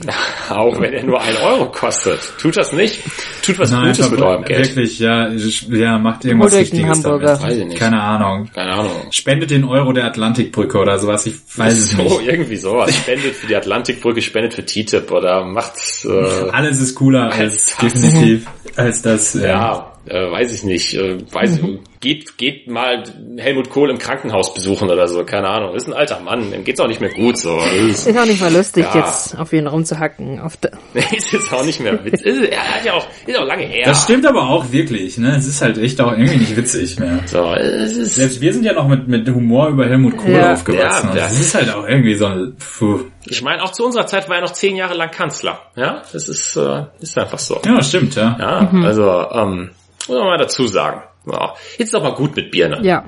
Auch 0.50 0.80
wenn 0.80 0.94
er 0.94 1.04
nur 1.04 1.22
ein 1.22 1.36
Euro 1.38 1.72
kostet. 1.72 2.20
Tut 2.40 2.56
das 2.58 2.72
nicht. 2.74 3.02
Tut 3.42 3.60
was 3.60 3.72
Nein, 3.72 3.88
Gutes 3.92 4.10
mit 4.12 4.22
eurem 4.22 4.44
Geld. 4.44 4.68
wirklich, 4.76 5.00
ja, 5.00 5.30
ja, 5.30 5.98
macht 6.00 6.26
irgendwas 6.26 6.58
Wichtiges 6.58 7.02
damit. 7.02 7.24
Weiß 7.24 7.54
ich 7.56 7.66
nicht. 7.66 7.78
Keine 7.78 8.02
Ahnung. 8.02 8.50
Keine 8.54 8.72
Ahnung. 8.72 8.92
Spendet 9.12 9.52
den 9.52 9.64
Euro 9.66 9.92
der 9.92 10.06
Atlantikbrücke 10.06 10.78
oder 10.78 10.98
sowas, 11.00 11.26
ich 11.26 11.36
weiß 11.56 11.78
es 11.78 11.90
So, 11.92 12.02
nicht. 12.04 12.22
irgendwie 12.28 12.56
sowas. 12.56 12.96
Spendet 12.96 13.36
für 13.36 13.48
die 13.48 13.56
Atlantikbrücke, 13.56 14.22
spendet 14.22 14.54
für 14.54 14.66
TTIP 14.66 15.12
oder 15.12 15.44
macht, 15.46 15.74
äh, 16.06 16.50
Alles 16.52 16.80
ist 16.80 16.96
cooler 16.96 17.32
Als 17.32 17.40
als 17.42 17.76
das. 17.78 17.94
definitiv 17.94 18.48
als 18.76 19.02
das. 19.02 19.36
Äh, 19.36 19.48
ja, 19.50 19.92
äh, 20.10 20.32
weiß 20.32 20.54
ich 20.54 20.64
nicht. 20.64 20.94
Äh, 20.96 21.18
weiß, 21.32 21.60
geht, 22.00 22.38
geht 22.38 22.68
mal 22.70 23.04
Helmut 23.38 23.70
Kohl 23.70 23.90
im 23.90 23.98
Krankenhaus 23.98 24.54
besuchen 24.54 24.90
oder 24.90 25.08
so. 25.08 25.24
Keine 25.26 25.50
Ahnung. 25.50 25.76
Ist 25.76 25.88
ein 25.88 25.94
alter 25.94 26.20
Mann. 26.22 26.52
Dem 26.52 26.64
geht's 26.64 26.80
auch 26.80 26.88
nicht 26.88 27.02
mehr 27.02 27.10
gut, 27.12 27.38
so. 27.38 27.58
Ist, 27.90 28.08
Ist 28.08 28.18
auch 28.18 28.26
nicht 28.26 28.40
mal 28.42 28.54
lustig, 28.54 28.86
Ja. 28.94 29.00
jetzt 29.06 29.38
auf 29.38 29.52
ihn 29.54 29.68
rumzuhacken. 29.68 30.40
Auf 30.40 30.54
ist 30.94 31.32
jetzt 31.34 31.54
auch 31.54 31.66
nicht 31.66 31.80
mehr 31.82 32.04
witz. 32.06 32.22
Ist, 32.22 32.42
er 32.50 32.60
hat 32.76 32.86
ja 32.86 32.94
auch, 32.94 33.06
ist 33.26 33.38
auch 33.38 33.46
lange 33.46 33.64
her. 33.64 33.84
Das 33.86 34.04
stimmt 34.04 34.26
aber 34.26 34.48
auch 34.50 34.72
wirklich, 34.72 35.18
ne? 35.18 35.36
Es 35.38 35.46
ist 35.48 35.62
halt 35.62 35.78
echt 35.78 36.00
auch 36.02 36.12
irgendwie 36.14 36.38
nicht 36.38 36.56
witzig 36.56 37.00
mehr. 37.00 37.20
So, 37.26 37.54
es 37.54 37.98
ist, 37.98 38.16
Selbst 38.16 38.42
wir 38.42 38.54
sind 38.54 38.64
ja 38.66 38.74
noch 38.74 38.88
mit, 38.88 39.08
mit 39.08 39.28
Humor 39.30 39.70
über 39.70 39.86
Helmut 39.88 40.18
Kohl 40.18 40.32
Ja. 40.32 40.54
aufgewachsen. 40.54 41.10
Ja, 41.10 41.16
das- 41.16 41.30
das 41.34 41.40
ist 41.40 41.56
halt 41.56 41.70
auch 41.74 41.88
irgendwie 41.88 42.16
so 42.16 42.26
ein, 42.26 42.56
puh. 42.58 43.00
Ich 43.30 43.42
meine, 43.42 43.64
auch 43.64 43.72
zu 43.72 43.86
unserer 43.86 44.06
Zeit 44.06 44.30
war 44.30 44.38
er 44.38 44.42
noch 44.42 44.54
zehn 44.54 44.76
Jahre 44.76 44.96
lang 44.96 45.12
Kanzler. 45.12 45.62
Ja, 45.76 46.02
das 46.12 46.28
ist, 46.28 46.56
äh, 46.56 46.86
ist 47.00 47.18
einfach 47.18 47.40
so. 47.40 47.62
Ja, 47.66 47.82
stimmt, 47.82 48.16
ja. 48.16 48.38
Ja, 48.40 48.72
also, 48.86 49.30
ähm, 49.32 49.72
muss 50.08 50.18
man 50.18 50.28
mal 50.28 50.38
dazu 50.38 50.68
sagen. 50.68 51.04
Ja, 51.26 51.54
jetzt 51.78 51.90
ist 51.90 51.96
auch 51.96 52.04
mal 52.04 52.16
gut 52.16 52.36
mit 52.36 52.52
Bier, 52.52 52.70
ne? 52.70 52.80
ja. 52.84 53.06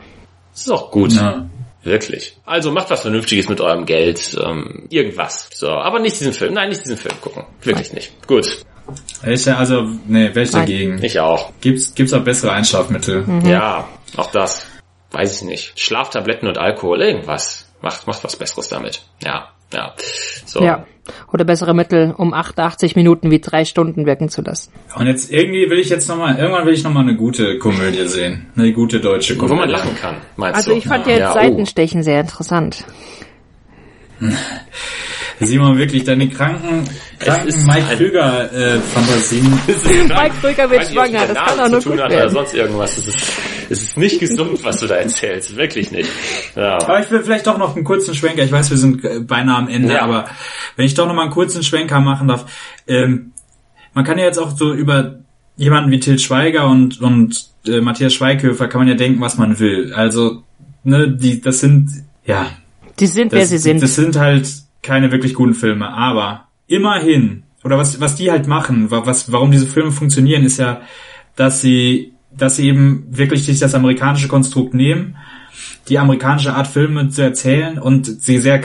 Das 0.52 0.62
ist 0.62 0.72
auch 0.72 0.92
gut. 0.92 1.14
Ja. 1.14 1.46
Wirklich. 1.84 2.38
Also 2.46 2.72
macht 2.72 2.92
was 2.92 3.02
Vernünftiges 3.02 3.50
mit 3.50 3.60
eurem 3.60 3.86
Geld. 3.86 4.38
Ähm, 4.40 4.88
irgendwas. 4.90 5.50
So, 5.54 5.70
aber 5.70 6.00
nicht 6.00 6.20
diesen 6.20 6.34
Film. 6.34 6.54
Nein, 6.54 6.70
nicht 6.70 6.84
diesen 6.84 6.98
Film 6.98 7.20
gucken. 7.22 7.46
Wirklich 7.64 7.94
nicht. 7.94 8.28
Gut. 8.28 8.66
Ich, 9.26 9.48
also, 9.52 9.88
nee, 10.08 10.28
wäre 10.28 10.42
ich 10.42 10.52
dagegen. 10.52 11.04
Ich 11.04 11.20
auch. 11.20 11.52
Gibt's, 11.62 11.96
gibt's 11.96 12.14
auch 12.14 12.24
bessere 12.24 12.52
Einschlafmittel? 12.52 13.26
Ja, 13.46 13.88
auch 14.18 14.30
das. 14.32 14.68
Weiß 15.12 15.42
ich 15.42 15.48
nicht. 15.48 15.80
Schlaftabletten 15.80 16.48
und 16.48 16.58
Alkohol, 16.58 17.02
irgendwas. 17.02 17.68
Macht, 17.82 18.06
macht 18.06 18.24
was 18.24 18.36
Besseres 18.36 18.68
damit. 18.68 19.02
Ja, 19.24 19.50
ja. 19.74 19.94
So. 20.46 20.64
Ja. 20.64 20.86
Oder 21.34 21.46
bessere 21.46 21.74
Mittel, 21.74 22.14
um 22.16 22.34
88 22.34 22.96
Minuten 22.96 23.32
wie 23.32 23.40
drei 23.40 23.66
Stunden 23.66 24.06
wirken 24.06 24.30
zu 24.30 24.42
lassen. 24.42 24.72
Und 24.96 25.08
jetzt 25.08 25.32
irgendwie 25.32 25.70
will 25.70 25.80
ich 25.80 25.90
jetzt 25.90 26.08
nochmal, 26.08 26.38
irgendwann 26.38 26.66
will 26.66 26.74
ich 26.74 26.84
nochmal 26.84 27.04
eine 27.04 27.16
gute 27.16 27.58
Komödie 27.58 28.08
sehen. 28.08 28.48
Eine 28.56 28.72
gute 28.72 29.00
deutsche 29.00 29.36
Komödie. 29.36 29.54
Wo 29.54 29.60
man 29.60 29.70
lachen 29.70 29.96
kann, 29.96 30.18
meinst 30.36 30.58
Also 30.58 30.72
du? 30.72 30.78
ich 30.78 30.86
fand 30.88 31.08
ja 31.08 31.14
jetzt 31.14 31.32
oh. 31.32 31.34
Seitenstechen 31.34 32.04
sehr 32.04 32.22
interessant. 32.22 32.86
Simon, 35.40 35.78
wirklich, 35.78 36.04
deine 36.04 36.30
kranken, 36.30 36.88
kranken 37.18 37.48
ist 37.48 37.66
Mike 37.66 37.88
ein- 37.90 37.98
Krüger 37.98 38.54
äh, 38.54 38.80
Fantasien. 38.80 39.52
Mike 40.08 40.32
Krüger 40.40 40.70
wird 40.70 40.88
schwanger, 40.88 41.28
das 41.28 41.36
kann 41.38 41.58
doch 41.58 41.70
nur 41.70 41.82
gut 41.82 42.00
hat 42.00 42.08
oder 42.08 42.10
werden. 42.18 42.30
sonst 42.32 42.54
irgendwas. 42.54 42.98
Es 42.98 43.08
ist, 43.08 43.32
es 43.70 43.82
ist 43.84 43.98
nicht 43.98 44.20
gesund, 44.20 44.64
was 44.64 44.78
du 44.80 44.86
da 44.88 44.96
erzählst. 44.96 45.56
Wirklich 45.56 45.92
nicht. 45.92 46.10
Ja. 46.56 46.74
Aber 46.82 47.00
ich 47.00 47.10
will 47.10 47.24
vielleicht 47.24 47.48
doch 47.48 47.58
noch 47.58 47.76
einen 47.76 47.84
kurzen 47.86 48.14
Schwenker. 48.14 48.44
Ich 48.44 48.52
weiß, 48.52 48.70
wir 48.70 48.78
sind 48.78 49.04
äh, 49.04 49.20
beinahe 49.22 49.58
am 49.58 49.68
Ende, 49.68 49.94
Ja. 49.96 50.02
aber 50.04 50.26
wenn 50.76 50.86
ich 50.86 50.94
doch 50.94 51.08
noch 51.08 51.16
mal 51.16 51.24
einen 51.24 51.32
kurzen 51.32 51.64
Schwenker 51.64 52.00
machen 52.02 52.28
darf. 52.28 52.46
Ähm, 52.88 53.32
man 53.94 54.06
kann 54.06 54.20
ja 54.20 54.26
jetzt 54.26 54.38
auch 54.38 54.56
so 54.56 54.74
über 54.74 55.16
jemanden 55.58 55.92
wie 55.92 56.00
Til 56.00 56.20
Schweiger 56.20 56.68
und, 56.68 57.02
und 57.02 57.48
äh, 57.68 57.82
Matthias 57.82 58.14
Schweighöfer 58.14 58.68
kann 58.68 58.80
man 58.82 58.88
ja 58.88 58.94
denken, 58.96 59.20
was 59.22 59.38
man 59.38 59.60
will. 59.60 59.92
Also, 59.94 60.44
ne, 60.84 61.10
die, 61.12 61.42
das 61.42 61.60
sind, 61.60 61.90
ja, 62.26 62.46
Die 63.02 63.08
sind, 63.08 63.32
wer 63.34 63.42
das, 63.42 63.50
sie 63.50 63.58
sind. 63.58 63.82
das 63.84 63.96
sind 63.96 64.16
halt 64.18 64.48
keine 64.82 65.12
wirklich 65.12 65.34
guten 65.34 65.54
Filme, 65.54 65.90
aber 65.90 66.46
immerhin, 66.68 67.44
oder 67.64 67.78
was, 67.78 68.00
was 68.00 68.16
die 68.16 68.32
halt 68.32 68.48
machen, 68.48 68.90
wa- 68.92 69.06
was, 69.06 69.32
warum 69.32 69.52
diese 69.52 69.68
Filme 69.68 69.92
funktionieren, 69.92 70.44
ist 70.44 70.58
ja, 70.58 70.82
dass 71.36 71.60
sie, 71.62 72.14
dass 72.36 72.56
sie 72.56 72.68
eben 72.68 73.06
wirklich 73.10 73.44
sich 73.46 73.60
das 73.60 73.76
amerikanische 73.76 74.28
Konstrukt 74.30 74.74
nehmen, 74.74 75.18
die 75.90 76.00
amerikanische 76.00 76.54
Art 76.54 76.68
Filme 76.68 77.10
zu 77.10 77.22
erzählen 77.22 77.78
und 77.78 78.06
sie 78.06 78.38
sehr, 78.38 78.62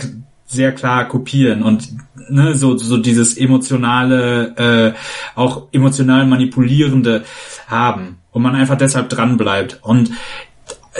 sehr 0.47 0.73
klar 0.73 1.09
kopieren 1.09 1.63
und 1.63 1.89
ne, 2.29 2.55
so, 2.55 2.77
so 2.77 2.97
dieses 2.99 3.37
emotionale, 3.37 4.95
äh, 4.95 5.39
auch 5.39 5.65
emotional 5.73 6.27
manipulierende 6.27 7.25
haben 7.67 8.19
und 8.31 8.43
man 8.43 8.55
einfach 8.55 8.77
deshalb 8.79 9.09
dran 9.09 9.37
bleibt 9.37 9.81
und 9.83 10.11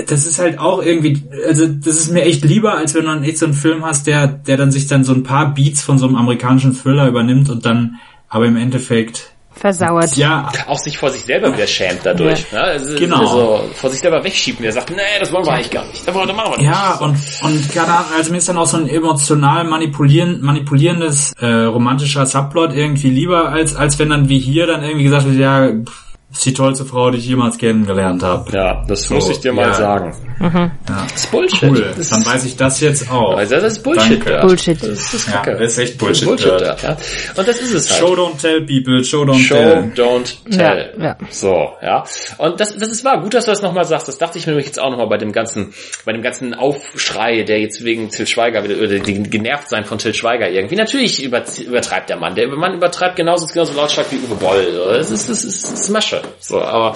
das 0.07 0.27
ist 0.27 0.39
halt 0.39 0.59
auch 0.59 0.83
irgendwie, 0.83 1.23
also 1.47 1.67
das 1.67 1.97
ist 1.97 2.13
mir 2.13 2.23
echt 2.23 2.45
lieber, 2.45 2.77
als 2.77 2.95
wenn 2.95 3.05
man 3.05 3.25
echt 3.25 3.39
so 3.39 3.47
einen 3.47 3.55
Film 3.55 3.85
hast, 3.85 4.07
der, 4.07 4.27
der 4.27 4.57
dann 4.57 4.71
sich 4.71 4.87
dann 4.87 5.05
so 5.05 5.13
ein 5.13 5.23
paar 5.23 5.55
Beats 5.55 5.83
von 5.83 5.99
so 5.99 6.07
einem 6.07 6.17
amerikanischen 6.17 6.75
Thriller 6.75 7.09
übernimmt 7.09 7.49
und 7.51 7.65
dann 7.65 7.99
aber 8.29 8.47
im 8.47 8.57
Endeffekt, 8.57 9.33
Versauert. 9.59 10.15
ja, 10.17 10.53
auch 10.67 10.79
sich 10.79 10.99
vor 10.99 11.11
sich 11.11 11.25
selber 11.25 11.51
wieder 11.51 11.67
schämt 11.67 12.01
dadurch. 12.05 12.45
Ja. 12.53 12.61
Also, 12.61 12.99
Genau. 12.99 13.21
Also 13.21 13.71
vor 13.73 13.89
sich 13.89 14.01
selber 14.01 14.23
wegschieben. 14.23 14.63
Der 14.63 14.73
sagt, 14.73 14.91
nee, 14.91 14.97
das 15.19 15.33
wollen 15.33 15.47
wir 15.47 15.53
eigentlich 15.53 15.71
gar 15.71 15.87
nicht. 15.87 16.07
Das 16.07 16.15
wollen 16.15 16.29
wir 16.29 16.35
machen 16.35 16.53
wir 16.53 16.59
nicht. 16.59 16.67
ja, 16.67 16.97
und, 16.97 17.17
und 17.43 17.73
keine 17.73 17.89
Ahnung, 17.89 18.11
also 18.19 18.33
mir 18.33 18.37
ist 18.39 18.49
dann 18.51 18.59
auch 18.59 18.67
so 18.67 18.77
ein 18.77 18.87
emotional 18.87 19.65
manipulieren, 19.65 20.43
manipulierendes, 20.43 21.33
äh, 21.41 21.47
romantischer 21.47 22.27
Subplot 22.27 22.75
irgendwie 22.75 23.09
lieber, 23.09 23.49
als, 23.49 23.75
als 23.75 23.99
wenn 23.99 24.11
dann 24.11 24.29
wie 24.29 24.39
hier 24.39 24.67
dann 24.67 24.83
irgendwie 24.83 25.05
gesagt 25.05 25.25
wird, 25.25 25.37
ja, 25.37 25.69
pff, 25.69 26.05
ist 26.33 26.45
die 26.45 26.53
tollste 26.53 26.85
Frau, 26.85 27.11
die 27.11 27.19
ich 27.19 27.27
jemals 27.27 27.57
kennengelernt 27.57 28.23
habe. 28.23 28.51
Ja, 28.53 28.85
das 28.87 29.09
muss 29.11 29.29
ich 29.31 29.39
dir 29.41 29.53
mal 29.53 29.69
ja. 29.69 29.75
sagen. 29.75 30.15
Ja. 30.39 30.71
Das 30.87 31.15
ist 31.15 31.31
Bullshit. 31.31 31.63
Cool, 31.63 31.95
Das 31.97 32.11
dann 32.11 32.27
weiß 32.27 32.45
ich 32.45 32.57
das 32.57 32.81
jetzt 32.81 33.11
auch. 33.11 33.39
also 33.39 33.55
das 33.55 33.73
ist 33.75 33.83
Bullshit. 33.83 34.23
Bullshit. 34.43 34.83
Das 34.83 35.15
ist 35.15 35.27
Ja, 35.29 35.33
Kacke. 35.35 35.53
das 35.53 35.73
ist 35.73 35.79
echt 35.79 35.99
Bullshit, 35.99 36.27
Bullshit 36.29 36.47
Dirt. 36.51 36.61
Dirt, 36.61 36.83
ja. 36.83 36.97
Und 37.37 37.49
das 37.49 37.57
ist 37.57 37.73
es 37.73 37.91
halt. 37.91 38.01
Show 38.01 38.15
don't 38.15 38.39
tell 38.39 38.61
people, 38.67 39.03
show 39.03 39.23
don't 39.23 39.39
Show, 39.43 39.55
tell. 39.55 39.93
don't 39.95 40.37
tell. 40.51 40.93
Ja, 40.99 41.05
ja. 41.07 41.17
So, 41.31 41.71
ja. 41.81 42.05
Und 42.37 42.61
das, 42.61 42.77
das 42.77 42.89
ist 42.91 43.03
wahr. 43.05 43.23
Gut, 43.23 43.33
dass 43.33 43.47
du 43.47 43.53
das 43.53 43.63
nochmal 43.63 43.87
sagst. 43.87 44.09
Das 44.09 44.19
dachte 44.19 44.37
ich 44.39 44.47
mir 44.47 44.53
nämlich 44.53 44.67
jetzt 44.67 44.79
auch 44.79 44.91
nochmal 44.91 45.09
bei 45.09 45.17
dem 45.17 45.33
ganzen, 45.33 45.73
bei 46.05 46.13
dem 46.13 46.21
ganzen 46.23 46.53
Aufschrei, 46.53 47.45
der 47.45 47.61
jetzt 47.61 47.83
wegen 47.83 48.11
Till 48.11 48.27
Schweiger, 48.27 48.63
wieder- 48.63 48.77
oder 48.77 48.99
die 48.99 49.23
genervt 49.23 49.71
sein 49.71 49.85
von 49.87 49.97
Till 49.97 50.13
Schweiger 50.13 50.51
irgendwie. 50.51 50.77
Natürlich 50.77 51.23
über, 51.23 51.43
übertreibt 51.65 52.11
der 52.11 52.19
Mann. 52.19 52.35
Der 52.35 52.49
Mann 52.49 52.75
übertreibt 52.75 53.17
genauso, 53.17 53.47
genauso 53.47 53.73
lautstark 53.73 54.09
wie 54.11 54.17
Uwe 54.17 54.35
Boll. 54.35 54.67
So. 54.75 54.93
Das 54.93 55.11
ist, 55.11 55.31
das 55.31 55.45
ist, 55.45 55.65
das 55.73 55.81
ist 55.81 55.89
Masche. 55.89 56.21
So, 56.41 56.61
aber, 56.61 56.95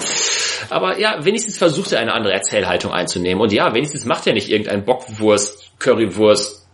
aber 0.69 0.99
ja, 0.99 1.23
wenigstens 1.23 1.57
versucht 1.57 1.91
er 1.91 1.99
eine 1.99 2.13
andere 2.13 2.33
Erzählhaltung 2.33 2.91
einzunehmen. 2.91 3.41
Und 3.41 3.51
ja, 3.51 3.73
wenigstens 3.73 4.05
macht 4.05 4.27
er 4.27 4.33
nicht 4.33 4.49
irgendein 4.49 4.85
Bockwurst, 4.85 5.71
Currywurst, 5.79 6.67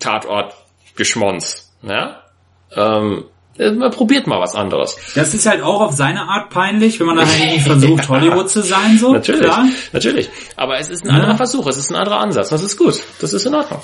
Tatort, 0.00 0.54
Geschmonz. 0.96 1.72
Ja? 1.82 2.22
Ähm, 2.74 3.24
äh, 3.58 3.72
man 3.72 3.90
probiert 3.90 4.26
mal 4.26 4.40
was 4.40 4.54
anderes. 4.54 4.96
Das 5.14 5.34
ist 5.34 5.46
halt 5.46 5.62
auch 5.62 5.80
auf 5.80 5.92
seine 5.92 6.22
Art 6.22 6.50
peinlich, 6.50 7.00
wenn 7.00 7.06
man 7.06 7.16
dann 7.16 7.28
irgendwie 7.28 7.60
versucht, 7.60 8.08
Hollywood 8.08 8.48
zu 8.48 8.62
sein, 8.62 8.98
so. 8.98 9.12
Natürlich, 9.12 9.42
Klar. 9.42 9.66
natürlich. 9.92 10.30
Aber 10.56 10.78
es 10.78 10.88
ist 10.88 11.04
ein 11.04 11.10
anderer 11.10 11.36
Versuch, 11.36 11.66
es 11.66 11.76
ist 11.76 11.90
ein 11.90 11.96
anderer 11.96 12.20
Ansatz. 12.20 12.50
Das 12.50 12.62
ist 12.62 12.76
gut. 12.76 13.00
Das 13.20 13.32
ist 13.32 13.44
in 13.44 13.54
Ordnung. 13.54 13.80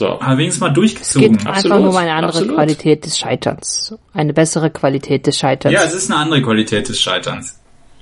So. 0.00 0.18
Aber 0.18 0.38
wenigstens 0.38 0.62
mal 0.62 0.68
Geht 0.68 0.76
durchgezogen. 0.78 1.36
einfach 1.36 1.56
Absolut, 1.56 1.80
nur 1.80 1.90
um 1.90 1.96
eine 1.96 2.12
andere 2.14 2.28
absolut. 2.30 2.54
Qualität 2.54 3.04
des 3.04 3.18
Scheiterns. 3.18 3.94
Eine 4.14 4.32
bessere 4.32 4.70
Qualität 4.70 5.26
des 5.26 5.38
Scheiterns. 5.38 5.74
Ja, 5.74 5.82
es 5.82 5.92
ist 5.92 6.10
eine 6.10 6.20
andere 6.20 6.40
Qualität 6.40 6.88
des 6.88 6.98
Scheiterns. 6.98 7.60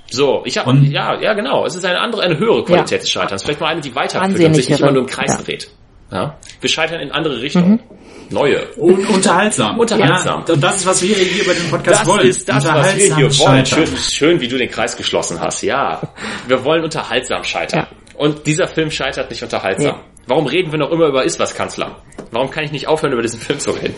So, 0.09 0.41
ich 0.45 0.57
habe 0.57 0.77
ja, 0.77 1.19
ja 1.19 1.33
genau. 1.33 1.65
Es 1.65 1.75
ist 1.75 1.83
eine 1.83 1.99
andere, 1.99 2.21
eine 2.21 2.39
höhere 2.39 2.63
Qualität 2.63 3.01
des 3.01 3.09
Scheiterns. 3.11 3.43
Vielleicht 3.43 3.59
mal 3.59 3.67
eine, 3.67 3.81
die 3.81 3.93
weiterführt 3.93 4.39
und 4.47 4.55
sich 4.55 4.69
nicht 4.69 4.79
immer 4.79 4.93
nur 4.93 5.01
im 5.01 5.07
Kreis 5.07 5.35
Ja. 5.37 5.43
dreht. 5.43 5.69
Ja? 6.09 6.37
Wir 6.61 6.69
scheitern 6.69 7.01
in 7.01 7.11
andere 7.11 7.41
Richtungen. 7.41 7.81
Neue. 8.29 8.65
Und 8.77 9.05
unterhaltsam. 9.09 9.77
Unterhaltsam. 9.79 10.45
Ja, 10.47 10.53
und 10.53 10.63
das 10.63 10.77
ist, 10.77 10.85
was 10.85 11.01
wir 11.01 11.13
hier 11.13 11.45
bei 11.45 11.53
dem 11.53 11.69
Podcast 11.69 11.99
Das 11.99 12.07
wollen. 12.07 12.27
ist 12.29 12.47
das, 12.47 12.65
was 12.65 12.95
wir 12.95 13.15
hier 13.17 13.39
wollen. 13.39 13.65
Scheitern. 13.65 13.87
Schön, 13.87 13.97
schön, 13.97 14.39
wie 14.39 14.47
du 14.47 14.57
den 14.57 14.71
Kreis 14.71 14.95
geschlossen 14.95 15.41
hast. 15.41 15.63
Ja, 15.63 15.99
wir 16.47 16.63
wollen 16.63 16.81
unterhaltsam 16.85 17.43
scheitern. 17.43 17.87
Ja. 17.91 17.97
Und 18.17 18.47
dieser 18.47 18.67
Film 18.67 18.89
scheitert 18.89 19.29
nicht 19.29 19.43
unterhaltsam. 19.43 19.99
Warum 20.29 20.45
reden 20.45 20.71
wir 20.71 20.77
noch 20.79 20.91
immer 20.91 21.07
über 21.07 21.23
Ist-Was-Kanzler? 21.25 21.97
Warum 22.31 22.51
kann 22.51 22.63
ich 22.63 22.71
nicht 22.71 22.87
aufhören, 22.87 23.13
über 23.13 23.23
diesen 23.23 23.39
Film 23.41 23.59
zu 23.59 23.71
reden? 23.71 23.95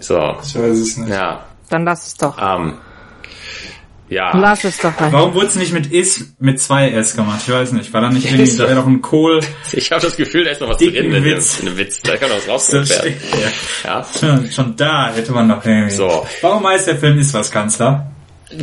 So, 0.00 0.18
Ich 0.42 0.54
weiß 0.54 0.78
es 0.78 0.96
nicht. 0.96 1.08
ja, 1.10 1.46
Dann 1.70 1.84
lass 1.84 2.06
es 2.08 2.14
doch. 2.16 2.36
ähm, 2.42 2.74
ja. 4.08 4.36
Lass 4.36 4.64
es 4.64 4.78
doch 4.78 5.00
rein. 5.00 5.12
Warum 5.12 5.34
wurde 5.34 5.46
es 5.46 5.54
nicht 5.56 5.72
mit 5.72 5.86
Is 5.92 6.34
mit 6.38 6.60
zwei 6.60 6.90
S 6.90 7.16
gemacht? 7.16 7.40
Ich 7.46 7.52
weiß 7.52 7.72
nicht. 7.72 7.92
War 7.92 8.00
da 8.02 8.10
nicht 8.10 8.30
irgendwie, 8.30 8.56
da 8.56 8.64
wäre 8.64 8.76
doch 8.76 8.86
ein 8.86 9.00
Kohl. 9.00 9.40
Ich 9.72 9.90
habe 9.90 10.02
das 10.02 10.16
Gefühl, 10.16 10.44
da 10.44 10.50
ist 10.50 10.60
noch 10.60 10.68
was 10.68 10.78
drin 10.78 10.94
in 10.94 11.10
dem, 11.12 11.24
Witz. 11.24 11.60
in 11.60 11.66
dem 11.66 11.76
Witz. 11.76 12.00
Da 12.02 12.16
kann 12.16 12.28
noch 12.28 12.46
was 12.48 12.72
werden. 12.72 13.14
ja. 13.84 13.90
Ja. 14.00 14.06
schon, 14.18 14.50
schon 14.50 14.76
da 14.76 15.12
hätte 15.14 15.32
man 15.32 15.46
noch 15.48 15.64
irgendwie. 15.64 15.94
So. 15.94 16.26
Warum 16.42 16.66
heißt 16.66 16.86
der 16.88 16.96
Film 16.96 17.18
Ist 17.18 17.32
was 17.34 17.50
Kanzler? 17.50 18.10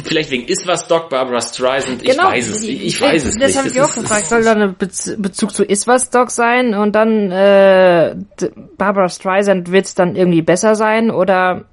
Vielleicht 0.04 0.32
wegen 0.32 0.46
Ist 0.48 0.66
was 0.66 0.88
Doc 0.88 1.10
Barbara 1.10 1.42
Streisand. 1.42 2.02
Ich 2.04 2.10
Genau, 2.12 2.30
weiß 2.30 2.48
es. 2.48 2.64
Ich, 2.64 2.86
ich 2.86 3.02
weiß 3.02 3.26
es 3.26 3.38
das 3.38 3.48
nicht. 3.48 3.58
habe 3.58 3.68
ich 3.68 3.74
Das 3.74 3.90
auch 3.92 3.96
gefragt. 4.02 4.28
Soll 4.28 4.44
da 4.44 4.54
ein 4.54 4.76
Bez 4.76 5.14
Bezug 5.18 5.54
zu 5.54 5.64
Iswas 5.66 6.10
Dog 6.10 6.32
sein 6.32 6.74
und 6.74 6.94
dann 6.94 7.32
äh, 7.32 8.16
Barbara 8.78 9.10
Streisand 9.10 9.72
wird's 9.72 9.94
dann 9.96 10.16
irgendwie 10.16 10.42
besser 10.42 10.76
sein 10.76 11.12
oder 11.12 11.66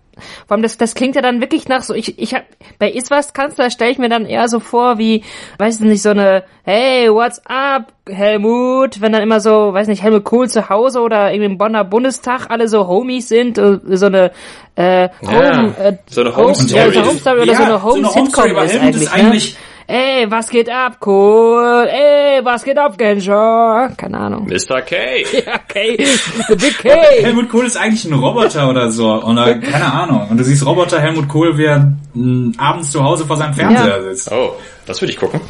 vor 0.47 0.55
allem 0.55 0.63
das, 0.63 0.77
das 0.77 0.95
klingt 0.95 1.17
ja 1.17 1.23
dann 1.23 1.41
wirklich 1.41 1.69
nach 1.69 1.83
so, 1.83 1.95
ich, 1.95 2.19
ich 2.19 2.35
hab, 2.35 2.43
bei 2.79 2.91
Iswas 2.91 3.33
Kanzler 3.33 3.71
stelle 3.71 3.91
ich 3.91 3.99
mir 3.99 4.09
dann 4.09 4.27
eher 4.27 4.49
so 4.49 4.61
vor 4.61 4.99
wie, 4.99 5.25
weiß 5.59 5.81
nicht, 5.81 6.03
so 6.03 6.11
eine, 6.11 6.45
hey, 6.65 7.09
what's 7.11 7.41
up, 7.47 7.93
Helmut, 8.09 9.01
wenn 9.01 9.13
dann 9.13 9.23
immer 9.23 9.41
so, 9.41 9.73
weiß 9.73 9.89
nicht, 9.89 10.03
Helmut 10.03 10.25
Kohl 10.25 10.49
zu 10.49 10.69
Hause 10.69 11.01
oder 11.01 11.33
irgendwie 11.33 11.53
im 11.53 11.59
Bonner 11.59 11.85
Bundestag 11.85 12.51
alle 12.51 12.69
so 12.69 12.87
Homies 12.87 13.29
sind, 13.29 13.59
äh, 13.59 13.79
so 13.85 14.07
eine, 14.07 14.33
äh, 14.75 15.09
Home, 15.27 15.77
äh, 15.79 15.97
so 16.07 16.21
eine 16.21 16.37
Home, 16.37 16.49
Home-Story. 16.49 16.79
ja, 16.79 16.93
so 16.93 16.99
eine 16.99 17.09
Home 17.09 17.19
Story 17.19 17.41
oder 17.41 17.53
Ja, 17.53 17.57
so 17.57 17.63
eine 17.63 17.73
so 17.73 17.75
eine 17.75 17.83
Home-Sitcom 17.83 18.15
Home-Story, 18.15 18.57
weil 18.57 18.67
ist 18.67 18.73
Helmut 18.73 19.13
eigentlich, 19.13 19.49
ist 19.49 19.55
ne? 19.55 19.70
Ey, 19.93 20.30
was 20.30 20.49
geht 20.49 20.68
ab, 20.70 20.99
cool? 21.05 21.88
Ey, 21.91 22.45
was 22.45 22.62
geht 22.62 22.78
ab, 22.78 22.97
Genscher? 22.97 23.91
Keine 23.97 24.18
Ahnung. 24.18 24.47
Mr. 24.47 24.82
K. 24.82 24.97
Ja, 25.45 25.55
okay. 25.68 26.07
The 26.49 26.55
Big 26.55 26.78
K. 26.78 26.91
Helmut 27.22 27.49
Kohl 27.49 27.66
ist 27.66 27.76
eigentlich 27.76 28.05
ein 28.05 28.12
Roboter 28.14 28.68
oder 28.70 28.88
so. 28.93 29.11
Oder 29.24 29.59
keine 29.59 29.93
Ahnung. 29.93 30.28
Und 30.30 30.36
du 30.38 30.45
siehst 30.45 30.64
Roboter 30.64 31.01
Helmut 31.01 31.26
Kohl, 31.26 31.59
wie 31.59 31.64
er 31.64 31.93
mh, 32.14 32.53
abends 32.59 32.93
zu 32.93 33.03
Hause 33.03 33.26
vor 33.26 33.36
seinem 33.36 33.53
Fernseher 33.55 33.97
Ja. 33.97 34.03
sitzt. 34.03 34.30
Oh, 34.30 34.53
das 34.86 35.01
würde 35.01 35.12
ich 35.12 35.18
gucken. 35.18 35.41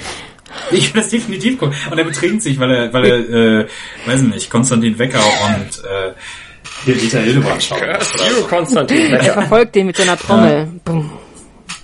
Ich 0.71 0.89
würde 0.89 1.01
das 1.01 1.11
definitiv 1.11 1.59
gucken. 1.59 1.77
Und 1.91 1.99
er 1.99 2.05
betrinkt 2.05 2.43
sich, 2.43 2.59
weil 2.59 2.71
er, 2.71 2.93
weil 2.95 3.05
er, 3.05 3.61
äh, 3.61 3.67
weiß 4.07 4.23
nicht, 4.23 4.49
Konstantin 4.51 4.99
Wecker 4.99 5.19
und 5.19 5.85
äh, 5.85 6.13
hier 6.87 6.95
Dieter 6.95 7.21
Hildebrand 7.21 7.63
schaut. 7.63 7.79
Curse 7.79 8.17
you, 8.39 8.47
Konstantin 8.47 8.97
Er 9.13 9.19
Becker. 9.19 9.33
verfolgt 9.35 9.75
den 9.75 9.87
mit 9.89 9.97
so 9.97 10.03
einer 10.03 10.17
Trommel. 10.17 10.67
Bumm. 10.83 11.11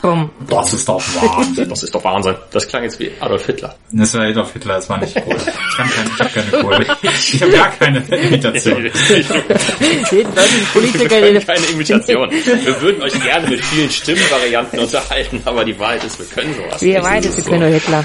Bumm. 0.07 0.31
Das 0.49 0.73
ist 0.73 0.89
doch 0.89 1.03
Wahnsinn. 1.21 1.69
Das 1.69 1.83
ist 1.83 1.93
doch 1.93 2.05
Wahnsinn. 2.05 2.37
Das 2.53 2.69
klang 2.69 2.85
jetzt 2.85 3.01
wie 3.01 3.11
Adolf 3.19 3.45
Hitler. 3.45 3.75
Das 3.91 4.15
war 4.15 4.21
Adolf 4.23 4.53
Hitler, 4.53 4.75
das 4.75 4.89
war 4.89 4.99
nicht 4.99 5.17
cool. 5.27 5.37
Ich 5.37 5.77
kann 5.77 5.91
kein, 5.91 6.07
ich 6.07 6.21
habe 6.21 6.31
keine 6.31 6.63
Kohle. 6.63 6.87
Ich 7.03 7.43
habe 7.43 7.53
gar 7.53 7.71
keine 7.73 7.99
Imitation. 7.99 8.83
Deutschen 10.13 10.67
Politiker, 10.73 11.23
Wir 11.23 11.41
keine 11.41 11.67
Imitation. 11.67 12.31
Wir 12.31 12.81
würden 12.83 13.03
euch 13.03 13.21
gerne 13.21 13.49
mit 13.49 13.65
vielen 13.65 13.91
Stimmenvarianten 13.91 14.79
unterhalten, 14.79 15.43
aber 15.45 15.65
die 15.65 15.77
Wahrheit 15.77 16.05
ist, 16.05 16.21
wir 16.21 16.27
können 16.27 16.55
sowas 16.55 16.81
wir 16.81 17.01
beide, 17.01 17.27
Das 17.27 17.37
wir 17.37 17.43
ist 17.43 17.49
können 17.49 17.61
nur 17.63 17.71
Hitler. 17.71 18.05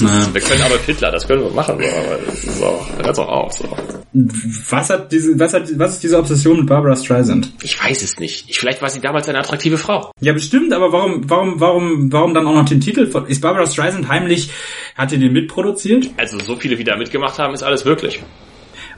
Na, 0.00 0.28
Wir 0.32 0.40
können 0.40 0.62
Adolf 0.62 0.86
Hitler, 0.86 1.10
das 1.10 1.26
können 1.26 1.42
wir 1.42 1.50
machen, 1.50 1.78
so, 1.80 1.86
aber 1.88 2.18
das 2.26 2.44
ist 2.44 2.58
so, 2.58 2.86
hört's 3.02 3.18
auch 3.18 3.28
auf, 3.28 3.52
so. 3.52 3.76
Was 4.12 4.90
hat 4.90 5.12
diese, 5.12 5.38
was 5.38 5.54
hat, 5.54 5.78
was 5.78 5.92
ist 5.94 6.02
diese 6.02 6.18
Obsession 6.18 6.58
mit 6.58 6.66
Barbara 6.66 6.96
Streisand? 6.96 7.52
Ich 7.62 7.82
weiß 7.82 8.02
es 8.02 8.18
nicht. 8.18 8.50
Ich, 8.50 8.58
vielleicht 8.58 8.82
war 8.82 8.90
sie 8.90 9.00
damals 9.00 9.28
eine 9.28 9.38
attraktive 9.38 9.78
Frau. 9.78 10.10
Ja, 10.20 10.32
bestimmt, 10.32 10.59
aber 10.72 10.92
warum, 10.92 11.28
warum, 11.28 11.60
warum, 11.60 12.12
warum 12.12 12.34
dann 12.34 12.46
auch 12.46 12.54
noch 12.54 12.64
den 12.64 12.80
Titel? 12.80 13.06
von- 13.06 13.26
Ist 13.26 13.40
Barbara 13.40 13.66
Streisand 13.66 14.08
heimlich, 14.08 14.50
hat 14.96 15.10
die 15.10 15.18
den 15.18 15.32
mitproduziert? 15.32 16.10
Also 16.16 16.38
so 16.38 16.56
viele, 16.56 16.78
wie 16.78 16.84
da 16.84 16.96
mitgemacht 16.96 17.38
haben, 17.38 17.54
ist 17.54 17.62
alles 17.62 17.84
wirklich. 17.84 18.20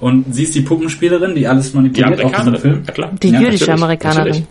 Und 0.02 0.34
sie 0.34 0.42
ist 0.42 0.54
die 0.56 0.62
Puppenspielerin, 0.62 1.36
die 1.36 1.46
alles 1.46 1.70
Die 1.70 1.76
manipuliert 1.76 2.24
auf 2.24 2.32
diesem 2.32 2.48
Amerikanerin. 2.48 2.60
Film? 2.60 2.82
Ja 2.88 2.92
klar. 2.92 3.12
Die 3.22 3.28
Ja, 3.30 3.40
jüdische 3.40 3.72
Amerikanerin. 3.72 4.24
natürlich. 4.32 4.46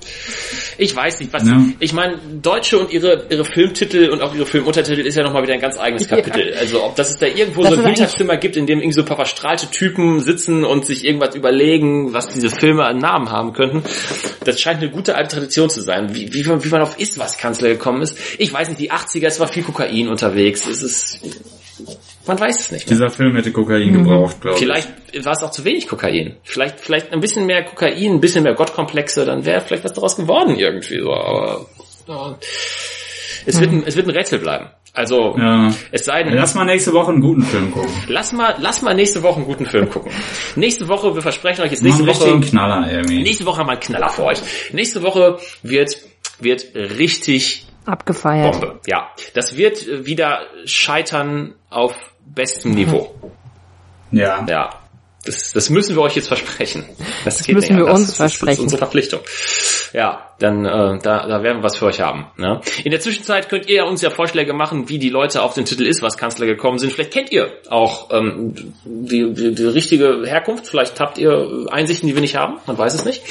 Ich 0.78 0.96
weiß 0.96 1.20
nicht, 1.20 1.34
was. 1.34 1.46
Ja. 1.46 1.62
Ich 1.80 1.92
meine, 1.94 2.18
Deutsche 2.42 2.80
und 2.80 2.90
ihre 2.92 3.26
ihre 3.30 3.44
Filmtitel 3.44 4.10
und 4.12 4.22
auch 4.22 4.34
ihre 4.34 4.46
Filmuntertitel 4.46 5.02
ist 5.02 5.16
ja 5.16 5.24
nochmal 5.24 5.44
wieder 5.44 5.54
ein 5.54 5.60
ganz 5.60 5.78
eigenes 5.78 6.08
Kapitel. 6.08 6.54
Also 6.58 6.82
ob 6.86 6.96
das 6.96 7.10
es 7.12 7.18
da 7.18 7.28
irgendwo 7.28 7.64
Das 7.64 7.74
so 7.74 7.80
ein 7.82 7.86
Hinterzimmer 7.86 8.38
gibt, 8.38 8.56
in 8.56 8.66
dem 8.66 8.80
irgendwie 8.80 8.94
so 8.96 9.02
ein 9.02 9.06
paar 9.06 9.18
verstrahlte 9.18 9.70
Typen 9.70 10.22
sitzen 10.22 10.64
und 10.64 10.86
sich 10.86 11.04
irgendwas 11.04 11.36
überlegen, 11.36 12.14
was 12.14 12.30
diese 12.30 12.50
Filme 12.50 12.86
an 12.86 12.98
Namen 13.00 13.30
haben 13.30 13.52
könnten. 13.52 13.84
Das 14.46 14.60
scheint 14.62 14.82
eine 14.82 14.90
gute 14.90 15.16
alte 15.16 15.36
Tradition 15.36 15.70
zu 15.70 15.82
sein. 15.82 16.16
Wie, 16.16 16.34
wie, 16.34 16.44
man- 16.44 16.64
wie 16.64 16.70
man 16.70 16.82
auf 16.82 16.98
Ist 16.98 17.20
was 17.20 17.38
Kanzler 17.38 17.68
gekommen 17.68 18.02
ist. 18.02 18.18
Ich 18.40 18.54
weiß 18.54 18.70
nicht, 18.70 18.80
die 18.80 18.90
80er, 18.92 19.28
es 19.28 19.40
war 19.42 19.50
viel 19.50 19.64
Kokain 19.64 20.08
unterwegs. 20.08 20.66
Es 20.66 20.82
ist. 20.82 21.20
Man 22.28 22.40
weiß 22.40 22.60
es 22.60 22.72
nicht. 22.72 22.90
Dieser 22.90 23.10
Film 23.10 23.36
hätte 23.36 23.52
Kokain 23.52 23.90
Mhm. 23.90 24.04
gebraucht, 24.04 24.42
glaube 24.42 24.58
ich. 24.58 24.64
Vielleicht 24.64 24.90
war 25.26 25.34
es 25.34 25.44
auch 25.44 25.52
zu 25.52 25.66
wenig 25.66 25.88
Kokain. 25.88 26.38
Vielleicht, 26.44 26.80
vielleicht 26.80 27.12
ein 27.12 27.20
bisschen 27.20 27.46
mehr 27.46 27.64
Kokain, 27.64 28.14
ein 28.14 28.20
bisschen 28.22 28.44
mehr 28.44 28.54
Gottkomplexe, 28.54 29.26
dann 29.26 29.44
wäre 29.46 29.62
vielleicht 29.62 29.84
was 29.84 29.94
daraus 29.94 30.16
geworden 30.16 30.56
irgendwie 30.58 31.00
so. 31.00 31.12
Aber 31.14 31.66
ja. 32.08 32.38
es, 33.46 33.60
wird 33.60 33.72
ein, 33.72 33.84
es 33.86 33.96
wird 33.96 34.08
ein 34.08 34.12
Rätsel 34.12 34.40
bleiben. 34.40 34.68
Also 34.94 35.36
Ja. 35.38 35.72
es 35.92 36.04
sei 36.06 36.24
denn, 36.24 36.34
Lass 36.34 36.54
mal 36.54 36.66
nächste 36.66 36.92
Woche 36.94 37.12
einen 37.12 37.22
guten 37.22 37.44
Film 37.44 37.72
gucken. 37.72 37.90
lass 38.10 38.34
mal, 38.34 38.56
lass 38.60 38.82
mal 38.82 38.94
nächste 38.94 39.24
Woche 39.24 39.38
einen 39.38 39.46
guten 39.46 39.66
Film 39.66 39.90
gucken. 39.90 40.12
nächste 40.58 40.88
Woche, 40.90 41.16
wir 41.16 41.22
versprechen 41.22 41.64
euch 41.64 41.72
jetzt 41.72 41.82
Nächste 41.82 42.04
einen 42.04 42.10
Woche. 42.14 42.26
richtigen 42.26 42.42
Knaller 42.42 42.92
irgendwie. 42.92 43.24
Nächste 43.24 43.46
Woche 43.46 43.60
haben 43.60 43.68
wir 43.68 43.72
einen 43.74 43.80
Knaller 43.82 44.10
für 44.10 44.24
euch. 44.26 44.40
Nächste 44.74 45.02
Woche 45.02 45.38
wird 45.64 45.96
wird 46.40 46.66
richtig 46.76 47.68
Abgefeiert. 47.86 48.60
Bombe. 48.60 48.80
Ja, 48.86 49.10
das 49.34 49.58
wird 49.58 49.88
äh, 49.88 50.06
wieder 50.06 50.42
scheitern 50.66 51.56
auf 51.70 51.96
bestem 52.26 52.74
Niveau. 52.74 53.16
Ja. 54.12 54.46
Ja. 54.48 54.81
Das, 55.24 55.52
das 55.52 55.70
müssen 55.70 55.96
wir 55.96 56.02
euch 56.02 56.16
jetzt 56.16 56.30
versprechen. 56.30 56.84
Das, 57.26 57.44
geht 57.44 57.54
müssen 57.54 57.76
nicht 57.76 57.86
wir 57.86 57.86
anders. 57.86 58.00
uns 58.00 58.08
das 58.08 58.10
ist, 58.10 58.20
Das 58.20 58.32
versprechen. 58.32 58.54
ist 58.54 58.64
unsere 58.64 58.80
Verpflichtung. 58.80 59.20
Ja, 59.94 60.32
dann 60.40 60.66
äh, 60.66 60.98
da, 61.00 61.28
da 61.28 61.44
werden 61.44 61.58
wir 61.60 61.64
was 61.64 61.78
für 61.78 61.86
euch 61.86 62.02
haben. 62.02 62.26
Ne? 62.38 62.60
In 62.84 62.90
der 62.90 63.00
Zwischenzeit 63.02 63.48
könnt 63.48 63.70
ihr 63.70 63.86
uns 63.86 64.02
ja 64.02 64.10
Vorschläge 64.10 64.54
machen, 64.54 64.90
wie 64.90 64.98
die 64.98 65.10
Leute 65.10 65.44
auf 65.44 65.54
den 65.54 65.66
Titel 65.66 65.86
ist, 65.86 66.02
was 66.02 66.18
Kanzler 66.18 66.48
gekommen 66.48 66.80
sind. 66.80 66.92
Vielleicht 66.92 67.12
kennt 67.12 67.32
ihr 67.32 67.52
auch 67.70 68.10
ähm, 68.12 68.74
die, 68.84 69.32
die, 69.34 69.54
die 69.54 69.66
richtige 69.66 70.24
Herkunft. 70.26 70.66
Vielleicht 70.66 71.00
habt 71.00 71.20
ihr 71.20 71.68
Einsichten, 71.70 72.08
die 72.08 72.16
wir 72.16 72.22
nicht 72.22 72.36
haben. 72.36 72.56
Man 72.66 72.78
weiß 72.80 72.96
es 72.96 73.06
nicht. 73.06 73.22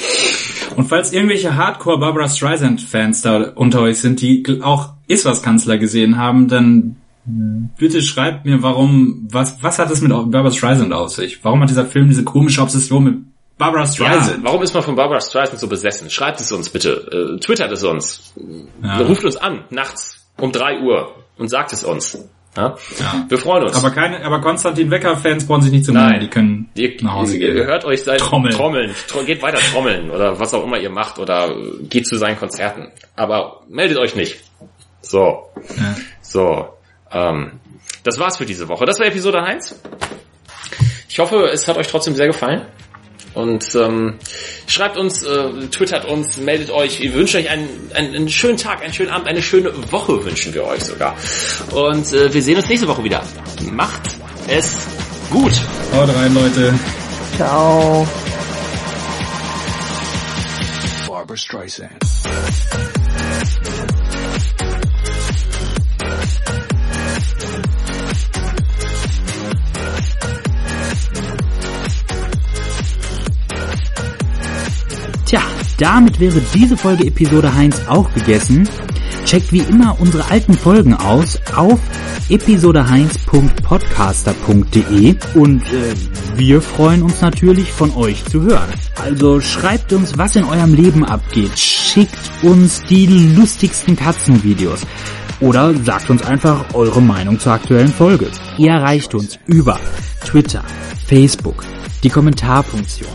Und 0.77 0.85
falls 0.87 1.11
irgendwelche 1.11 1.57
Hardcore 1.57 1.99
Barbara 1.99 2.29
Streisand 2.29 2.79
Fans 2.79 3.21
da 3.21 3.51
unter 3.55 3.81
euch 3.81 3.99
sind, 3.99 4.21
die 4.21 4.61
auch 4.61 4.93
Iswas 5.07 5.43
Kanzler 5.43 5.77
gesehen 5.77 6.17
haben, 6.17 6.47
dann 6.47 7.00
bitte 7.25 8.01
schreibt 8.01 8.45
mir, 8.45 8.61
warum, 8.63 9.27
was, 9.31 9.61
was 9.61 9.79
hat 9.79 9.91
es 9.91 10.01
mit 10.01 10.11
Barbara 10.11 10.51
Streisand 10.51 10.93
auf 10.93 11.09
sich? 11.09 11.43
Warum 11.43 11.61
hat 11.61 11.69
dieser 11.69 11.85
Film 11.85 12.07
diese 12.09 12.23
komische 12.23 12.61
Obsession 12.61 13.03
mit 13.03 13.15
Barbara 13.57 13.83
Ja, 13.83 13.91
Streisand? 13.91 14.43
warum 14.43 14.61
ist 14.63 14.73
man 14.73 14.81
von 14.83 14.95
Barbara 14.95 15.21
Streisand 15.21 15.59
so 15.59 15.67
besessen? 15.67 16.09
Schreibt 16.09 16.39
es 16.39 16.51
uns 16.51 16.69
bitte. 16.69 17.35
Äh, 17.35 17.39
twittert 17.39 17.71
es 17.71 17.83
uns. 17.83 18.33
Ja. 18.83 18.97
Ruft 19.01 19.23
uns 19.23 19.37
an, 19.37 19.65
nachts 19.69 20.25
um 20.37 20.51
drei 20.51 20.79
Uhr 20.81 21.13
und 21.37 21.49
sagt 21.49 21.73
es 21.73 21.83
uns. 21.83 22.17
Ja? 22.57 22.75
Ja. 22.99 23.25
Wir 23.29 23.37
freuen 23.37 23.63
uns. 23.63 23.75
Aber 23.77 23.91
keine, 23.91 24.25
aber 24.25 24.41
Konstantin 24.41 24.91
Wecker 24.91 25.15
Fans 25.15 25.45
brauchen 25.47 25.61
sich 25.61 25.71
nicht 25.71 25.85
zu 25.85 25.93
melden, 25.93 26.19
die 26.19 26.27
können 26.27 26.69
Ihr, 26.75 26.91
nach 27.01 27.13
Hause 27.13 27.37
ihr 27.37 27.53
gehen. 27.53 27.65
hört 27.65 27.85
euch 27.85 28.03
sein 28.03 28.17
Trommeln. 28.17 28.53
Trommeln. 28.53 28.91
Tro 29.07 29.23
geht 29.23 29.41
weiter 29.41 29.59
trommeln 29.71 30.09
oder 30.09 30.37
was 30.37 30.53
auch 30.53 30.65
immer 30.65 30.77
ihr 30.77 30.89
macht 30.89 31.17
oder 31.19 31.55
geht 31.87 32.07
zu 32.07 32.17
seinen 32.17 32.37
Konzerten. 32.37 32.87
Aber 33.15 33.61
meldet 33.69 33.99
euch 33.99 34.15
nicht. 34.17 34.37
So. 35.01 35.43
Ja. 35.77 35.95
So. 36.21 36.65
Ähm, 37.13 37.59
das 38.03 38.19
war's 38.19 38.37
für 38.37 38.45
diese 38.45 38.67
Woche. 38.67 38.85
Das 38.85 38.99
war 38.99 39.05
Episode 39.07 39.43
1. 39.43 39.75
Ich 41.09 41.19
hoffe, 41.19 41.49
es 41.51 41.67
hat 41.67 41.77
euch 41.77 41.87
trotzdem 41.87 42.15
sehr 42.15 42.27
gefallen. 42.27 42.65
Und 43.33 43.75
ähm, 43.75 44.17
schreibt 44.67 44.97
uns, 44.97 45.23
äh, 45.23 45.67
twittert 45.67 46.05
uns, 46.05 46.37
meldet 46.37 46.69
euch. 46.69 46.99
Wir 47.01 47.13
wünschen 47.13 47.39
euch 47.39 47.49
einen, 47.49 47.69
einen, 47.93 48.15
einen 48.15 48.29
schönen 48.29 48.57
Tag, 48.57 48.81
einen 48.81 48.93
schönen 48.93 49.09
Abend, 49.09 49.27
eine 49.27 49.41
schöne 49.41 49.71
Woche 49.91 50.23
wünschen 50.25 50.53
wir 50.53 50.65
euch 50.65 50.83
sogar. 50.83 51.15
Und 51.71 52.11
äh, 52.11 52.33
wir 52.33 52.41
sehen 52.41 52.57
uns 52.57 52.67
nächste 52.67 52.87
Woche 52.87 53.03
wieder. 53.03 53.23
Macht 53.71 54.01
es 54.47 54.87
gut. 55.29 55.53
Haut 55.93 56.13
rein, 56.13 56.33
Leute. 56.33 56.73
Ciao. 57.37 58.05
Barbara 61.07 61.37
Streisand. 61.37 61.91
Damit 75.81 76.19
wäre 76.19 76.39
diese 76.53 76.77
Folge 76.77 77.07
Episode 77.07 77.55
Heinz 77.55 77.81
auch 77.87 78.13
gegessen. 78.13 78.69
Checkt 79.25 79.51
wie 79.51 79.61
immer 79.61 79.99
unsere 79.99 80.29
alten 80.29 80.53
Folgen 80.53 80.93
aus 80.93 81.39
auf 81.55 81.79
episodeheinz.podcaster.de 82.29 85.15
und 85.33 85.63
äh, 85.73 85.95
wir 86.35 86.61
freuen 86.61 87.01
uns 87.01 87.21
natürlich 87.21 87.71
von 87.71 87.89
euch 87.95 88.23
zu 88.25 88.43
hören. 88.43 88.69
Also 89.03 89.41
schreibt 89.41 89.91
uns, 89.93 90.19
was 90.19 90.35
in 90.35 90.43
eurem 90.43 90.75
Leben 90.75 91.03
abgeht. 91.03 91.57
Schickt 91.57 92.29
uns 92.43 92.83
die 92.83 93.07
lustigsten 93.07 93.95
Katzenvideos. 93.95 94.81
Oder 95.39 95.73
sagt 95.83 96.11
uns 96.11 96.23
einfach 96.23 96.63
eure 96.73 97.01
Meinung 97.01 97.39
zur 97.39 97.53
aktuellen 97.53 97.91
Folge. 97.91 98.27
Ihr 98.57 98.69
erreicht 98.71 99.15
uns 99.15 99.39
über 99.47 99.79
Twitter, 100.23 100.63
Facebook, 101.07 101.63
die 102.03 102.09
Kommentarfunktion. 102.09 103.09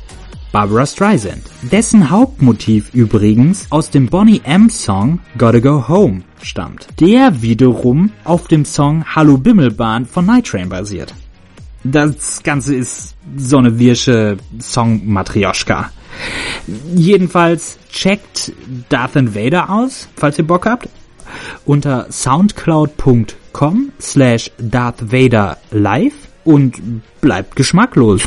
Barbara 0.52 0.86
Streisand. 0.86 1.42
Dessen 1.62 2.10
Hauptmotiv 2.10 2.94
übrigens 2.94 3.66
aus 3.70 3.90
dem 3.90 4.06
Bonnie 4.06 4.40
M 4.44 4.70
Song 4.70 5.20
Gotta 5.38 5.60
Go 5.60 5.88
Home 5.88 6.22
stammt. 6.42 6.88
Der 7.00 7.42
wiederum 7.42 8.12
auf 8.24 8.48
dem 8.48 8.64
Song 8.64 9.04
Hallo 9.14 9.36
Bimmelbahn 9.36 10.06
von 10.06 10.26
Night 10.26 10.46
Train 10.46 10.68
basiert. 10.68 11.14
Das 11.84 12.42
Ganze 12.42 12.74
ist 12.74 13.14
so 13.36 13.58
eine 13.58 13.78
wirsche 13.78 14.38
Song-Matrioschka. 14.58 15.90
Jedenfalls 16.94 17.78
checkt 17.90 18.52
Darth 18.88 19.14
Vader 19.14 19.70
aus, 19.70 20.08
falls 20.16 20.38
ihr 20.38 20.46
Bock 20.46 20.66
habt, 20.66 20.88
unter 21.64 22.06
soundcloud.com 22.10 23.92
slash 24.00 24.50
Darth 24.58 25.12
Vader 25.12 25.58
live 25.70 26.14
und 26.44 27.02
bleibt 27.20 27.56
geschmacklos. 27.56 28.22